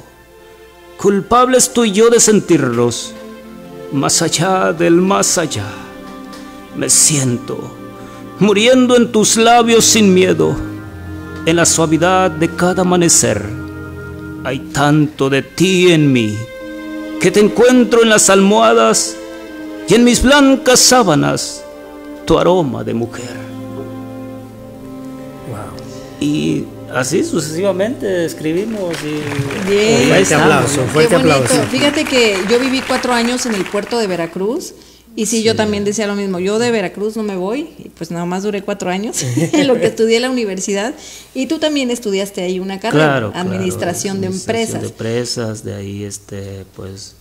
Culpable 0.96 1.58
estoy 1.58 1.92
yo 1.92 2.10
de 2.10 2.20
sentirlos, 2.20 3.12
más 3.92 4.22
allá 4.22 4.72
del 4.72 4.94
más 4.94 5.38
allá. 5.38 5.66
Me 6.76 6.88
siento 6.88 7.76
muriendo 8.40 8.96
en 8.96 9.12
tus 9.12 9.36
labios 9.36 9.84
sin 9.84 10.14
miedo 10.14 10.56
en 11.44 11.56
la 11.56 11.66
suavidad 11.66 12.30
de 12.30 12.48
cada 12.48 12.82
amanecer. 12.82 13.44
Hay 14.44 14.58
tanto 14.72 15.28
de 15.28 15.42
ti 15.42 15.92
en 15.92 16.10
mí 16.10 16.36
que 17.20 17.30
te 17.30 17.40
encuentro 17.40 18.02
en 18.02 18.08
las 18.08 18.30
almohadas 18.30 19.14
y 19.90 19.94
en 19.94 20.04
mis 20.04 20.22
blancas 20.22 20.78
sábanas 20.80 21.62
tu 22.24 22.38
aroma 22.38 22.84
de 22.84 22.94
mujer. 22.94 23.50
Y 26.20 26.64
así 26.94 27.24
sucesivamente 27.24 28.24
escribimos 28.26 28.94
y 29.02 29.68
Bien. 29.70 29.96
ahí 29.96 30.06
Fuerte 30.06 30.22
estamos. 30.22 30.46
aplauso, 30.46 30.84
fuerte 30.92 31.16
Qué 31.16 31.22
bonito. 31.22 31.34
aplauso. 31.44 31.62
Fíjate 31.70 32.04
que 32.04 32.36
yo 32.50 32.58
viví 32.60 32.82
cuatro 32.86 33.12
años 33.14 33.46
en 33.46 33.54
el 33.54 33.64
puerto 33.64 33.98
de 33.98 34.06
Veracruz. 34.06 34.74
Y 35.16 35.26
sí, 35.26 35.42
yo 35.42 35.56
también 35.56 35.84
decía 35.84 36.06
lo 36.06 36.14
mismo. 36.14 36.38
Yo 36.38 36.58
de 36.60 36.70
Veracruz 36.70 37.16
no 37.16 37.22
me 37.24 37.36
voy. 37.36 37.70
Y 37.78 37.88
pues 37.88 38.10
nada 38.10 38.26
más 38.26 38.42
duré 38.44 38.62
cuatro 38.62 38.90
años 38.90 39.22
en 39.52 39.66
lo 39.66 39.74
que 39.80 39.86
estudié 39.86 40.16
en 40.16 40.22
la 40.22 40.30
universidad. 40.30 40.94
Y 41.34 41.46
tú 41.46 41.58
también 41.58 41.90
estudiaste 41.90 42.42
ahí 42.42 42.60
una 42.60 42.78
carrera, 42.78 43.06
Claro, 43.06 43.32
claro, 43.32 43.48
administración 43.48 44.20
de 44.20 44.28
administración 44.28 44.66
empresas. 44.68 44.82
de 44.82 44.88
empresas, 44.88 45.64
de 45.64 45.74
ahí 45.74 46.04
este, 46.04 46.64
pues, 46.76 47.16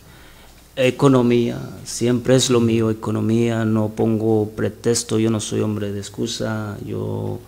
economía, 0.85 1.59
siempre 1.83 2.35
es 2.35 2.49
lo 2.49 2.59
mío, 2.59 2.89
economía, 2.89 3.65
no 3.65 3.89
pongo 3.89 4.49
pretexto, 4.49 5.19
yo 5.19 5.29
no 5.29 5.39
soy 5.39 5.61
hombre 5.61 5.91
de 5.91 5.99
excusa, 5.99 6.77
yo, 6.85 7.39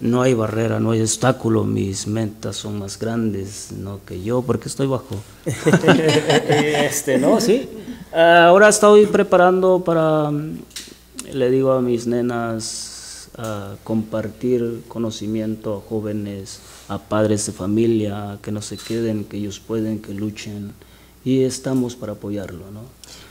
no 0.00 0.22
hay 0.22 0.34
barrera, 0.34 0.80
no 0.80 0.90
hay 0.90 1.00
obstáculo, 1.00 1.64
mis 1.64 2.06
metas 2.06 2.56
son 2.56 2.78
más 2.78 2.98
grandes 2.98 3.72
¿no? 3.72 4.00
que 4.04 4.22
yo, 4.22 4.42
porque 4.42 4.68
estoy 4.68 4.86
bajo. 4.86 5.16
este, 5.46 7.18
no, 7.18 7.40
sí. 7.40 7.68
Ahora 8.12 8.68
estoy 8.68 9.06
preparando 9.06 9.82
para, 9.84 10.30
le 11.32 11.50
digo 11.50 11.72
a 11.72 11.80
mis 11.80 12.06
nenas, 12.06 13.30
a 13.38 13.76
compartir 13.84 14.82
conocimiento 14.88 15.76
a 15.76 15.88
jóvenes, 15.88 16.60
a 16.88 16.98
padres 16.98 17.46
de 17.46 17.52
familia, 17.52 18.38
que 18.42 18.52
no 18.52 18.60
se 18.60 18.76
queden, 18.76 19.24
que 19.24 19.38
ellos 19.38 19.60
pueden, 19.60 20.00
que 20.00 20.12
luchen. 20.12 20.72
Y 21.24 21.44
estamos 21.44 21.94
para 21.94 22.12
apoyarlo, 22.12 22.70
¿no? 22.70 22.82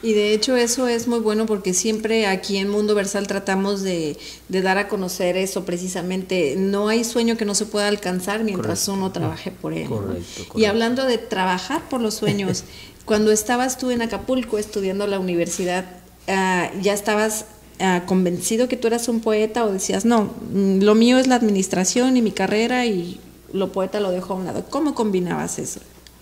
Y 0.03 0.13
de 0.13 0.33
hecho 0.33 0.55
eso 0.55 0.87
es 0.87 1.07
muy 1.07 1.19
bueno 1.19 1.45
porque 1.45 1.73
siempre 1.73 2.25
aquí 2.25 2.57
en 2.57 2.69
Mundo 2.69 2.95
Versal 2.95 3.27
tratamos 3.27 3.81
de, 3.81 4.17
de 4.49 4.61
dar 4.61 4.77
a 4.77 4.87
conocer 4.87 5.37
eso 5.37 5.63
precisamente. 5.63 6.55
No 6.57 6.87
hay 6.87 7.03
sueño 7.03 7.37
que 7.37 7.45
no 7.45 7.53
se 7.53 7.65
pueda 7.67 7.87
alcanzar 7.87 8.43
mientras 8.43 8.87
uno 8.87 9.11
trabaje 9.11 9.51
por 9.51 9.73
él. 9.73 9.83
¿no? 9.89 9.97
Correcto, 9.97 10.57
Y 10.57 10.65
hablando 10.65 11.05
de 11.05 11.19
trabajar 11.19 11.87
por 11.87 12.01
los 12.01 12.15
sueños, 12.15 12.63
cuando 13.05 13.31
estabas 13.31 13.77
tú 13.77 13.91
en 13.91 14.01
Acapulco 14.01 14.57
estudiando 14.57 15.05
la 15.05 15.19
universidad, 15.19 15.85
ah, 16.27 16.71
¿ya 16.81 16.93
estabas 16.93 17.45
ah, 17.79 18.03
convencido 18.07 18.67
que 18.67 18.77
tú 18.77 18.87
eras 18.87 19.07
un 19.07 19.19
poeta 19.19 19.65
o 19.65 19.71
decías, 19.71 20.03
no, 20.03 20.33
mm, 20.51 20.79
lo 20.81 20.95
mío 20.95 21.19
es 21.19 21.27
la 21.27 21.35
administración 21.35 22.17
y 22.17 22.23
mi 22.23 22.31
carrera 22.31 22.87
y 22.87 23.19
lo 23.53 23.71
poeta 23.71 23.99
lo 23.99 24.09
dejo 24.09 24.33
a 24.33 24.37
un 24.37 24.45
lado? 24.45 24.65
¿Cómo 24.69 24.95
combinabas 24.95 25.59
eso? 25.59 25.79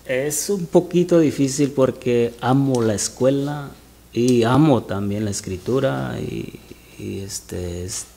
Es 0.09 0.49
un 0.49 0.65
poquito 0.65 1.19
difícil 1.19 1.69
porque 1.69 2.33
amo 2.41 2.81
la 2.81 2.95
escuela 2.95 3.69
y 4.11 4.41
amo 4.41 4.81
también 4.81 5.23
la 5.23 5.29
escritura 5.29 6.17
y, 6.19 6.59
y 6.97 7.19
este, 7.19 7.85
es, 7.85 8.07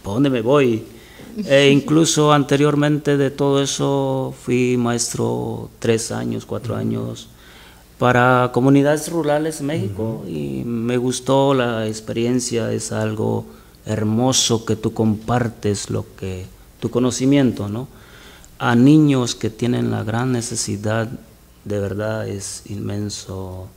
¿por 0.00 0.14
dónde 0.14 0.30
me 0.30 0.42
voy? 0.42 0.84
E 1.44 1.70
incluso 1.72 2.32
anteriormente 2.32 3.16
de 3.16 3.32
todo 3.32 3.64
eso 3.64 4.32
fui 4.44 4.76
maestro 4.76 5.70
tres 5.80 6.12
años, 6.12 6.46
cuatro 6.46 6.76
años 6.76 7.26
para 7.98 8.52
comunidades 8.54 9.10
rurales 9.10 9.58
en 9.58 9.66
México 9.66 10.24
y 10.28 10.62
me 10.64 10.98
gustó 10.98 11.52
la 11.52 11.88
experiencia, 11.88 12.72
es 12.72 12.92
algo 12.92 13.44
hermoso 13.86 14.64
que 14.64 14.76
tú 14.76 14.94
compartes 14.94 15.90
lo 15.90 16.06
que 16.14 16.46
tu 16.78 16.90
conocimiento, 16.90 17.68
¿no? 17.68 17.88
A 18.60 18.76
niños 18.76 19.34
que 19.34 19.50
tienen 19.50 19.90
la 19.90 20.04
gran 20.04 20.30
necesidad, 20.30 21.10
de 21.64 21.78
verdad 21.78 22.28
es 22.28 22.62
inmenso 22.66 23.68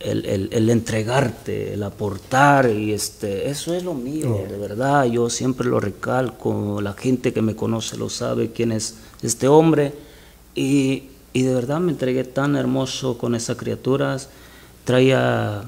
el, 0.00 0.26
el- 0.26 0.48
el 0.52 0.68
entregarte, 0.70 1.72
el 1.74 1.82
aportar 1.82 2.70
y 2.70 2.92
este, 2.92 3.48
eso 3.50 3.74
es 3.74 3.82
lo 3.82 3.94
mío, 3.94 4.44
de 4.48 4.58
verdad, 4.58 5.04
yo 5.06 5.30
siempre 5.30 5.66
lo 5.66 5.80
recalco, 5.80 6.80
la 6.82 6.92
gente 6.92 7.32
que 7.32 7.40
me 7.42 7.56
conoce 7.56 7.96
lo 7.96 8.10
sabe 8.10 8.52
quién 8.52 8.72
es 8.72 8.96
este 9.22 9.48
hombre 9.48 9.94
y, 10.54 11.04
y 11.32 11.42
de 11.42 11.54
verdad 11.54 11.80
me 11.80 11.92
entregué 11.92 12.24
tan 12.24 12.56
hermoso 12.56 13.16
con 13.16 13.34
esas 13.34 13.56
criaturas, 13.56 14.28
traía 14.84 15.64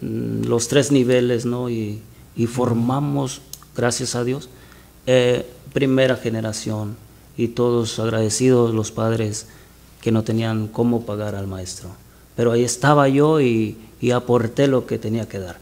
mm, 0.00 0.44
los 0.44 0.68
tres 0.68 0.90
niveles, 0.90 1.44
¿no? 1.44 1.68
Y, 1.70 2.00
y 2.34 2.46
formamos, 2.46 3.40
gracias 3.76 4.14
a 4.14 4.24
Dios, 4.24 4.48
eh, 5.06 5.46
primera 5.74 6.16
generación 6.16 6.96
y 7.36 7.48
todos 7.48 7.98
agradecidos 7.98 8.74
los 8.74 8.90
padres 8.90 9.46
que 10.06 10.12
no 10.12 10.22
tenían 10.22 10.68
cómo 10.68 11.04
pagar 11.04 11.34
al 11.34 11.48
maestro. 11.48 11.88
Pero 12.36 12.52
ahí 12.52 12.62
estaba 12.62 13.08
yo 13.08 13.40
y, 13.40 13.76
y 14.00 14.12
aporté 14.12 14.68
lo 14.68 14.86
que 14.86 14.98
tenía 14.98 15.26
que 15.28 15.40
dar. 15.40 15.56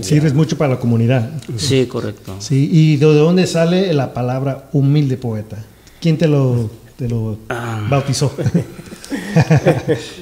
Sirves 0.00 0.32
mucho 0.32 0.56
para 0.56 0.72
la 0.76 0.80
comunidad. 0.80 1.30
Sí, 1.58 1.84
correcto. 1.84 2.36
Sí, 2.38 2.70
¿y 2.72 2.96
de 2.96 3.04
dónde 3.04 3.46
sale 3.46 3.92
la 3.92 4.14
palabra 4.14 4.70
humilde 4.72 5.18
poeta? 5.18 5.62
¿Quién 6.00 6.16
te 6.16 6.26
lo, 6.26 6.70
te 6.96 7.06
lo 7.06 7.36
Ah. 7.50 7.86
bautizó? 7.90 8.34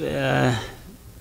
Eh, 0.03 0.53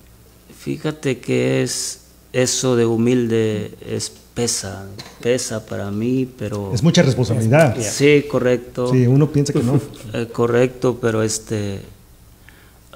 fíjate 0.60 1.20
que 1.20 1.62
es 1.62 2.00
eso 2.34 2.76
de 2.76 2.88
humilde 2.88 3.76
es 3.88 4.12
pesa, 4.42 4.86
pesa 5.22 5.66
para 5.66 5.92
mí, 5.92 6.28
pero 6.38 6.74
es 6.74 6.82
mucha 6.82 7.04
responsabilidad. 7.04 7.76
sí, 7.80 8.26
correcto. 8.30 8.92
Sí, 8.92 9.06
uno 9.06 9.32
piensa 9.32 9.54
que 9.54 9.62
no. 9.64 9.80
Eh, 10.14 10.28
correcto, 10.28 10.98
pero 11.00 11.24
este 11.24 11.80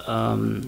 am, 0.07 0.61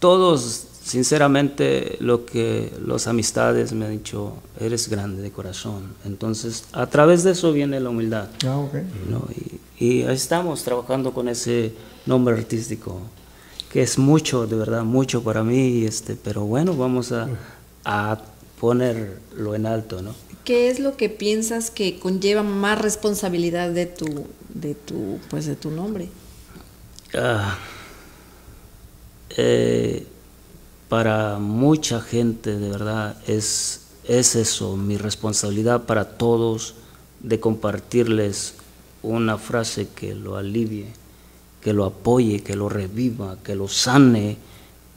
todos 0.00 0.66
sinceramente 0.82 1.96
lo 2.00 2.26
que 2.26 2.72
los 2.84 3.06
amistades 3.06 3.72
me 3.72 3.86
han 3.86 3.92
dicho, 3.92 4.34
eres 4.58 4.88
grande 4.88 5.22
de 5.22 5.30
corazón. 5.30 5.94
Entonces, 6.04 6.64
a 6.72 6.86
través 6.86 7.22
de 7.22 7.30
eso 7.32 7.52
viene 7.52 7.78
la 7.80 7.90
humildad. 7.90 8.28
Ah, 8.46 8.58
ok. 8.58 8.74
¿no? 9.08 9.28
Y, 9.78 9.84
y 9.84 10.02
ahí 10.02 10.14
estamos 10.14 10.62
trabajando 10.62 11.12
con 11.12 11.28
ese 11.28 11.72
nombre 12.06 12.34
artístico, 12.34 13.00
que 13.70 13.82
es 13.82 13.96
mucho, 13.98 14.46
de 14.46 14.56
verdad, 14.56 14.82
mucho 14.82 15.22
para 15.22 15.42
mí, 15.42 15.84
este, 15.84 16.16
pero 16.16 16.44
bueno, 16.44 16.74
vamos 16.74 17.12
a, 17.12 17.28
a 17.84 18.18
ponerlo 18.60 19.54
en 19.54 19.66
alto, 19.66 20.02
¿no? 20.02 20.14
¿Qué 20.44 20.68
es 20.68 20.78
lo 20.78 20.96
que 20.96 21.08
piensas 21.08 21.70
que 21.70 21.98
conlleva 21.98 22.42
más 22.42 22.80
responsabilidad 22.80 23.70
de 23.70 23.86
tu, 23.86 24.26
de 24.52 24.74
tu, 24.74 25.18
pues 25.30 25.46
de 25.46 25.56
tu 25.56 25.70
nombre? 25.70 26.10
Ah, 27.14 27.56
eh, 29.36 30.06
para 30.88 31.38
mucha 31.38 32.00
gente, 32.00 32.58
de 32.58 32.68
verdad, 32.68 33.16
es, 33.26 33.80
es 34.04 34.36
eso, 34.36 34.76
mi 34.76 34.96
responsabilidad 34.96 35.84
para 35.84 36.16
todos 36.16 36.74
de 37.20 37.40
compartirles 37.40 38.54
una 39.02 39.38
frase 39.38 39.88
que 39.88 40.14
lo 40.14 40.36
alivie, 40.36 40.86
que 41.60 41.72
lo 41.72 41.84
apoye, 41.84 42.42
que 42.42 42.54
lo 42.54 42.68
reviva, 42.68 43.38
que 43.42 43.54
lo 43.54 43.68
sane. 43.68 44.36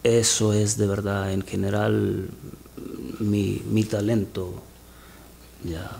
Eso 0.03 0.53
es 0.53 0.77
de 0.77 0.87
verdad, 0.87 1.31
en 1.31 1.41
general, 1.41 2.29
mi, 3.19 3.61
mi 3.69 3.83
talento. 3.83 4.53
Ya. 5.63 5.91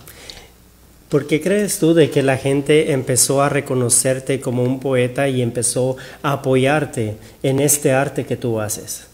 ¿Por 1.10 1.26
qué 1.26 1.42
crees 1.42 1.80
tú 1.80 1.94
de 1.94 2.12
que 2.12 2.22
la 2.22 2.38
gente 2.38 2.92
empezó 2.92 3.42
a 3.42 3.48
reconocerte 3.48 4.42
como 4.42 4.64
un 4.64 4.80
poeta 4.80 5.30
y 5.30 5.42
empezó 5.42 5.96
a 6.22 6.34
apoyarte 6.34 7.18
en 7.44 7.60
este 7.62 7.94
arte 7.94 8.26
que 8.26 8.36
tú 8.36 8.60
haces? 8.60 9.08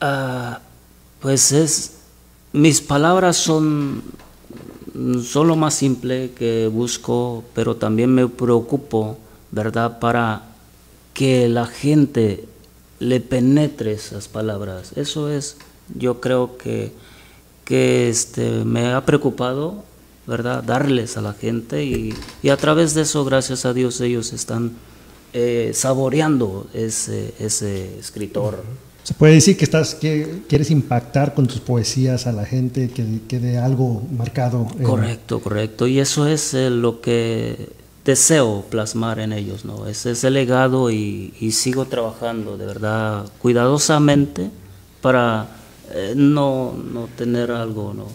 Ah, 0.00 0.60
pues 1.20 1.52
es, 1.52 1.92
mis 2.52 2.80
palabras 2.80 3.36
son, 3.36 4.02
son 5.22 5.46
lo 5.46 5.54
más 5.54 5.74
simple 5.74 6.32
que 6.36 6.66
busco, 6.66 7.44
pero 7.54 7.76
también 7.76 8.12
me 8.12 8.26
preocupo, 8.26 9.18
¿verdad? 9.52 10.00
Para 10.00 10.42
que 11.14 11.48
la 11.48 11.66
gente 11.66 12.44
le 12.98 13.20
penetre 13.20 13.92
esas 13.92 14.26
palabras. 14.26 14.92
Eso 14.96 15.30
es, 15.30 15.56
yo 15.94 16.20
creo 16.20 16.56
que, 16.56 16.92
que 17.64 18.08
este, 18.08 18.64
me 18.64 18.92
ha 18.92 19.04
preocupado 19.04 19.84
¿verdad? 20.26 20.62
Darles 20.62 21.16
a 21.16 21.20
la 21.20 21.32
gente 21.32 21.84
y, 21.84 22.12
y, 22.42 22.48
a 22.48 22.56
través 22.56 22.94
de 22.94 23.02
eso, 23.02 23.24
gracias 23.24 23.64
a 23.64 23.72
Dios, 23.72 24.00
ellos 24.00 24.32
están 24.32 24.72
eh, 25.32 25.70
saboreando 25.74 26.66
ese, 26.74 27.34
ese 27.38 27.98
escritor. 27.98 28.64
Se 29.04 29.14
puede 29.14 29.34
decir 29.34 29.56
que 29.56 29.64
estás 29.64 29.94
que 29.94 30.42
quieres 30.48 30.70
impactar 30.72 31.32
con 31.34 31.46
tus 31.46 31.60
poesías 31.60 32.26
a 32.26 32.32
la 32.32 32.44
gente, 32.44 32.90
que 32.90 33.20
quede 33.28 33.56
algo 33.56 34.02
marcado. 34.16 34.66
Correcto, 34.82 35.40
correcto. 35.40 35.86
Y 35.86 36.00
eso 36.00 36.26
es 36.26 36.54
eh, 36.54 36.70
lo 36.70 37.00
que 37.00 37.68
deseo 38.04 38.64
plasmar 38.68 39.20
en 39.20 39.32
ellos, 39.32 39.64
¿no? 39.64 39.86
Ese 39.86 40.10
es 40.10 40.24
el 40.24 40.34
legado 40.34 40.90
y, 40.90 41.34
y 41.40 41.52
sigo 41.52 41.84
trabajando 41.84 42.56
de 42.56 42.66
verdad 42.66 43.30
cuidadosamente 43.38 44.50
para 45.02 45.48
eh, 45.92 46.14
no, 46.16 46.74
no 46.92 47.08
tener 47.16 47.50
algo, 47.50 47.94
¿no? 47.94 48.06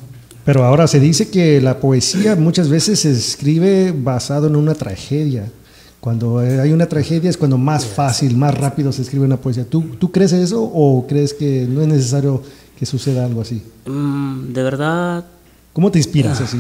Pero 0.46 0.64
ahora 0.64 0.88
se 0.88 1.00
dice 1.00 1.30
que 1.30 1.62
la 1.62 1.80
poesía 1.80 2.36
muchas 2.36 2.70
veces 2.70 3.00
se 3.02 3.12
escribe 3.12 3.94
basado 3.96 4.48
en 4.48 4.56
una 4.56 4.74
tragedia. 4.74 5.52
Cuando 6.00 6.40
hay 6.40 6.72
una 6.72 6.88
tragedia 6.88 7.30
es 7.30 7.38
cuando 7.38 7.60
más 7.60 7.86
fácil, 7.86 8.36
más 8.36 8.58
rápido 8.58 8.92
se 8.92 9.04
escribe 9.04 9.26
una 9.26 9.38
poesía. 9.38 9.66
¿Tú, 9.66 9.82
¿Tú 10.00 10.12
crees 10.12 10.34
eso 10.34 10.64
o 10.64 11.06
crees 11.08 11.34
que 11.36 11.68
no 11.70 11.82
es 11.82 11.88
necesario 11.88 12.42
que 12.78 12.88
suceda 12.88 13.24
algo 13.24 13.42
así? 13.42 13.62
Mm, 13.86 14.52
de 14.52 14.64
verdad. 14.64 15.26
¿Cómo 15.74 15.92
te 15.92 16.00
inspiras 16.00 16.42
así? 16.42 16.58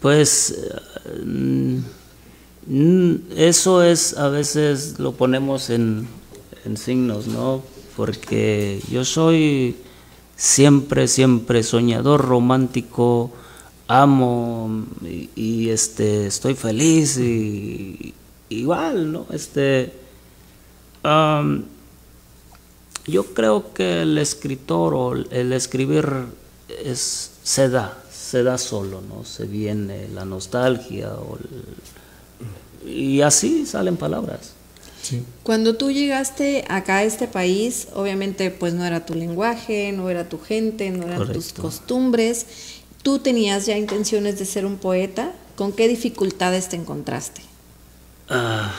Pues 0.00 0.56
mm, 1.24 1.76
eso 3.36 3.82
es, 3.82 4.16
a 4.16 4.28
veces 4.28 4.98
lo 4.98 5.12
ponemos 5.12 5.68
en, 5.68 6.08
en 6.64 6.76
signos, 6.78 7.26
¿no? 7.26 7.62
Porque 7.94 8.80
yo 8.90 9.04
soy 9.04 9.76
siempre, 10.36 11.08
siempre 11.08 11.62
soñador, 11.62 12.24
romántico, 12.24 13.32
amo 13.88 14.84
y, 15.34 15.70
este, 15.70 16.26
estoy 16.26 16.54
feliz 16.54 17.18
y 17.18 18.14
igual, 18.48 19.12
¿no? 19.12 19.26
Este, 19.32 19.92
yo 23.06 23.24
creo 23.34 23.72
que 23.72 24.02
el 24.02 24.18
escritor 24.18 24.94
o 24.94 25.14
el 25.14 25.52
escribir 25.52 26.06
es, 26.68 27.32
se 27.42 27.68
da, 27.68 27.96
se 28.10 28.42
da 28.42 28.58
solo, 28.58 29.00
¿no? 29.00 29.24
Se 29.24 29.46
viene 29.46 30.08
la 30.08 30.24
nostalgia 30.24 31.12
y 32.84 33.20
así 33.20 33.66
salen 33.66 33.96
palabras. 33.96 34.55
Cuando 35.42 35.76
tú 35.76 35.90
llegaste 35.90 36.64
acá 36.68 36.98
a 36.98 37.04
este 37.04 37.28
país, 37.28 37.88
obviamente 37.94 38.50
pues 38.50 38.74
no 38.74 38.84
era 38.84 39.04
tu 39.06 39.14
lenguaje, 39.14 39.92
no 39.92 40.08
era 40.10 40.28
tu 40.28 40.38
gente, 40.38 40.90
no 40.90 41.06
eran 41.06 41.32
tus 41.32 41.52
costumbres. 41.52 42.46
¿Tú 43.02 43.18
tenías 43.18 43.66
ya 43.66 43.76
intenciones 43.76 44.38
de 44.38 44.44
ser 44.44 44.66
un 44.66 44.76
poeta? 44.76 45.32
¿Con 45.56 45.72
qué 45.72 45.88
dificultades 45.88 46.68
te 46.68 46.76
encontraste? 46.76 47.42
Ah, 48.28 48.74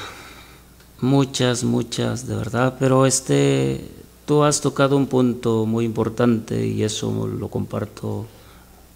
muchas, 1.00 1.64
muchas, 1.64 2.28
de 2.28 2.36
verdad, 2.36 2.76
pero 2.80 3.06
este, 3.06 3.82
tú 4.26 4.44
has 4.44 4.62
tocado 4.62 4.98
un 4.98 5.08
punto 5.08 5.66
muy 5.66 5.86
importante 5.86 6.68
y 6.68 6.84
eso 6.84 7.28
lo 7.28 7.48
comparto. 7.50 8.26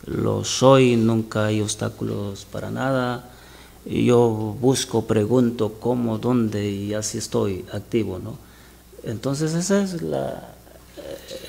Lo 0.06 0.44
soy, 0.44 0.96
nunca 0.96 1.46
hay 1.46 1.62
obstáculos 1.62 2.46
para 2.52 2.72
nada 2.72 3.31
yo 3.86 4.56
busco, 4.60 5.06
pregunto 5.06 5.74
cómo, 5.80 6.18
dónde 6.18 6.70
y 6.70 6.94
así 6.94 7.18
estoy 7.18 7.66
activo, 7.72 8.20
¿no? 8.20 8.38
Entonces 9.04 9.54
esa 9.54 9.82
es 9.82 10.02
la, 10.02 10.54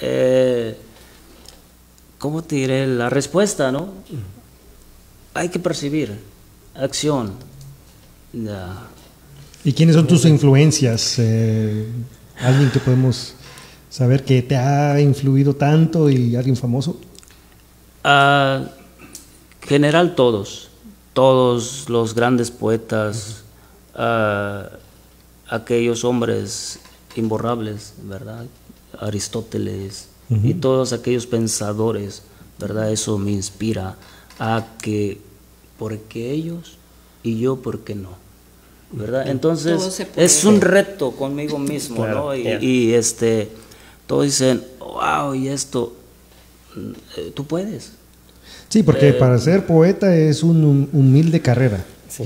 eh, 0.00 0.76
¿cómo 2.18 2.42
te 2.42 2.56
diré? 2.56 2.86
La 2.86 3.10
respuesta, 3.10 3.70
¿no? 3.70 3.90
Hay 5.34 5.50
que 5.50 5.58
percibir, 5.58 6.18
acción. 6.74 7.34
¿Y 9.64 9.72
quiénes 9.74 9.94
son 9.94 10.06
tus 10.06 10.24
influencias? 10.24 11.18
Eh, 11.18 11.86
¿Alguien 12.38 12.70
que 12.70 12.80
podemos 12.80 13.34
saber 13.90 14.24
que 14.24 14.40
te 14.40 14.56
ha 14.56 14.98
influido 14.98 15.54
tanto 15.54 16.08
y 16.08 16.34
alguien 16.34 16.56
famoso? 16.56 16.98
Uh, 18.04 18.66
general 19.60 20.14
todos 20.14 20.71
todos 21.12 21.88
los 21.88 22.14
grandes 22.14 22.50
poetas, 22.50 23.42
uh, 23.94 24.66
aquellos 25.48 26.04
hombres 26.04 26.78
imborrables, 27.16 27.94
¿verdad? 28.04 28.46
Aristóteles 28.98 30.08
uh 30.30 30.34
-huh. 30.34 30.50
y 30.50 30.54
todos 30.54 30.92
aquellos 30.92 31.26
pensadores, 31.26 32.22
¿verdad? 32.58 32.90
Eso 32.90 33.18
me 33.18 33.32
inspira 33.32 33.96
a 34.38 34.66
que, 34.80 35.20
porque 35.78 36.30
ellos 36.30 36.78
y 37.22 37.38
yo, 37.38 37.56
¿por 37.56 37.80
qué 37.80 37.94
no? 37.94 38.10
¿Verdad? 38.92 39.28
Entonces, 39.28 40.06
es 40.16 40.44
un 40.44 40.60
reto 40.60 41.12
conmigo 41.12 41.58
mismo, 41.72 41.96
claro, 41.96 42.26
¿no? 42.26 42.34
Y, 42.34 42.42
yeah. 42.42 42.62
y, 42.62 42.92
este, 42.94 43.50
todos 44.06 44.24
dicen, 44.24 44.62
wow, 44.78 45.34
y 45.34 45.48
esto, 45.48 45.94
tú 47.34 47.44
puedes, 47.44 47.92
Sí, 48.72 48.82
porque 48.82 49.10
eh, 49.10 49.12
para 49.12 49.38
ser 49.38 49.66
poeta 49.66 50.16
es 50.16 50.42
una 50.42 50.86
humilde 50.94 51.42
carrera. 51.42 51.84
Sí. 52.08 52.22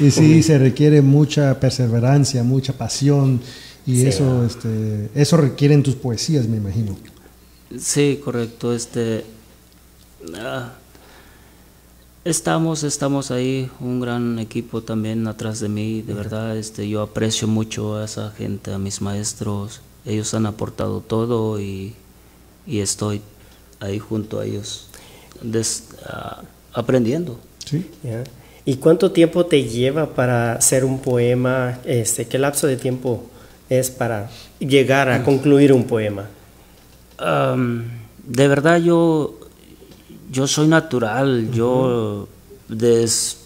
y, 0.00 0.06
y, 0.06 0.10
sí, 0.10 0.42
se 0.42 0.58
requiere 0.58 1.02
mucha 1.02 1.60
perseverancia, 1.60 2.42
mucha 2.42 2.72
pasión, 2.72 3.40
y 3.86 4.00
sí. 4.00 4.06
eso, 4.08 4.44
este, 4.44 5.08
eso 5.14 5.36
requieren 5.36 5.84
tus 5.84 5.94
poesías, 5.94 6.48
me 6.48 6.56
imagino. 6.56 6.96
Sí, 7.78 8.20
correcto. 8.24 8.74
Este, 8.74 9.24
ah, 10.36 10.72
estamos, 12.24 12.82
estamos 12.82 13.30
ahí, 13.30 13.70
un 13.78 14.00
gran 14.00 14.40
equipo 14.40 14.82
también 14.82 15.28
atrás 15.28 15.60
de 15.60 15.68
mí, 15.68 16.02
de 16.02 16.14
verdad. 16.14 16.58
Este, 16.58 16.88
yo 16.88 17.02
aprecio 17.02 17.46
mucho 17.46 17.98
a 17.98 18.04
esa 18.04 18.32
gente, 18.32 18.72
a 18.72 18.78
mis 18.78 19.00
maestros. 19.00 19.80
Ellos 20.04 20.34
han 20.34 20.46
aportado 20.46 21.02
todo 21.02 21.60
y, 21.60 21.94
y 22.66 22.80
estoy 22.80 23.22
ahí 23.78 24.00
junto 24.00 24.40
a 24.40 24.44
ellos 24.44 24.87
des, 25.42 25.84
uh, 26.04 26.44
aprendiendo. 26.72 27.38
Sí. 27.64 27.90
Yeah. 28.02 28.24
¿Y 28.64 28.76
cuánto 28.76 29.12
tiempo 29.12 29.46
te 29.46 29.64
lleva 29.64 30.14
para 30.14 30.52
hacer 30.52 30.84
un 30.84 30.98
poema? 30.98 31.78
Este, 31.84 32.26
¿Qué 32.26 32.38
lapso 32.38 32.66
de 32.66 32.76
tiempo 32.76 33.24
es 33.70 33.90
para 33.90 34.30
llegar 34.58 35.08
a 35.08 35.24
concluir 35.24 35.72
un 35.72 35.84
poema? 35.84 36.28
Um, 37.18 37.84
de 38.26 38.46
verdad 38.46 38.78
yo, 38.78 39.38
yo 40.30 40.46
soy 40.46 40.68
natural, 40.68 41.46
uh 41.48 41.50
-huh. 41.50 41.54
yo 41.54 42.28
des, 42.68 43.38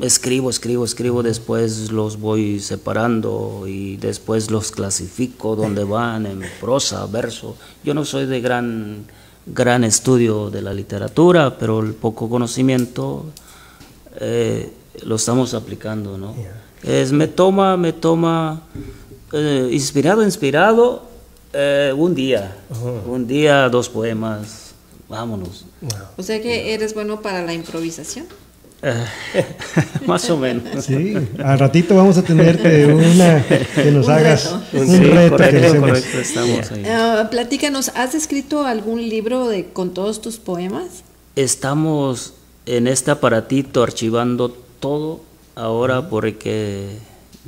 escribo, 0.00 0.50
escribo, 0.50 0.84
escribo, 0.84 1.22
después 1.22 1.90
los 1.90 2.18
voy 2.20 2.60
separando 2.60 3.64
y 3.66 3.96
después 3.96 4.50
los 4.50 4.70
clasifico 4.70 5.56
donde 5.56 5.84
van, 5.84 6.26
en 6.26 6.42
prosa, 6.60 7.06
verso. 7.06 7.56
Yo 7.84 7.92
no 7.92 8.04
soy 8.04 8.26
de 8.26 8.40
gran 8.40 9.04
gran 9.52 9.84
estudio 9.84 10.50
de 10.50 10.62
la 10.62 10.72
literatura, 10.72 11.58
pero 11.58 11.80
el 11.80 11.94
poco 11.94 12.28
conocimiento 12.28 13.26
eh, 14.20 14.72
lo 15.02 15.16
estamos 15.16 15.54
aplicando, 15.54 16.18
¿no? 16.18 16.34
Yeah. 16.36 17.00
Es, 17.00 17.12
me 17.12 17.28
toma, 17.28 17.76
me 17.76 17.92
toma, 17.92 18.62
eh, 19.32 19.68
inspirado, 19.72 20.22
inspirado, 20.22 21.02
eh, 21.52 21.92
un 21.96 22.14
día, 22.14 22.56
uh 22.70 22.74
-huh. 22.74 23.06
un 23.06 23.26
día, 23.26 23.68
dos 23.68 23.88
poemas, 23.88 24.72
vámonos. 25.08 25.66
Wow. 25.80 25.90
O 26.16 26.22
sea 26.22 26.40
que 26.40 26.72
eres 26.72 26.94
bueno 26.94 27.20
para 27.20 27.44
la 27.44 27.52
improvisación. 27.52 28.26
más 30.06 30.28
o 30.30 30.36
menos. 30.36 30.84
Sí, 30.84 31.14
al 31.42 31.58
ratito 31.58 31.94
vamos 31.96 32.16
a 32.18 32.22
tenerte 32.22 32.86
una 32.86 33.44
que 33.74 33.90
nos 33.90 34.06
Un 34.06 34.12
hagas 34.12 34.44
reto. 34.72 34.84
un 34.84 34.86
Sí, 34.88 34.96
reto. 35.04 35.36
que 35.36 35.78
correcto, 35.80 36.18
estamos 36.20 36.70
ahí. 36.72 36.82
Ah, 36.88 37.28
platícanos, 37.30 37.90
¿has 37.94 38.14
escrito 38.14 38.64
algún 38.66 39.08
libro 39.08 39.48
de, 39.48 39.66
con 39.66 39.92
todos 39.92 40.20
tus 40.20 40.38
poemas? 40.38 41.04
Estamos 41.36 42.34
en 42.66 42.86
este 42.86 43.10
aparatito 43.10 43.82
archivando 43.82 44.50
todo 44.80 45.20
ahora 45.56 46.08
porque 46.08 46.88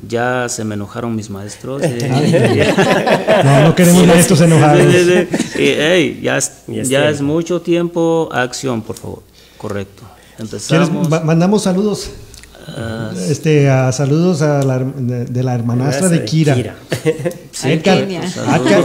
ya 0.07 0.49
se 0.49 0.65
me 0.65 0.75
enojaron 0.75 1.15
mis 1.17 1.31
maestros. 1.31 1.83
no, 3.45 3.63
no 3.63 3.75
queremos 3.75 4.07
maestros 4.07 4.41
enojados. 4.43 4.85
hey, 5.55 6.21
ya, 6.23 6.37
es, 6.37 6.53
ya 6.67 7.09
es 7.09 7.21
mucho 7.21 7.61
tiempo. 7.63 8.29
Acción, 8.33 8.83
por 8.83 8.97
favor. 8.97 9.23
Correcto. 9.59 10.03
Empezamos. 10.43 11.09
Mandamos 11.09 11.63
saludos. 11.63 12.11
Uh, 12.69 13.19
este, 13.19 13.69
a 13.69 13.91
saludos 13.91 14.41
a 14.41 14.63
la, 14.63 14.79
de, 14.79 15.43
la 15.43 15.55
hermanastra 15.55 16.09
de 16.09 16.25
Kira. 16.25 16.55
Kira. 16.55 16.77
Edgar, 17.65 18.07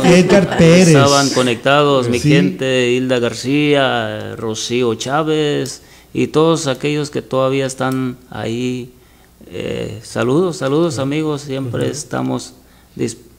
Edgar, 0.05 0.57
Pérez. 0.57 0.87
Estaban 0.87 1.29
conectados 1.29 2.09
mi 2.09 2.19
gente, 2.19 2.89
Hilda 2.91 3.19
García, 3.19 4.35
Rocío 4.35 4.95
Chávez 4.95 5.83
y 6.13 6.27
todos 6.27 6.65
aquellos 6.65 7.11
que 7.11 7.21
todavía 7.21 7.67
están 7.67 8.17
ahí 8.31 8.93
eh, 9.49 9.99
saludos, 10.03 10.57
saludos 10.57 10.99
amigos, 10.99 11.41
siempre 11.41 11.89
estamos 11.89 12.53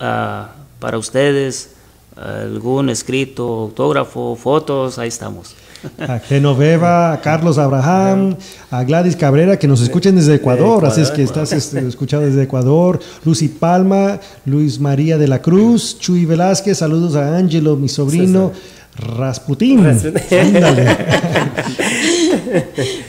ah, 0.00 0.52
para 0.78 0.96
ustedes, 0.96 1.72
algún 2.16 2.88
escrito, 2.88 3.44
autógrafo, 3.44 4.36
fotos, 4.36 4.98
ahí 4.98 5.08
estamos. 5.08 5.54
A 5.98 6.18
Genoveva, 6.18 7.12
a 7.12 7.20
Carlos 7.20 7.58
Abraham, 7.58 8.36
a 8.70 8.84
Gladys 8.84 9.16
Cabrera, 9.16 9.58
que 9.58 9.68
nos 9.68 9.80
escuchen 9.80 10.16
desde 10.16 10.34
Ecuador, 10.34 10.84
así 10.86 11.00
es 11.00 11.10
que 11.10 11.22
estás 11.22 11.52
este, 11.52 11.86
escuchando 11.86 12.26
desde 12.26 12.42
Ecuador, 12.42 12.98
Lucy 13.24 13.48
Palma, 13.48 14.18
Luis 14.44 14.80
María 14.80 15.18
de 15.18 15.28
la 15.28 15.40
Cruz, 15.40 15.98
Chuy 15.98 16.24
Velázquez, 16.24 16.78
saludos 16.78 17.14
a 17.16 17.36
Ángelo, 17.36 17.76
mi 17.76 17.88
sobrino. 17.88 18.52
Rasputín. 18.98 19.84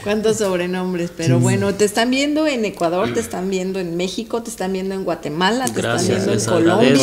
Cuántos 0.04 0.38
sobrenombres, 0.38 1.12
pero 1.16 1.40
bueno, 1.40 1.74
te 1.74 1.86
están 1.86 2.12
viendo 2.12 2.46
en 2.46 2.64
Ecuador, 2.66 3.12
te 3.14 3.20
están 3.20 3.50
viendo 3.50 3.80
en 3.80 3.98
México, 3.98 4.44
te 4.44 4.52
están 4.52 4.74
viendo 4.74 4.94
en 4.94 5.04
Guatemala, 5.04 5.66
te 5.66 5.80
están 5.80 6.06
viendo 6.06 6.32
en 6.34 6.46
Colombia. 6.46 6.96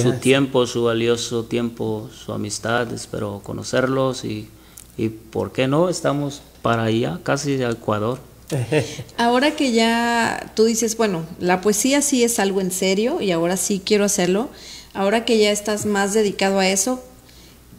su 0.00 0.12
tiempo, 0.20 0.66
su 0.66 0.84
valioso 0.84 1.44
tiempo, 1.44 2.08
su 2.12 2.32
amistad, 2.32 2.92
espero 2.92 3.40
conocerlos 3.42 4.24
y, 4.24 4.48
y 4.98 5.08
¿por 5.08 5.52
qué 5.52 5.68
no? 5.68 5.88
Estamos 5.88 6.42
para 6.60 6.82
allá, 6.82 7.20
casi 7.22 7.56
de 7.56 7.70
Ecuador. 7.70 8.18
Ahora 9.16 9.54
que 9.54 9.72
ya 9.72 10.52
tú 10.54 10.64
dices, 10.64 10.96
bueno, 10.96 11.24
la 11.38 11.60
poesía 11.60 12.02
sí 12.02 12.24
es 12.24 12.38
algo 12.38 12.60
en 12.60 12.72
serio 12.72 13.20
y 13.20 13.30
ahora 13.30 13.56
sí 13.56 13.80
quiero 13.84 14.04
hacerlo, 14.04 14.48
ahora 14.94 15.24
que 15.24 15.38
ya 15.38 15.50
estás 15.50 15.86
más 15.86 16.14
dedicado 16.14 16.58
a 16.58 16.68
eso, 16.68 17.02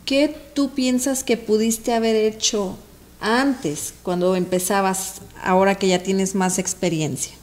¿qué 0.06 0.36
tú 0.54 0.70
piensas 0.70 1.24
que 1.24 1.38
pudiste 1.38 1.94
haber 1.94 2.16
hecho 2.16 2.78
antes, 3.20 3.94
cuando 4.04 4.36
empezabas, 4.36 5.22
ahora 5.44 5.76
que 5.76 5.88
ya 5.88 6.04
tienes 6.04 6.36
más 6.36 6.60
experiencia? 6.60 7.34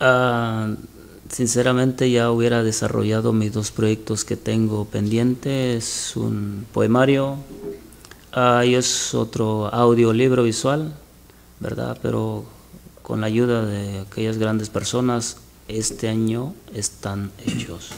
Ah, 0.00 0.74
sinceramente 1.30 2.10
ya 2.10 2.30
hubiera 2.30 2.62
desarrollado 2.62 3.32
mis 3.32 3.52
dos 3.52 3.70
proyectos 3.70 4.24
que 4.24 4.36
tengo 4.36 4.84
pendientes, 4.84 6.16
un 6.16 6.66
poemario 6.72 7.36
uh, 8.38 8.62
y 8.62 8.74
es 8.74 9.14
otro 9.14 9.72
audiolibro 9.72 10.44
visual, 10.44 10.94
¿verdad? 11.60 11.98
Pero 12.02 12.44
con 13.02 13.20
la 13.20 13.26
ayuda 13.26 13.64
de 13.64 14.00
aquellas 14.00 14.38
grandes 14.38 14.68
personas, 14.68 15.38
este 15.66 16.08
año 16.08 16.54
están 16.74 17.30
hechos 17.44 17.90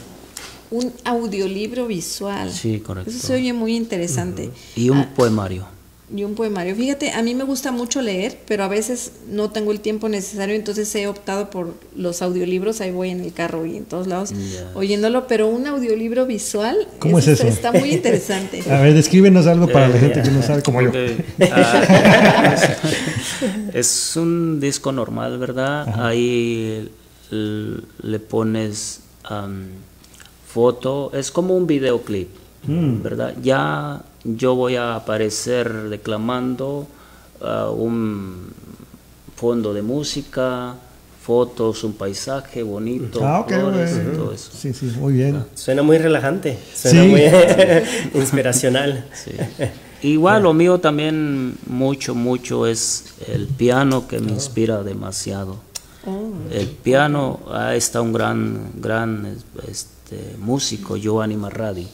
un 0.71 0.91
audiolibro 1.03 1.85
visual. 1.85 2.51
Sí, 2.51 2.79
correcto. 2.79 3.11
Eso 3.11 3.27
se 3.27 3.33
oye 3.35 3.53
muy 3.53 3.75
interesante. 3.75 4.49
Y 4.75 4.89
un 4.89 4.99
ah, 4.99 5.13
poemario. 5.15 5.65
Y 6.13 6.23
un 6.23 6.35
poemario. 6.35 6.75
Fíjate, 6.75 7.11
a 7.11 7.21
mí 7.21 7.35
me 7.35 7.43
gusta 7.43 7.71
mucho 7.71 8.01
leer, 8.01 8.37
pero 8.47 8.63
a 8.63 8.67
veces 8.67 9.13
no 9.29 9.49
tengo 9.49 9.71
el 9.71 9.79
tiempo 9.79 10.09
necesario, 10.09 10.55
entonces 10.55 10.93
he 10.95 11.07
optado 11.07 11.49
por 11.49 11.73
los 11.95 12.21
audiolibros, 12.21 12.81
ahí 12.81 12.91
voy 12.91 13.09
en 13.09 13.21
el 13.21 13.33
carro 13.33 13.65
y 13.65 13.77
en 13.77 13.85
todos 13.85 14.07
lados 14.07 14.33
oyéndolo, 14.73 15.27
pero 15.27 15.47
un 15.47 15.67
audiolibro 15.67 16.25
visual 16.25 16.87
¿Cómo 16.99 17.19
es 17.19 17.27
eso? 17.27 17.47
está 17.47 17.71
muy 17.71 17.91
interesante. 17.91 18.63
a 18.69 18.81
ver, 18.81 18.93
descríbenos 18.93 19.47
algo 19.47 19.67
para 19.67 19.87
la 19.87 19.97
gente 19.97 20.21
que 20.21 20.31
no 20.31 20.41
sabe 20.41 20.61
cómo 20.61 20.81
yo. 20.81 20.91
Ah, 21.51 22.55
es 23.73 24.15
un 24.15 24.59
disco 24.59 24.91
normal, 24.91 25.37
¿verdad? 25.37 25.87
Ahí 25.99 26.89
le 27.31 28.19
pones 28.19 29.01
foto, 30.47 31.11
es 31.13 31.31
como 31.31 31.55
un 31.55 31.67
videoclip, 31.67 32.29
mm. 32.67 33.01
¿verdad? 33.01 33.35
Ya 33.41 34.03
yo 34.23 34.55
voy 34.55 34.75
a 34.75 34.95
aparecer 34.95 35.89
declamando 35.89 36.87
uh, 37.41 37.71
un 37.71 38.53
fondo 39.35 39.73
de 39.73 39.81
música, 39.81 40.75
fotos, 41.21 41.83
un 41.83 41.93
paisaje 41.93 42.63
bonito, 42.63 43.25
ah, 43.25 43.45
flores, 43.47 43.99
todo 44.15 44.31
eso. 44.31 44.51
Sí, 44.53 44.73
sí, 44.73 44.91
muy 44.99 45.13
bien. 45.13 45.35
Ah, 45.37 45.45
suena 45.53 45.83
muy 45.83 45.97
relajante, 45.97 46.57
suena 46.73 47.03
muy 47.03 47.21
inspiracional. 48.13 49.05
Igual 50.03 50.43
lo 50.43 50.53
mío 50.53 50.79
también 50.79 51.55
mucho, 51.67 52.15
mucho 52.15 52.65
es 52.65 53.13
el 53.27 53.47
piano 53.47 54.07
que 54.07 54.19
me 54.19 54.31
inspira 54.31 54.83
demasiado. 54.83 55.57
Oh. 56.03 56.31
el 56.51 56.65
piano, 56.67 57.41
ah, 57.51 57.75
está 57.75 58.01
un 58.01 58.11
gran, 58.11 58.71
gran 58.81 59.37
este, 59.67 60.35
músico, 60.39 60.97
Giovanni 60.97 61.35
Marradi. 61.35 61.87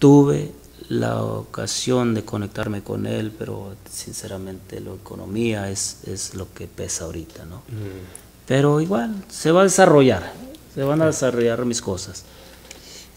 Tuve 0.00 0.52
la 0.88 1.22
ocasión 1.22 2.14
de 2.14 2.24
conectarme 2.24 2.82
con 2.82 3.06
él, 3.06 3.30
pero 3.36 3.76
sinceramente 3.90 4.80
la 4.80 4.94
economía 4.94 5.70
es, 5.70 5.98
es 6.06 6.34
lo 6.34 6.52
que 6.54 6.66
pesa 6.66 7.04
ahorita, 7.04 7.44
¿no? 7.44 7.62
Pero 8.46 8.80
igual, 8.80 9.14
se 9.28 9.52
va 9.52 9.60
a 9.60 9.64
desarrollar, 9.64 10.32
se 10.74 10.82
van 10.82 11.02
a 11.02 11.06
desarrollar 11.06 11.64
mis 11.66 11.82
cosas. 11.82 12.24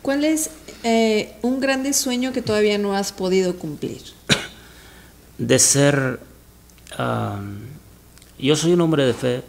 ¿Cuál 0.02 0.26
es 0.26 0.50
eh, 0.84 1.38
un 1.42 1.62
grande 1.62 1.94
sueño 1.94 2.34
que 2.34 2.42
todavía 2.42 2.78
no 2.78 2.94
has 2.94 3.14
podido 3.14 3.56
cumplir? 3.56 4.02
De 5.38 5.58
ser, 5.58 6.20
yo 8.38 8.56
soy 8.56 8.74
un 8.74 8.82
hombre 8.82 9.06
de 9.06 9.14
fe 9.14 9.44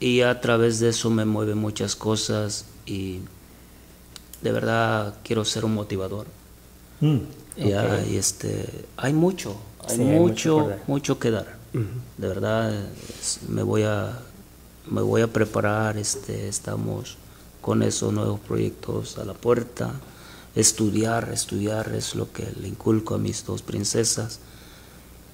y 0.00 0.22
a 0.22 0.40
través 0.40 0.80
de 0.80 0.88
eso 0.88 1.10
me 1.10 1.24
mueven 1.24 1.58
muchas 1.58 1.94
cosas 1.94 2.64
y 2.86 3.20
de 4.40 4.50
verdad 4.50 5.14
quiero 5.22 5.44
ser 5.44 5.64
un 5.64 5.74
motivador. 5.74 6.26
Mm, 7.00 7.18
y 7.56 8.16
este, 8.16 8.86
hay 8.96 9.12
mucho, 9.12 9.56
hay 9.88 9.98
mucho, 9.98 10.70
mucho, 10.86 11.18
que 11.18 11.30
dar. 11.30 11.58
De 11.72 12.28
verdad, 12.28 12.72
me 13.48 13.62
voy 13.62 13.82
a, 13.82 14.18
me 14.90 15.02
voy 15.02 15.22
a 15.22 15.26
preparar. 15.26 15.96
Este, 15.96 16.48
estamos 16.48 17.16
con 17.60 17.82
esos 17.82 18.12
nuevos 18.12 18.40
proyectos 18.40 19.18
a 19.18 19.24
la 19.24 19.34
puerta. 19.34 19.92
Estudiar, 20.54 21.30
estudiar 21.32 21.94
es 21.94 22.14
lo 22.14 22.30
que 22.30 22.46
le 22.60 22.68
inculco 22.68 23.14
a 23.14 23.18
mis 23.18 23.44
dos 23.44 23.62
princesas. 23.62 24.40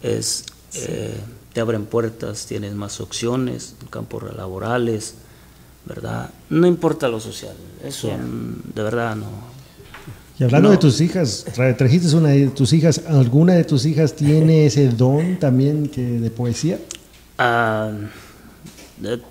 Es 0.02 0.44
eh, 0.74 1.18
te 1.52 1.60
abren 1.60 1.86
puertas, 1.86 2.46
tienes 2.46 2.74
más 2.74 3.00
opciones, 3.00 3.74
en 3.80 3.88
campos 3.88 4.22
laborales 4.36 5.14
¿verdad? 5.88 6.30
No 6.50 6.66
importa 6.66 7.08
lo 7.08 7.18
social, 7.18 7.56
eso 7.82 8.08
de 8.08 8.82
verdad 8.82 9.16
no. 9.16 9.57
Y 10.38 10.44
hablando 10.44 10.70
de 10.70 10.76
tus 10.76 11.00
hijas, 11.00 11.44
trajiste 11.76 12.14
una 12.14 12.28
de 12.28 12.46
tus 12.48 12.72
hijas, 12.72 13.02
¿alguna 13.08 13.54
de 13.54 13.64
tus 13.64 13.84
hijas 13.86 14.14
tiene 14.14 14.66
ese 14.66 14.88
don 14.88 15.38
también 15.38 15.88
que 15.88 16.00
de 16.02 16.30
poesía? 16.30 16.78
Ah, 17.38 17.90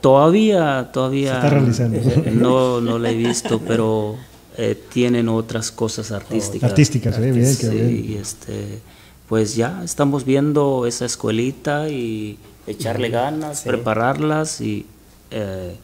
todavía, 0.02 0.90
todavía. 0.92 1.36
está 1.36 1.50
realizando. 1.50 2.00
No, 2.34 2.82
no 2.82 3.00
la 3.00 3.12
he 3.12 3.16
visto, 3.30 3.60
pero 3.60 4.18
eh, 4.58 4.76
tienen 4.92 5.30
otras 5.30 5.72
cosas 5.72 6.12
artísticas. 6.12 6.72
artísticas, 6.72 7.18
eh, 7.20 7.32
bien, 7.32 7.56
sí, 7.56 8.06
Y 8.10 8.18
este, 8.18 8.80
pues 9.30 9.56
ya 9.56 9.84
estamos 9.84 10.26
viendo 10.26 10.86
esa 10.88 11.06
escuelita 11.06 11.90
y 11.90 12.38
echarle 12.66 13.10
ganas, 13.10 13.62
prepararlas 13.62 14.60
y 14.62 14.86
eh, 15.32 15.76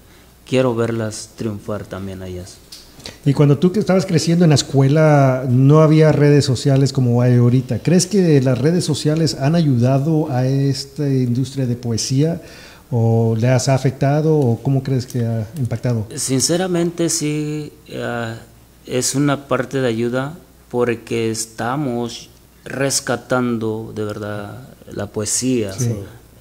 quiero 0.45 0.75
verlas 0.75 1.29
triunfar 1.35 1.85
también 1.85 2.21
a 2.23 2.27
ellas. 2.27 2.57
Y 3.25 3.33
cuando 3.33 3.57
tú 3.57 3.71
que 3.71 3.79
estabas 3.79 4.05
creciendo 4.05 4.43
en 4.43 4.49
la 4.49 4.55
escuela 4.55 5.45
no 5.47 5.79
había 5.79 6.11
redes 6.11 6.43
sociales 6.43 6.91
como 6.91 7.21
hay 7.21 7.37
ahorita. 7.37 7.79
¿Crees 7.79 8.05
que 8.05 8.41
las 8.41 8.57
redes 8.57 8.83
sociales 8.83 9.35
han 9.39 9.55
ayudado 9.55 10.29
a 10.29 10.45
esta 10.45 11.07
industria 11.07 11.65
de 11.65 11.75
poesía 11.75 12.41
o 12.91 13.35
le 13.39 13.47
has 13.47 13.69
afectado 13.69 14.37
o 14.37 14.59
cómo 14.61 14.83
crees 14.83 15.05
que 15.05 15.25
ha 15.25 15.47
impactado? 15.57 16.05
Sinceramente 16.15 17.09
sí, 17.09 17.71
eh, 17.87 18.35
es 18.85 19.15
una 19.15 19.47
parte 19.47 19.79
de 19.79 19.87
ayuda 19.87 20.33
porque 20.69 21.31
estamos 21.31 22.29
rescatando 22.65 23.93
de 23.95 24.03
verdad 24.03 24.67
la 24.91 25.07
poesía, 25.07 25.71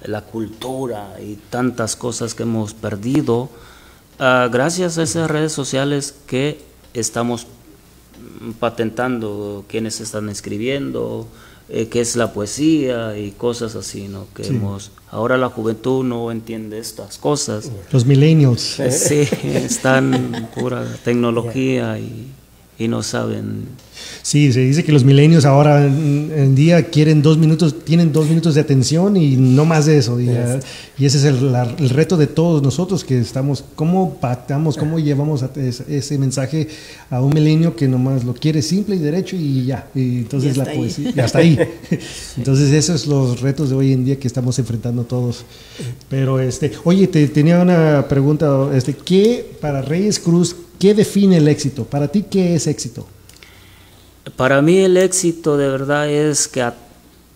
la 0.03 0.21
cultura 0.21 1.15
y 1.21 1.35
tantas 1.49 1.95
cosas 1.95 2.33
que 2.33 2.43
hemos 2.43 2.73
perdido 2.73 3.49
Ah, 4.19 4.47
gracias 4.51 4.97
a 4.97 5.03
esas 5.03 5.29
redes 5.29 5.51
sociales 5.51 6.15
que 6.27 6.61
estamos 6.93 7.47
patentando 8.59 9.65
quiénes 9.67 9.99
están 10.01 10.29
escribiendo, 10.29 11.27
eh, 11.69 11.87
qué 11.87 12.01
es 12.01 12.15
la 12.15 12.33
poesía 12.33 13.17
y 13.17 13.31
cosas 13.31 13.75
así, 13.75 14.07
¿no? 14.07 14.27
Que 14.35 14.47
hemos, 14.47 14.91
ahora 15.09 15.37
la 15.37 15.49
juventud 15.49 16.03
no 16.03 16.31
entiende 16.31 16.77
estas 16.77 17.17
cosas. 17.17 17.71
Los 17.91 18.05
millennials. 18.05 18.81
Sí, 18.89 19.27
están 19.43 20.49
pura 20.53 20.85
tecnología 21.03 21.97
y, 21.97 22.27
y 22.79 22.87
no 22.87 23.03
saben 23.03 23.65
Sí, 24.23 24.51
se 24.51 24.61
dice 24.61 24.83
que 24.83 24.91
los 24.91 25.03
milenios 25.03 25.45
ahora 25.45 25.85
en, 25.85 26.55
día 26.55 26.83
quieren 26.89 27.21
dos 27.21 27.37
minutos, 27.37 27.85
tienen 27.85 28.11
dos 28.11 28.27
minutos 28.27 28.55
de 28.55 28.61
atención 28.61 29.15
y 29.15 29.35
no 29.37 29.65
más 29.65 29.85
de 29.85 29.97
eso. 29.97 30.19
Y, 30.19 30.25
ya- 30.25 30.59
y 30.97 31.05
ese 31.05 31.19
es 31.19 31.23
el, 31.25 31.51
la- 31.51 31.73
el 31.77 31.89
reto 31.89 32.17
de 32.17 32.25
todos 32.27 32.61
nosotros 32.63 33.03
que 33.03 33.19
estamos, 33.19 33.63
cómo 33.75 34.15
pactamos, 34.15 34.77
cómo 34.77 34.97
llevamos 34.99 35.43
a- 35.43 35.51
ese, 35.55 35.85
ese 35.95 36.17
mensaje 36.17 36.67
a 37.11 37.21
un 37.21 37.33
milenio 37.33 37.75
que 37.75 37.87
nomás 37.87 38.23
lo 38.23 38.33
quiere 38.33 38.61
simple 38.61 38.95
y 38.95 38.99
derecho 38.99 39.35
y 39.35 39.65
ya. 39.65 39.87
Y 39.93 40.17
entonces 40.19 40.55
Y 40.55 40.59
la 40.59 40.65
ahí. 40.65 40.77
poesía, 40.77 41.13
y 41.15 41.19
hasta 41.19 41.37
ahí. 41.39 41.59
Entonces 42.37 42.71
esos 42.71 43.01
son 43.01 43.09
los 43.29 43.41
retos 43.41 43.69
de 43.69 43.75
hoy 43.75 43.93
en 43.93 44.03
día 44.05 44.17
que 44.19 44.27
estamos 44.27 44.57
enfrentando 44.59 45.03
todos. 45.03 45.45
Pero 46.09 46.39
este, 46.39 46.71
oye, 46.83 47.07
te 47.07 47.27
tenía 47.27 47.59
una 47.61 48.07
pregunta, 48.09 48.69
este, 48.73 48.93
¿qué 48.95 49.55
para 49.61 49.81
Reyes 49.81 50.19
Cruz, 50.19 50.55
qué 50.79 50.93
define 50.93 51.37
el 51.37 51.47
éxito? 51.47 51.85
Para 51.85 52.07
ti, 52.07 52.23
¿qué 52.29 52.55
es 52.55 52.67
éxito? 52.67 53.07
Para 54.35 54.61
mí 54.61 54.77
el 54.77 54.97
éxito 54.97 55.57
de 55.57 55.67
verdad 55.67 56.09
es 56.09 56.47
que 56.47 56.61
a 56.61 56.75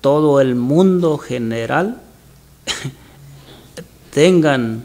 todo 0.01 0.39
el 0.39 0.55
mundo 0.55 1.17
general 1.17 2.01
tengan 4.13 4.83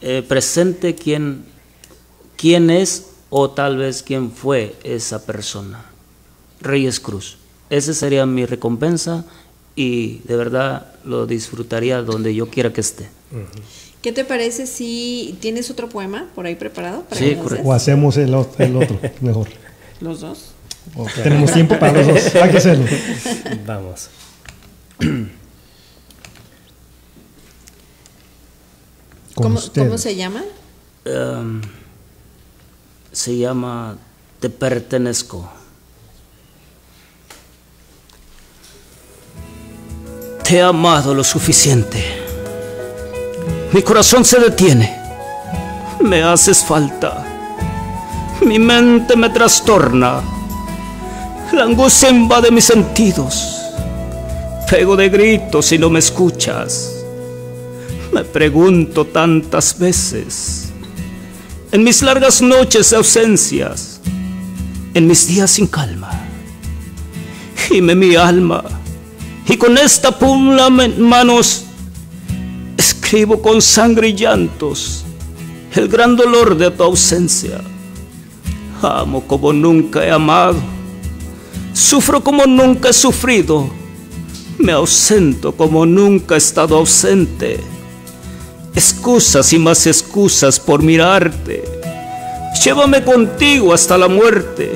eh, 0.00 0.22
presente 0.26 0.94
quién, 0.94 1.44
quién 2.36 2.70
es 2.70 3.10
o 3.30 3.50
tal 3.50 3.76
vez 3.76 4.02
quién 4.02 4.30
fue 4.30 4.76
esa 4.84 5.24
persona. 5.24 5.84
Reyes 6.60 7.00
Cruz. 7.00 7.36
Esa 7.70 7.92
sería 7.92 8.26
mi 8.26 8.46
recompensa 8.46 9.24
y 9.76 10.18
de 10.20 10.36
verdad 10.36 10.94
lo 11.04 11.26
disfrutaría 11.26 12.02
donde 12.02 12.34
yo 12.34 12.48
quiera 12.48 12.72
que 12.72 12.80
esté. 12.80 13.10
¿Qué 14.04 14.12
te 14.12 14.22
parece 14.26 14.66
si 14.66 15.34
tienes 15.40 15.70
otro 15.70 15.88
poema 15.88 16.28
por 16.34 16.44
ahí 16.44 16.56
preparado? 16.56 17.04
para 17.04 17.18
Sí, 17.18 17.36
correcto. 17.36 17.66
O 17.66 17.72
hacemos 17.72 18.18
el, 18.18 18.34
ot- 18.34 18.52
el 18.58 18.76
otro 18.76 19.00
mejor. 19.22 19.48
Los 20.02 20.20
dos. 20.20 20.50
Tenemos 21.22 21.50
tiempo 21.50 21.78
para 21.78 22.02
los 22.02 22.08
dos. 22.08 22.34
Hay 22.34 22.50
que 22.50 22.58
hacerlo. 22.58 22.84
Vamos. 23.66 24.10
Con 24.98 25.30
¿Cómo, 29.34 29.58
ustedes. 29.58 29.88
cómo 29.88 29.96
se 29.96 30.14
llama? 30.16 30.44
Em, 31.06 31.62
se 33.10 33.38
llama 33.38 33.96
Te 34.38 34.50
pertenezco. 34.50 35.50
Te 40.44 40.56
he 40.56 40.60
amado 40.62 41.14
lo 41.14 41.24
suficiente. 41.24 42.23
Mi 43.74 43.82
corazón 43.82 44.24
se 44.24 44.38
detiene. 44.38 44.96
Me 46.00 46.22
haces 46.22 46.64
falta. 46.64 47.26
Mi 48.40 48.56
mente 48.56 49.16
me 49.16 49.30
trastorna. 49.30 50.22
La 51.52 51.64
angustia 51.64 52.08
invade 52.08 52.52
mis 52.52 52.66
sentidos. 52.66 53.60
Pego 54.70 54.94
de 54.94 55.08
gritos 55.08 55.72
y 55.72 55.78
no 55.78 55.90
me 55.90 55.98
escuchas. 55.98 56.88
Me 58.12 58.22
pregunto 58.22 59.06
tantas 59.06 59.76
veces, 59.76 60.68
en 61.72 61.82
mis 61.82 62.00
largas 62.00 62.40
noches 62.40 62.90
de 62.90 62.96
ausencias, 62.96 64.00
en 64.94 65.04
mis 65.08 65.26
días 65.26 65.50
sin 65.50 65.66
calma, 65.66 66.12
gime 67.56 67.96
mi 67.96 68.14
alma 68.14 68.62
y 69.48 69.56
con 69.56 69.76
esta 69.76 70.16
pula 70.16 70.68
en 70.68 71.02
manos 71.02 71.63
escribo 73.14 73.40
con 73.40 73.62
sangre 73.62 74.08
y 74.08 74.14
llantos 74.16 75.04
el 75.72 75.86
gran 75.86 76.16
dolor 76.16 76.56
de 76.56 76.68
tu 76.72 76.82
ausencia. 76.82 77.60
Amo 78.82 79.22
como 79.28 79.52
nunca 79.52 80.04
he 80.04 80.10
amado, 80.10 80.58
sufro 81.72 82.24
como 82.24 82.44
nunca 82.44 82.88
he 82.88 82.92
sufrido, 82.92 83.70
me 84.58 84.72
ausento 84.72 85.52
como 85.52 85.86
nunca 85.86 86.34
he 86.34 86.38
estado 86.38 86.76
ausente. 86.76 87.60
Excusas 88.74 89.52
y 89.52 89.60
más 89.60 89.86
excusas 89.86 90.58
por 90.58 90.82
mirarte. 90.82 91.62
Llévame 92.64 93.04
contigo 93.04 93.72
hasta 93.72 93.96
la 93.96 94.08
muerte. 94.08 94.72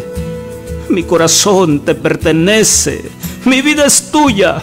Mi 0.89 1.03
corazón 1.03 1.80
te 1.80 1.97
pertenece. 1.97 3.03
Mi 3.45 3.62
vida 3.62 3.84
es 3.84 4.12
tuya. 4.12 4.62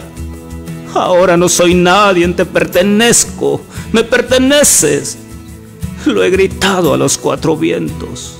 Ahora 1.02 1.36
no 1.36 1.48
soy 1.48 1.74
nadie, 1.74 2.26
te 2.28 2.44
pertenezco. 2.44 3.60
Me 3.92 4.02
perteneces. 4.04 5.18
Lo 6.06 6.22
he 6.22 6.30
gritado 6.30 6.94
a 6.94 6.96
los 6.96 7.18
cuatro 7.18 7.56
vientos. 7.56 8.36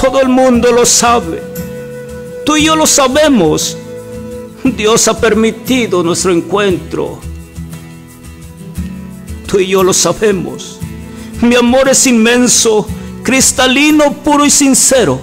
Todo 0.00 0.20
el 0.20 0.28
mundo 0.28 0.72
lo 0.72 0.84
sabe. 0.84 1.42
Tú 2.44 2.56
y 2.56 2.64
yo 2.64 2.76
lo 2.76 2.86
sabemos. 2.86 3.76
Dios 4.76 5.08
ha 5.08 5.18
permitido 5.20 6.02
nuestro 6.02 6.32
encuentro. 6.32 7.18
Tú 9.46 9.60
y 9.60 9.68
yo 9.68 9.82
lo 9.82 9.92
sabemos. 9.92 10.78
Mi 11.40 11.54
amor 11.54 11.88
es 11.88 12.06
inmenso, 12.06 12.86
cristalino, 13.22 14.12
puro 14.12 14.44
y 14.44 14.50
sincero. 14.50 15.20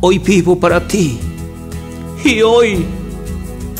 Hoy 0.00 0.18
vivo 0.18 0.58
para 0.58 0.86
ti. 0.86 1.18
Y 2.24 2.42
hoy, 2.42 2.84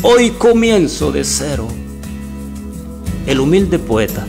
hoy 0.02 0.30
comienzo 0.30 1.12
de 1.12 1.24
cero. 1.24 1.68
El 3.26 3.40
humilde 3.40 3.78
poeta. 3.78 4.24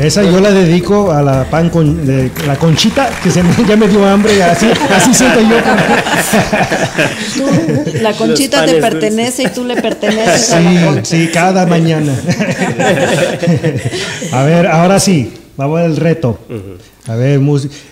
Esa 0.00 0.22
yo 0.22 0.40
la 0.40 0.50
dedico 0.50 1.12
a 1.12 1.20
la 1.22 1.44
pan 1.50 1.68
con 1.68 2.06
de- 2.06 2.30
la 2.46 2.56
conchita 2.56 3.10
que 3.22 3.30
se 3.30 3.42
me, 3.42 3.50
ya 3.68 3.76
me 3.76 3.86
dio 3.88 4.04
hambre 4.06 4.42
así 4.42 4.66
así 4.96 5.12
siento 5.12 5.40
yo 5.42 5.56
La 8.00 8.12
conchita 8.14 8.64
te 8.64 8.76
pertenece 8.80 9.42
y 9.42 9.48
tú 9.48 9.64
le 9.64 9.76
perteneces 9.80 10.50
a 10.52 10.60
la 10.60 10.70
sí, 10.70 10.76
concha. 10.86 11.04
sí 11.04 11.28
cada 11.32 11.66
mañana 11.66 12.14
a 14.32 14.42
ver 14.44 14.66
ahora 14.66 14.98
sí 14.98 15.30
vamos 15.58 15.80
al 15.80 15.96
reto 15.96 16.38
a 17.08 17.16
ver 17.16 17.40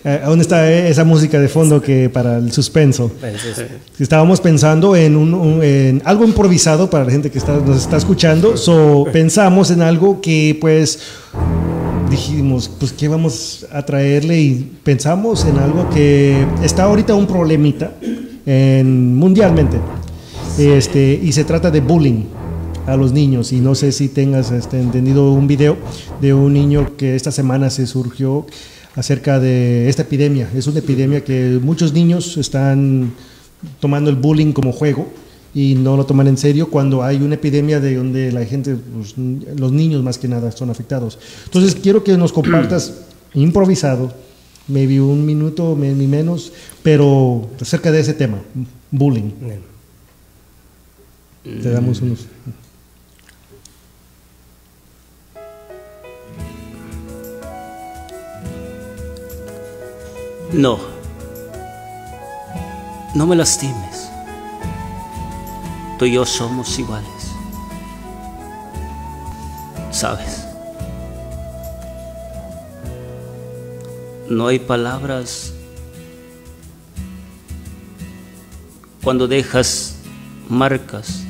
eh, 0.04 0.20
dónde 0.24 0.42
está 0.42 0.70
esa 0.70 1.02
música 1.04 1.40
de 1.40 1.48
fondo 1.48 1.82
que 1.82 2.08
para 2.08 2.36
el 2.38 2.52
suspenso 2.52 3.10
Estábamos 3.98 4.40
pensando 4.40 4.94
en, 4.94 5.16
un, 5.16 5.34
un- 5.34 5.62
en 5.64 6.00
algo 6.04 6.24
improvisado 6.24 6.88
para 6.88 7.04
la 7.04 7.10
gente 7.10 7.30
que 7.30 7.38
está, 7.38 7.56
nos 7.56 7.78
está 7.78 7.96
escuchando. 7.96 8.56
So, 8.56 9.06
pensamos 9.12 9.70
en 9.72 9.82
algo 9.82 10.20
que, 10.20 10.56
pues, 10.60 11.00
dijimos, 12.10 12.70
pues, 12.78 12.92
¿qué 12.92 13.08
vamos 13.08 13.66
a 13.72 13.82
traerle? 13.84 14.40
Y 14.40 14.70
pensamos 14.84 15.44
en 15.44 15.58
algo 15.58 15.88
que 15.90 16.44
está 16.62 16.84
ahorita 16.84 17.14
un 17.14 17.26
problemita 17.26 17.92
en- 18.46 19.14
mundialmente. 19.16 19.76
Este, 20.58 21.18
y 21.22 21.32
se 21.32 21.44
trata 21.44 21.70
de 21.70 21.80
bullying 21.80 22.24
a 22.86 22.96
los 22.96 23.12
niños. 23.12 23.52
Y 23.52 23.60
no 23.60 23.74
sé 23.74 23.92
si 23.92 24.08
tengas 24.08 24.50
este, 24.50 24.80
entendido 24.80 25.32
un 25.32 25.46
video 25.46 25.76
de 26.20 26.34
un 26.34 26.52
niño 26.52 26.96
que 26.96 27.14
esta 27.14 27.30
semana 27.30 27.70
se 27.70 27.86
surgió 27.86 28.46
acerca 28.96 29.38
de 29.38 29.88
esta 29.88 30.02
epidemia. 30.02 30.48
Es 30.54 30.66
una 30.66 30.80
epidemia 30.80 31.24
que 31.24 31.58
muchos 31.62 31.92
niños 31.92 32.36
están 32.36 33.12
tomando 33.78 34.10
el 34.10 34.16
bullying 34.16 34.52
como 34.52 34.72
juego 34.72 35.08
y 35.54 35.74
no 35.74 35.96
lo 35.96 36.06
toman 36.06 36.28
en 36.28 36.36
serio 36.36 36.70
cuando 36.70 37.02
hay 37.02 37.16
una 37.16 37.34
epidemia 37.34 37.80
de 37.80 37.96
donde 37.96 38.32
la 38.32 38.44
gente, 38.44 38.76
pues, 38.76 39.14
los 39.16 39.72
niños 39.72 40.02
más 40.02 40.18
que 40.18 40.28
nada 40.28 40.52
son 40.52 40.70
afectados. 40.70 41.18
Entonces 41.44 41.74
quiero 41.74 42.04
que 42.04 42.16
nos 42.16 42.32
compartas 42.32 43.02
improvisado, 43.34 44.12
maybe 44.68 45.00
un 45.00 45.26
minuto, 45.26 45.74
maybe 45.76 46.06
menos, 46.06 46.52
pero 46.82 47.48
acerca 47.60 47.90
de 47.90 48.00
ese 48.00 48.14
tema, 48.14 48.38
bullying. 48.90 49.30
Te 51.42 51.70
damos 51.70 52.00
unos... 52.02 52.26
No. 60.52 60.80
No 63.14 63.26
me 63.26 63.36
lastimes. 63.36 64.10
Tú 65.98 66.06
y 66.06 66.12
yo 66.12 66.26
somos 66.26 66.78
iguales. 66.78 67.08
¿Sabes? 69.92 70.44
No 74.28 74.46
hay 74.48 74.58
palabras 74.58 75.52
cuando 79.02 79.28
dejas 79.28 79.96
marcas. 80.48 81.24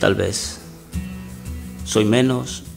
Tal 0.00 0.14
vez 0.14 0.60
soy 1.84 2.04
menos 2.04 2.67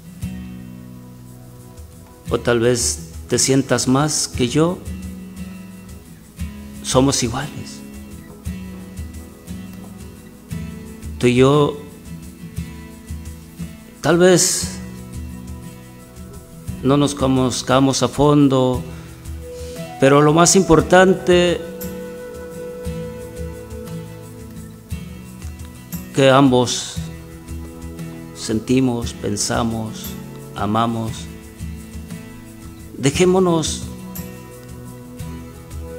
o 2.31 2.39
tal 2.39 2.61
vez 2.61 3.11
te 3.27 3.37
sientas 3.37 3.87
más 3.87 4.27
que 4.29 4.47
yo, 4.47 4.79
somos 6.81 7.21
iguales. 7.23 7.79
Tú 11.19 11.27
y 11.27 11.35
yo, 11.35 11.77
tal 14.01 14.17
vez 14.17 14.79
no 16.81 16.97
nos 16.97 17.13
conozcamos 17.13 18.01
a 18.01 18.07
fondo, 18.07 18.81
pero 19.99 20.21
lo 20.21 20.33
más 20.33 20.55
importante 20.55 21.61
que 26.15 26.29
ambos 26.29 26.95
sentimos, 28.35 29.13
pensamos, 29.13 30.05
amamos. 30.55 31.30
Dejémonos 33.01 33.81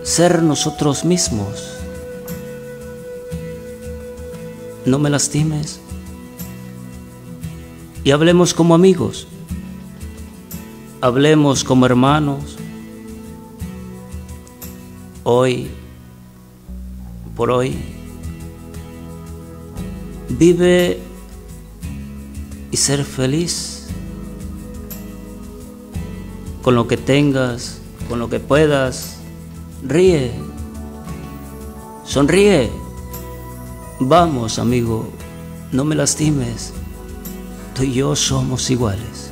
ser 0.04 0.40
nosotros 0.40 1.04
mismos. 1.04 1.74
No 4.86 5.00
me 5.00 5.10
lastimes. 5.10 5.80
Y 8.04 8.12
hablemos 8.12 8.54
como 8.54 8.76
amigos. 8.76 9.26
Hablemos 11.00 11.64
como 11.64 11.86
hermanos. 11.86 12.56
Hoy, 15.24 15.72
por 17.34 17.50
hoy, 17.50 17.76
vive 20.28 21.00
y 22.70 22.76
ser 22.76 23.04
feliz 23.04 23.71
con 26.62 26.76
lo 26.76 26.86
que 26.86 26.96
tengas, 26.96 27.78
con 28.08 28.18
lo 28.18 28.30
que 28.30 28.40
puedas. 28.40 29.16
Ríe, 29.86 30.32
sonríe. 32.04 32.70
Vamos, 33.98 34.58
amigo, 34.58 35.08
no 35.72 35.84
me 35.84 35.94
lastimes. 35.94 36.72
Tú 37.74 37.82
y 37.82 37.94
yo 37.94 38.16
somos 38.16 38.70
iguales. 38.70 39.30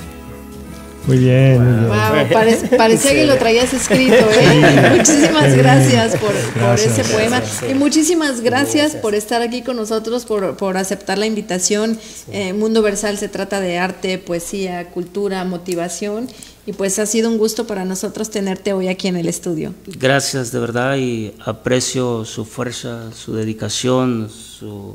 Muy 1.07 1.19
bien, 1.19 1.65
muy 1.65 1.73
bien. 1.73 1.89
Wow, 1.89 2.29
parece, 2.33 2.77
parecía 2.77 3.13
que 3.13 3.27
lo 3.27 3.37
traías 3.37 3.73
escrito. 3.73 4.15
¿eh? 4.15 4.93
Muchísimas 4.97 5.57
gracias 5.57 6.17
por, 6.17 6.33
por 6.33 6.79
ese 6.79 7.05
poema 7.05 7.43
y 7.69 7.75
muchísimas 7.75 8.43
gracias 8.43 8.97
por 8.97 9.15
estar 9.15 9.41
aquí 9.41 9.63
con 9.63 9.77
nosotros, 9.77 10.25
por, 10.27 10.57
por 10.57 10.77
aceptar 10.77 11.17
la 11.17 11.27
invitación. 11.27 11.99
Eh, 12.31 12.53
Mundo 12.53 12.83
Versal 12.83 13.17
se 13.19 13.29
trata 13.29 13.61
de 13.61 13.79
arte, 13.79 14.19
poesía, 14.19 14.91
cultura, 14.91 15.43
motivación 15.45 16.29
y 16.71 16.73
pues 16.73 16.99
ha 17.01 17.07
sido 17.07 17.29
un 17.29 17.37
gusto 17.37 17.67
para 17.67 17.85
nosotros 17.85 18.31
tenerte 18.31 18.73
hoy 18.73 18.87
aquí 18.87 19.09
en 19.09 19.17
el 19.17 19.27
estudio. 19.29 19.75
Gracias 19.99 20.53
de 20.53 20.61
verdad 20.61 20.97
y 20.99 21.33
aprecio 21.45 22.25
su 22.25 22.45
fuerza, 22.45 23.11
su 23.13 23.35
dedicación, 23.35 24.29
su 24.31 24.95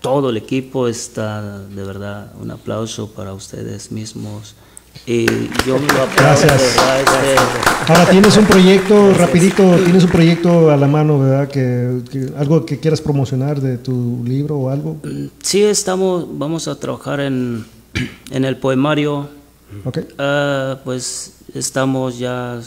todo 0.00 0.30
el 0.30 0.36
equipo 0.36 0.88
está 0.88 1.60
de 1.60 1.82
verdad 1.84 2.32
un 2.40 2.50
aplauso 2.50 3.10
para 3.10 3.32
ustedes 3.32 3.92
mismos. 3.92 4.54
Y 5.06 5.26
yo 5.66 5.78
lo 5.78 6.02
aplaudo, 6.02 6.10
Gracias. 6.16 6.58
de 6.60 6.66
verdad, 6.68 7.00
este, 7.00 7.92
Ahora 7.92 8.10
tienes 8.10 8.36
un 8.36 8.44
proyecto, 8.46 9.12
rapidito, 9.14 9.76
tienes 9.84 10.04
un 10.04 10.10
proyecto 10.10 10.70
a 10.70 10.76
la 10.76 10.86
mano, 10.86 11.18
¿verdad? 11.18 11.48
Que, 11.48 12.00
que- 12.10 12.32
algo 12.36 12.64
que 12.66 12.78
quieras 12.80 13.00
promocionar 13.00 13.60
de 13.60 13.76
tu 13.78 14.22
libro 14.24 14.56
o 14.56 14.70
algo. 14.70 14.96
Sí, 15.42 15.62
estamos, 15.62 16.26
vamos 16.38 16.66
a 16.68 16.74
trabajar 16.78 17.20
en, 17.20 17.64
en 18.30 18.44
el 18.44 18.56
poemario. 18.56 19.28
Ok. 19.84 19.98
Ah, 20.18 20.78
pues 20.84 21.34
estamos 21.54 22.18
ya, 22.18 22.60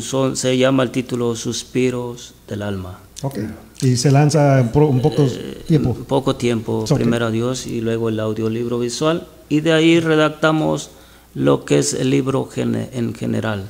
son- 0.00 0.36
se 0.36 0.56
llama 0.58 0.82
el 0.82 0.90
título 0.90 1.34
Suspiros 1.36 2.34
del 2.48 2.62
Alma. 2.62 2.98
Ok. 3.22 3.38
Y 3.82 3.96
se 3.96 4.10
lanza 4.10 4.60
en, 4.60 4.68
pro- 4.70 4.90
en 4.90 5.00
poco 5.00 5.26
tiempo. 5.66 5.90
En 5.98 6.04
poco 6.04 6.36
tiempo, 6.36 6.78
Ok. 6.88 6.94
primero 6.94 7.26
a 7.26 7.30
Dios 7.30 7.66
y 7.66 7.80
luego 7.80 8.08
el 8.08 8.20
audiolibro 8.20 8.78
visual. 8.78 9.26
Y 9.48 9.60
de 9.60 9.72
ahí 9.72 10.00
redactamos 10.00 10.90
lo 11.34 11.64
que 11.64 11.78
es 11.78 11.94
el 11.94 12.10
libro 12.10 12.46
gene- 12.46 12.90
en 12.92 13.14
general. 13.14 13.64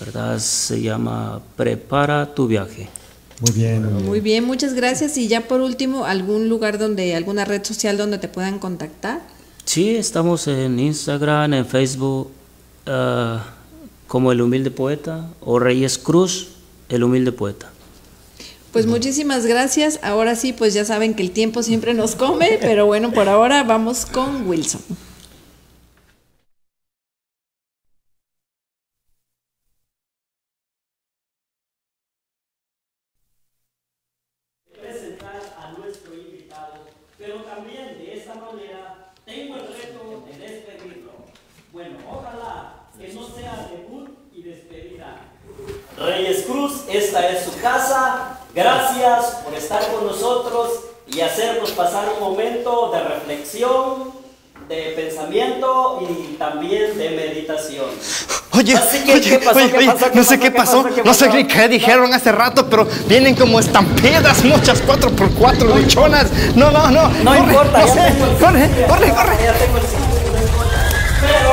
¿Verdad? 0.00 0.38
Se 0.38 0.80
llama 0.80 1.40
Prepara 1.56 2.34
tu 2.34 2.46
viaje. 2.46 2.88
Muy 3.40 3.50
bien, 3.52 3.82
muy 3.84 3.92
bien. 3.94 4.06
Muy 4.06 4.20
bien, 4.20 4.44
muchas 4.44 4.74
gracias. 4.74 5.16
Y 5.18 5.26
ya 5.28 5.46
por 5.48 5.60
último, 5.60 6.04
algún 6.04 6.48
lugar 6.48 6.78
donde, 6.78 7.14
alguna 7.16 7.44
red 7.44 7.64
social 7.64 7.96
donde 7.96 8.18
te 8.18 8.28
puedan 8.28 8.58
contactar. 8.60 9.20
Sí, 9.68 9.94
estamos 9.96 10.46
en 10.46 10.80
Instagram, 10.80 11.52
en 11.52 11.66
Facebook, 11.66 12.30
ah, 12.86 13.44
como 14.06 14.32
El 14.32 14.40
Humilde 14.40 14.70
Poeta 14.70 15.26
o 15.42 15.58
Reyes 15.58 15.98
Cruz, 15.98 16.52
El 16.88 17.04
Humilde 17.04 17.32
Poeta. 17.32 17.70
Pues 18.72 18.86
muchísimas 18.86 19.44
gracias. 19.44 20.00
Ahora 20.02 20.36
sí, 20.36 20.54
pues 20.54 20.72
ya 20.72 20.86
saben 20.86 21.12
que 21.12 21.22
el 21.22 21.32
tiempo 21.32 21.62
siempre 21.62 21.92
nos 21.92 22.14
come, 22.14 22.56
pero 22.62 22.86
bueno, 22.86 23.12
por 23.12 23.28
ahora 23.28 23.62
vamos 23.62 24.06
con 24.06 24.48
Wilson. 24.48 24.80
presentar 34.80 35.42
a 35.58 35.78
nuestro 35.78 36.14
invitado, 36.14 36.86
pero 37.18 37.42
también 37.42 37.98
de 37.98 38.16
esa 38.16 38.34
manera 38.34 39.08
tengo 39.28 39.56
el 39.56 39.66
reto 39.66 40.24
de 40.26 40.38
despedirlo. 40.38 41.12
Bueno, 41.70 41.98
ojalá 42.10 42.88
que 42.98 43.12
no 43.12 43.28
sea 43.28 43.68
debut 43.70 44.08
y 44.32 44.42
despedida. 44.42 45.18
Reyes 45.98 46.46
Cruz, 46.46 46.84
esta 46.88 47.28
es 47.28 47.44
su 47.44 47.60
casa. 47.60 48.40
Gracias 48.54 49.26
por 49.44 49.52
estar 49.68 49.86
con 49.92 50.06
nosotros 50.06 50.70
y 51.06 51.20
hacernos 51.20 51.72
pasar 51.72 52.08
un 52.14 52.20
momento 52.20 52.90
de 52.90 53.00
reflexión, 53.00 54.12
de 54.66 54.94
pensamiento 54.96 56.00
y 56.08 56.36
también 56.36 56.96
de 56.96 57.10
meditación. 57.10 57.84
Oye, 58.52 58.74
que, 59.04 59.12
oye, 59.12 59.20
¿qué 59.28 59.38
pasó? 59.38 59.58
oye, 59.58 59.70
¿Qué 59.70 59.76
oye? 59.76 59.88
¿Qué 59.98 60.16
no 60.16 60.24
sé 60.24 60.38
qué 60.38 60.44
¿Qué 60.44 60.50
pasó, 60.52 60.82
pasó? 60.82 60.94
¿Qué 60.94 61.02
no 61.02 61.12
sé 61.12 61.46
qué, 61.46 61.68
dijeron 61.68 62.14
hace 62.14 62.32
rato, 62.32 62.66
pero 62.70 62.88
vienen 63.06 63.34
como 63.34 63.60
estampidas, 63.60 64.42
muchas 64.42 64.82
4x4 64.86 65.82
luchonas. 65.82 66.28
No, 66.54 66.70
no, 66.70 66.90
no. 66.90 67.08
No 67.08 67.24
corre, 67.24 67.38
importa, 67.40 67.78
no 67.80 67.86
ya 67.86 67.92
sé, 67.92 68.10
tengo 68.12 68.24
el 68.24 68.36
corre, 68.38 68.68
sitio, 68.68 68.86
corre, 68.86 69.06
ya 69.06 69.14
corre, 69.14 69.36
tengo 69.36 69.76
el 69.76 69.82
sitio, 69.82 70.32
no 70.32 70.42
importa. 70.42 70.88
Pero 71.20 71.50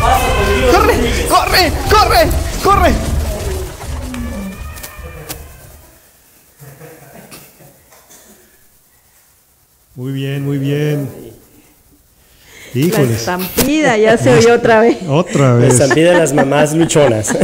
pasa 0.00 0.26
conmigo. 0.38 1.28
corre, 1.28 1.72
corre, 1.90 2.28
corre, 2.62 2.92
corre. 2.92 3.11
Muy 9.94 10.12
bien, 10.12 10.44
muy 10.44 10.56
bien. 10.56 11.08
La 12.74 13.02
estampida 13.02 13.98
ya 13.98 14.16
se 14.16 14.32
oyó 14.32 14.54
otra 14.54 14.80
vez. 14.80 14.96
Otra 15.08 15.50
La 15.50 15.54
vez. 15.56 15.74
estampida 15.74 16.12
de 16.12 16.18
las 16.18 16.32
mamás 16.32 16.74
luchonas. 16.74 17.30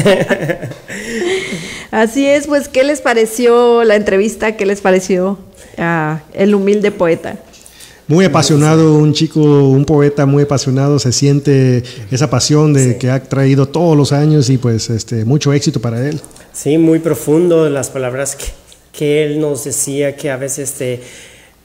Así 1.91 2.27
es, 2.27 2.47
pues, 2.47 2.69
¿qué 2.69 2.85
les 2.85 3.03
pareció 3.03 3.85
la 3.85 3.97
entrevista? 3.97 4.57
¿Qué 4.57 4.65
les 4.65 4.81
pareció 4.81 5.39
ah, 5.77 6.21
el 6.33 6.55
humilde 6.55 6.91
poeta? 6.91 7.37
Muy 8.07 8.25
apasionado, 8.25 8.95
un 8.95 9.13
chico, 9.13 9.41
un 9.41 9.85
poeta 9.85 10.25
muy 10.25 10.45
apasionado, 10.45 10.99
se 10.99 11.13
siente 11.13 11.83
esa 12.11 12.31
pasión 12.31 12.73
de 12.73 12.97
que 12.97 13.11
ha 13.11 13.23
traído 13.23 13.69
todos 13.69 13.99
los 13.99 14.13
años 14.13 14.49
y 14.49 14.57
pues 14.57 14.89
este 14.89 15.27
mucho 15.27 15.53
éxito 15.53 15.81
para 15.81 16.09
él. 16.09 16.19
Sí, 16.55 16.79
muy 16.79 17.01
profundo 17.01 17.69
las 17.69 17.91
palabras 17.91 18.35
que, 18.35 18.47
que 18.93 19.25
él 19.25 19.41
nos 19.41 19.65
decía 19.65 20.17
que 20.17 20.31
a 20.31 20.39
veces 20.39 20.73
te, 20.73 21.03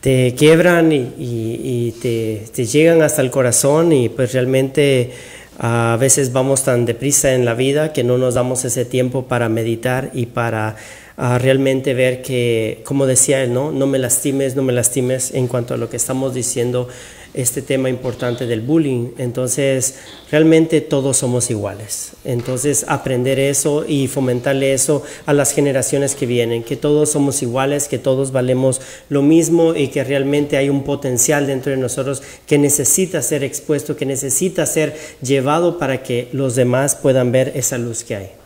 te 0.03 0.35
quiebran 0.35 0.91
y, 0.91 1.93
te, 2.01 2.65
llegan 2.65 3.01
hasta 3.01 3.21
el 3.21 3.31
corazón 3.31 3.93
y 3.93 4.09
pues 4.09 4.33
realmente 4.33 5.11
a 5.57 5.95
veces 5.97 6.33
vamos 6.33 6.65
tan 6.65 6.83
deprisa 6.85 7.33
en 7.35 7.45
la 7.45 7.53
vida 7.53 7.93
que 7.93 8.03
no 8.03 8.17
nos 8.17 8.33
damos 8.33 8.65
ese 8.65 8.83
tiempo 8.83 9.27
para 9.27 9.47
meditar 9.47 10.11
y 10.13 10.25
para 10.25 10.75
realmente 11.15 11.93
ver 11.93 12.21
que, 12.21 12.81
como 12.83 13.05
decía 13.05 13.43
él, 13.43 13.53
¿no? 13.53 13.71
no 13.71 13.87
me 13.87 13.97
lastimes, 13.97 14.57
no 14.57 14.61
me 14.61 14.73
lastimes 14.73 15.33
en 15.33 15.47
cuanto 15.47 15.73
a 15.73 15.77
lo 15.77 15.89
que 15.89 15.95
estamos 15.95 16.33
diciendo 16.33 16.89
este 17.33 17.61
tema 17.61 17.89
importante 17.89 18.45
del 18.45 18.61
bullying. 18.61 19.11
Entonces, 19.17 19.95
realmente 20.31 20.81
todos 20.81 21.17
somos 21.17 21.49
iguales. 21.49 22.11
Entonces, 22.23 22.85
aprender 22.87 23.39
eso 23.39 23.85
y 23.87 24.07
fomentarle 24.07 24.73
eso 24.73 25.03
a 25.25 25.33
las 25.33 25.53
generaciones 25.53 26.15
que 26.15 26.25
vienen, 26.25 26.63
que 26.63 26.75
todos 26.75 27.11
somos 27.11 27.41
iguales, 27.41 27.87
que 27.87 27.99
todos 27.99 28.31
valemos 28.31 28.81
lo 29.09 29.21
mismo 29.21 29.75
y 29.75 29.87
que 29.87 30.03
realmente 30.03 30.57
hay 30.57 30.69
un 30.69 30.83
potencial 30.83 31.47
dentro 31.47 31.71
de 31.71 31.77
nosotros 31.77 32.21
que 32.45 32.57
necesita 32.57 33.21
ser 33.21 33.43
expuesto, 33.43 33.95
que 33.95 34.05
necesita 34.05 34.65
ser 34.65 34.95
llevado 35.21 35.77
para 35.77 36.03
que 36.03 36.27
los 36.31 36.55
demás 36.55 36.95
puedan 36.95 37.31
ver 37.31 37.53
esa 37.55 37.77
luz 37.77 38.03
que 38.03 38.15
hay. 38.15 38.42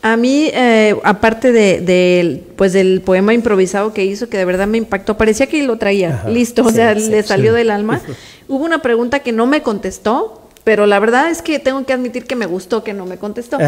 A 0.00 0.16
mí, 0.16 0.50
eh, 0.52 0.96
aparte 1.02 1.50
de, 1.50 1.80
del, 1.80 2.44
pues 2.56 2.72
del 2.72 3.00
poema 3.00 3.34
improvisado 3.34 3.92
que 3.92 4.04
hizo, 4.04 4.28
que 4.28 4.38
de 4.38 4.44
verdad 4.44 4.66
me 4.68 4.78
impactó, 4.78 5.16
parecía 5.16 5.46
que 5.48 5.62
lo 5.64 5.76
traía 5.76 6.14
Ajá, 6.14 6.28
listo, 6.30 6.64
o 6.64 6.70
sea, 6.70 6.94
sí, 6.94 7.10
le 7.10 7.22
salió 7.22 7.52
sí. 7.52 7.58
del 7.58 7.70
alma. 7.70 8.00
Hubo 8.48 8.64
una 8.64 8.80
pregunta 8.80 9.20
que 9.20 9.32
no 9.32 9.46
me 9.46 9.62
contestó, 9.62 10.48
pero 10.62 10.86
la 10.86 11.00
verdad 11.00 11.30
es 11.30 11.42
que 11.42 11.58
tengo 11.58 11.84
que 11.84 11.92
admitir 11.92 12.26
que 12.26 12.36
me 12.36 12.46
gustó 12.46 12.84
que 12.84 12.92
no 12.92 13.06
me 13.06 13.16
contestó, 13.16 13.58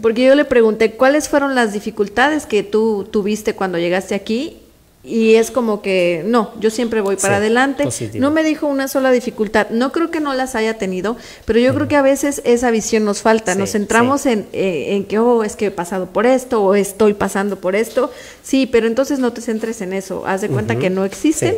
porque 0.00 0.24
yo 0.24 0.34
le 0.34 0.44
pregunté 0.44 0.92
cuáles 0.92 1.28
fueron 1.28 1.54
las 1.54 1.72
dificultades 1.72 2.46
que 2.46 2.62
tú 2.62 3.08
tuviste 3.10 3.54
cuando 3.54 3.78
llegaste 3.78 4.14
aquí 4.14 4.58
y 5.02 5.36
es 5.36 5.50
como 5.50 5.80
que 5.80 6.22
no, 6.26 6.52
yo 6.60 6.68
siempre 6.68 7.00
voy 7.00 7.16
para 7.16 7.36
adelante. 7.36 7.88
No 8.14 8.30
me 8.30 8.42
dijo 8.42 8.66
una 8.66 8.86
sola 8.86 9.10
dificultad. 9.10 9.70
No 9.70 9.92
creo 9.92 10.10
que 10.10 10.20
no 10.20 10.34
las 10.34 10.54
haya 10.54 10.76
tenido, 10.76 11.16
pero 11.46 11.58
yo 11.58 11.74
creo 11.74 11.88
que 11.88 11.96
a 11.96 12.02
veces 12.02 12.42
esa 12.44 12.70
visión 12.70 13.06
nos 13.06 13.22
falta. 13.22 13.54
nos 13.54 13.72
centramos 13.72 14.26
en, 14.26 14.46
eh, 14.52 14.88
en, 14.90 15.04
que, 15.04 15.18
oh, 15.18 15.42
es 15.42 15.56
que 15.56 15.66
he 15.66 15.70
pasado 15.70 16.06
por 16.06 16.26
esto 16.26 16.62
o 16.62 16.74
estoy 16.74 17.14
pasando 17.14 17.56
por 17.56 17.76
esto. 17.76 18.10
Sí, 18.42 18.66
pero 18.66 18.86
entonces 18.86 19.18
no 19.20 19.32
te 19.32 19.40
centres 19.40 19.80
en 19.80 19.94
eso. 19.94 20.26
Haz 20.26 20.42
de 20.42 20.48
cuenta 20.48 20.76
que 20.76 20.90
no 20.90 21.06
existen 21.06 21.56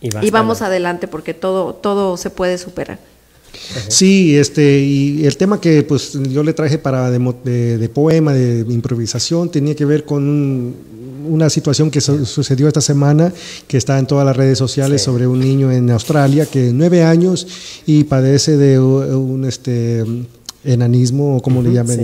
y, 0.00 0.30
vamos 0.30 0.62
adelante 0.62 1.08
porque 1.08 1.34
todo, 1.34 1.74
todo 1.74 2.16
se 2.16 2.30
puede 2.30 2.56
superar. 2.56 2.98
Sí, 3.88 4.38
este, 4.38 4.78
y 4.78 5.26
el 5.26 5.36
tema 5.36 5.60
que 5.60 5.82
pues 5.82 6.12
yo 6.14 6.42
le 6.42 6.54
traje 6.54 6.78
para 6.78 7.10
de, 7.10 7.78
de 7.78 7.88
poema, 7.90 8.32
de 8.32 8.60
improvisación, 8.72 9.50
tenía 9.50 9.74
que 9.74 9.84
ver 9.84 10.04
con 10.04 10.74
una 11.28 11.50
situación 11.50 11.90
que 11.90 12.00
sucedió 12.00 12.68
esta 12.68 12.80
semana, 12.80 13.32
que 13.66 13.76
está 13.76 13.98
en 13.98 14.06
todas 14.06 14.26
las 14.26 14.36
redes 14.36 14.58
sociales 14.58 15.02
sobre 15.02 15.26
un 15.26 15.40
niño 15.40 15.70
en 15.70 15.90
Australia 15.90 16.46
que 16.46 16.70
nueve 16.72 17.02
años 17.02 17.46
y 17.86 18.04
padece 18.04 18.56
de 18.56 18.78
un 18.78 19.44
este 19.44 20.04
enanismo 20.64 21.36
o 21.36 21.42
como 21.42 21.62
le 21.62 21.72
llaman. 21.72 21.98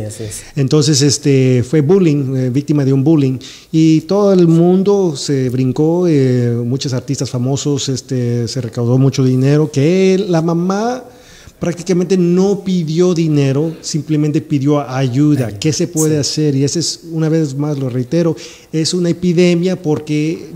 Entonces 0.57 1.03
este 1.03 1.63
fue 1.63 1.81
bullying, 1.81 2.37
eh, 2.37 2.51
víctima 2.51 2.85
de 2.85 2.93
un 2.93 3.05
bullying. 3.05 3.39
Y 3.71 4.03
todo 4.03 4.33
el 4.33 4.49
mundo 4.49 5.15
se 5.17 5.49
brincó, 5.49 6.07
eh, 6.09 6.61
muchos 6.65 6.93
artistas 6.93 7.31
famosos 7.31 7.89
este 7.89 8.49
se 8.49 8.61
recaudó 8.61 8.99
mucho 8.99 9.25
dinero 9.25 9.71
que 9.71 10.25
la 10.29 10.43
mamá 10.43 11.05
prácticamente 11.59 12.17
no 12.17 12.63
pidió 12.65 13.15
dinero, 13.15 13.77
simplemente 13.81 14.41
pidió 14.41 14.81
ayuda. 14.81 15.59
¿Qué 15.59 15.73
se 15.73 15.89
puede 15.89 16.19
hacer? 16.19 16.55
Y 16.55 16.65
ese 16.65 16.79
es, 16.79 17.01
una 17.11 17.29
vez 17.29 17.57
más 17.57 17.79
lo 17.79 17.89
reitero, 17.89 18.37
es 18.73 18.95
una 18.95 19.11
epidemia 19.11 19.81
porque, 19.81 20.51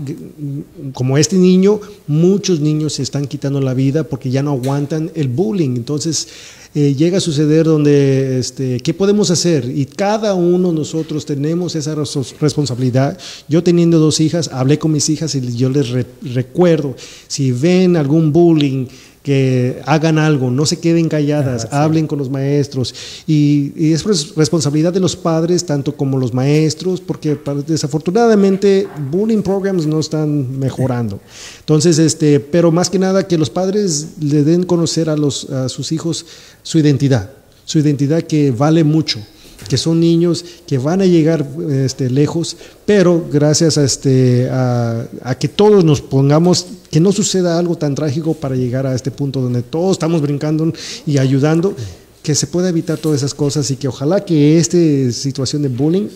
como 0.93 1.17
este 1.17 1.35
niño, 1.35 1.79
muchos 2.07 2.59
niños 2.59 2.93
se 2.93 3.03
están 3.03 3.27
quitando 3.27 3.59
la 3.59 3.73
vida 3.73 4.03
porque 4.03 4.29
ya 4.31 4.43
no 4.43 4.51
aguantan 4.51 5.11
el 5.15 5.27
bullying. 5.27 5.75
Entonces, 5.75 6.27
eh, 6.75 6.95
llega 6.95 7.17
a 7.17 7.21
suceder 7.21 7.65
donde, 7.65 8.39
este, 8.39 8.79
¿qué 8.79 8.95
podemos 8.95 9.29
hacer? 9.29 9.71
Y 9.75 9.85
cada 9.85 10.33
uno 10.33 10.69
de 10.69 10.75
nosotros 10.75 11.23
tenemos 11.23 11.75
esa 11.75 11.95
responsabilidad. 12.39 13.15
Yo 13.47 13.61
teniendo 13.61 13.99
dos 13.99 14.19
hijas, 14.19 14.49
hablé 14.51 14.79
con 14.79 14.91
mis 14.91 15.07
hijas 15.09 15.35
y 15.35 15.55
yo 15.55 15.69
les 15.69 15.89
recuerdo, 16.33 16.95
si 17.27 17.51
ven 17.51 17.95
algún 17.95 18.33
bullying, 18.33 18.87
que 19.23 19.81
hagan 19.85 20.19
algo, 20.19 20.51
no 20.51 20.65
se 20.65 20.79
queden 20.79 21.07
calladas, 21.07 21.69
hablen 21.71 22.07
con 22.07 22.19
los 22.19 22.29
maestros. 22.29 22.93
Y, 23.25 23.71
es 23.93 24.03
responsabilidad 24.35 24.91
de 24.91 24.99
los 24.99 25.15
padres, 25.15 25.65
tanto 25.65 25.95
como 25.95 26.19
los 26.19 26.33
maestros, 26.33 26.99
porque 26.99 27.37
desafortunadamente 27.65 28.87
bullying 29.09 29.41
programs 29.41 29.87
no 29.87 29.99
están 29.99 30.59
mejorando. 30.59 31.21
Entonces, 31.59 31.99
este, 31.99 32.41
pero 32.41 32.71
más 32.71 32.89
que 32.89 32.99
nada 32.99 33.25
que 33.25 33.37
los 33.37 33.49
padres 33.49 34.09
le 34.19 34.43
den 34.43 34.63
conocer 34.63 35.09
a, 35.09 35.15
los, 35.15 35.49
a 35.49 35.69
sus 35.69 35.93
hijos 35.93 36.25
su 36.61 36.77
identidad, 36.77 37.29
su 37.63 37.79
identidad 37.79 38.23
que 38.23 38.51
vale 38.51 38.83
mucho 38.83 39.19
que 39.67 39.77
son 39.77 39.99
niños 39.99 40.43
que 40.67 40.77
van 40.77 41.01
a 41.01 41.05
llegar 41.05 41.45
este, 41.69 42.09
lejos, 42.09 42.57
pero 42.85 43.25
gracias 43.31 43.77
a, 43.77 43.83
este, 43.83 44.49
a, 44.51 45.35
que 45.39 45.47
todos 45.47 45.83
nos 45.83 46.01
pongamos, 46.01 46.65
que 46.89 46.99
no 46.99 47.11
suceda 47.11 47.57
algo 47.57 47.77
tan 47.77 47.95
trágico 47.95 48.33
para 48.33 48.55
llegar 48.55 48.85
a 48.85 48.95
este 48.95 49.11
punto 49.11 49.41
donde 49.41 49.61
todos 49.61 49.93
estamos 49.93 50.21
brincando 50.21 50.71
y 51.05 51.17
ayudando, 51.17 51.75
que 52.21 52.35
se 52.35 52.47
pueda 52.47 52.69
evitar 52.69 52.97
todas 52.97 53.17
esas 53.17 53.33
cosas 53.33 53.69
y 53.71 53.75
que 53.75 53.87
ojalá 53.87 54.23
que 54.23 54.57
esta 54.57 54.77
situación 55.11 55.61
de 55.61 55.69
bullying 55.69 56.07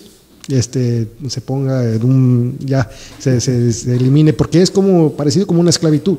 este, 0.47 1.07
se 1.27 1.41
ponga 1.41 1.83
en 1.83 2.03
un, 2.03 2.57
ya, 2.59 2.89
se, 3.19 3.41
se, 3.41 3.95
elimine, 3.95 4.31
porque 4.33 4.61
es 4.61 4.71
como 4.71 5.11
parecido 5.13 5.45
como 5.47 5.59
una 5.59 5.69
esclavitud. 5.69 6.17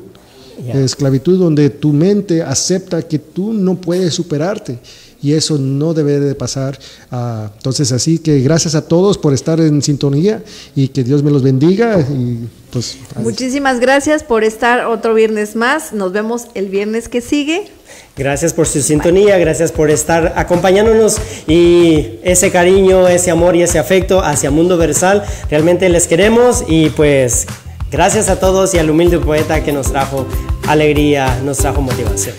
Esclavitud 0.75 1.39
donde 1.39 1.71
tu 1.71 1.93
mente 1.93 2.43
acepta 2.43 3.01
que 3.01 3.21
tú 3.21 3.53
no 3.53 3.77
puedes 3.77 4.13
superarte 4.13 4.81
y 5.23 5.33
eso 5.33 5.59
no 5.59 5.95
debe 5.95 6.21
de 6.21 6.35
pasar. 6.35 6.79
Ah, 7.11 7.51
entonces, 7.57 7.93
así 7.93 8.19
que 8.19 8.41
gracias 8.41 8.75
a 8.75 8.83
todos 8.83 9.19
por 9.19 9.35
estar 9.35 9.61
en 9.61 9.83
sintonía 9.83 10.43
y 10.75 10.89
que 10.89 11.05
Dios 11.05 11.23
me 11.23 11.31
los 11.31 11.43
bendiga. 11.43 11.99
Y, 12.01 12.49
pues, 12.71 12.99
Muchísimas 13.17 13.81
gracias 13.81 14.23
por 14.23 14.45
estar 14.45 14.87
otro 14.87 15.15
viernes 15.15 15.57
más. 15.57 15.93
Nos 15.93 16.13
vemos 16.13 16.47
el 16.55 16.69
viernes 16.69 17.09
que 17.09 17.21
sigue. 17.21 17.69
Gracias 18.17 18.53
por 18.53 18.67
su 18.67 18.83
sintonía, 18.83 19.39
gracias 19.39 19.71
por 19.71 19.91
estar 19.91 20.35
acompañándonos 20.37 21.19
y 21.47 22.19
ese 22.25 22.51
cariño, 22.51 23.07
ese 23.07 23.31
amor 23.31 23.55
y 23.55 23.63
ese 23.63 23.79
afecto 23.79 24.21
hacia 24.23 24.51
Mundo 24.51 24.77
Versal. 24.77 25.25
Realmente 25.49 25.89
les 25.89 26.09
queremos 26.09 26.65
y 26.69 26.91
pues 26.91 27.47
gracias 27.91 28.29
a 28.29 28.41
todos 28.41 28.75
y 28.75 28.79
al 28.79 28.91
humilde 28.91 29.19
poeta 29.19 29.63
que 29.63 29.73
nos 29.73 29.93
trajo 29.93 30.27
alegría, 30.67 31.41
nos 31.45 31.59
trajo 31.59 31.81
motivación. 31.81 32.35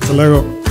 Hasta 0.00 0.14
luego. 0.14 0.63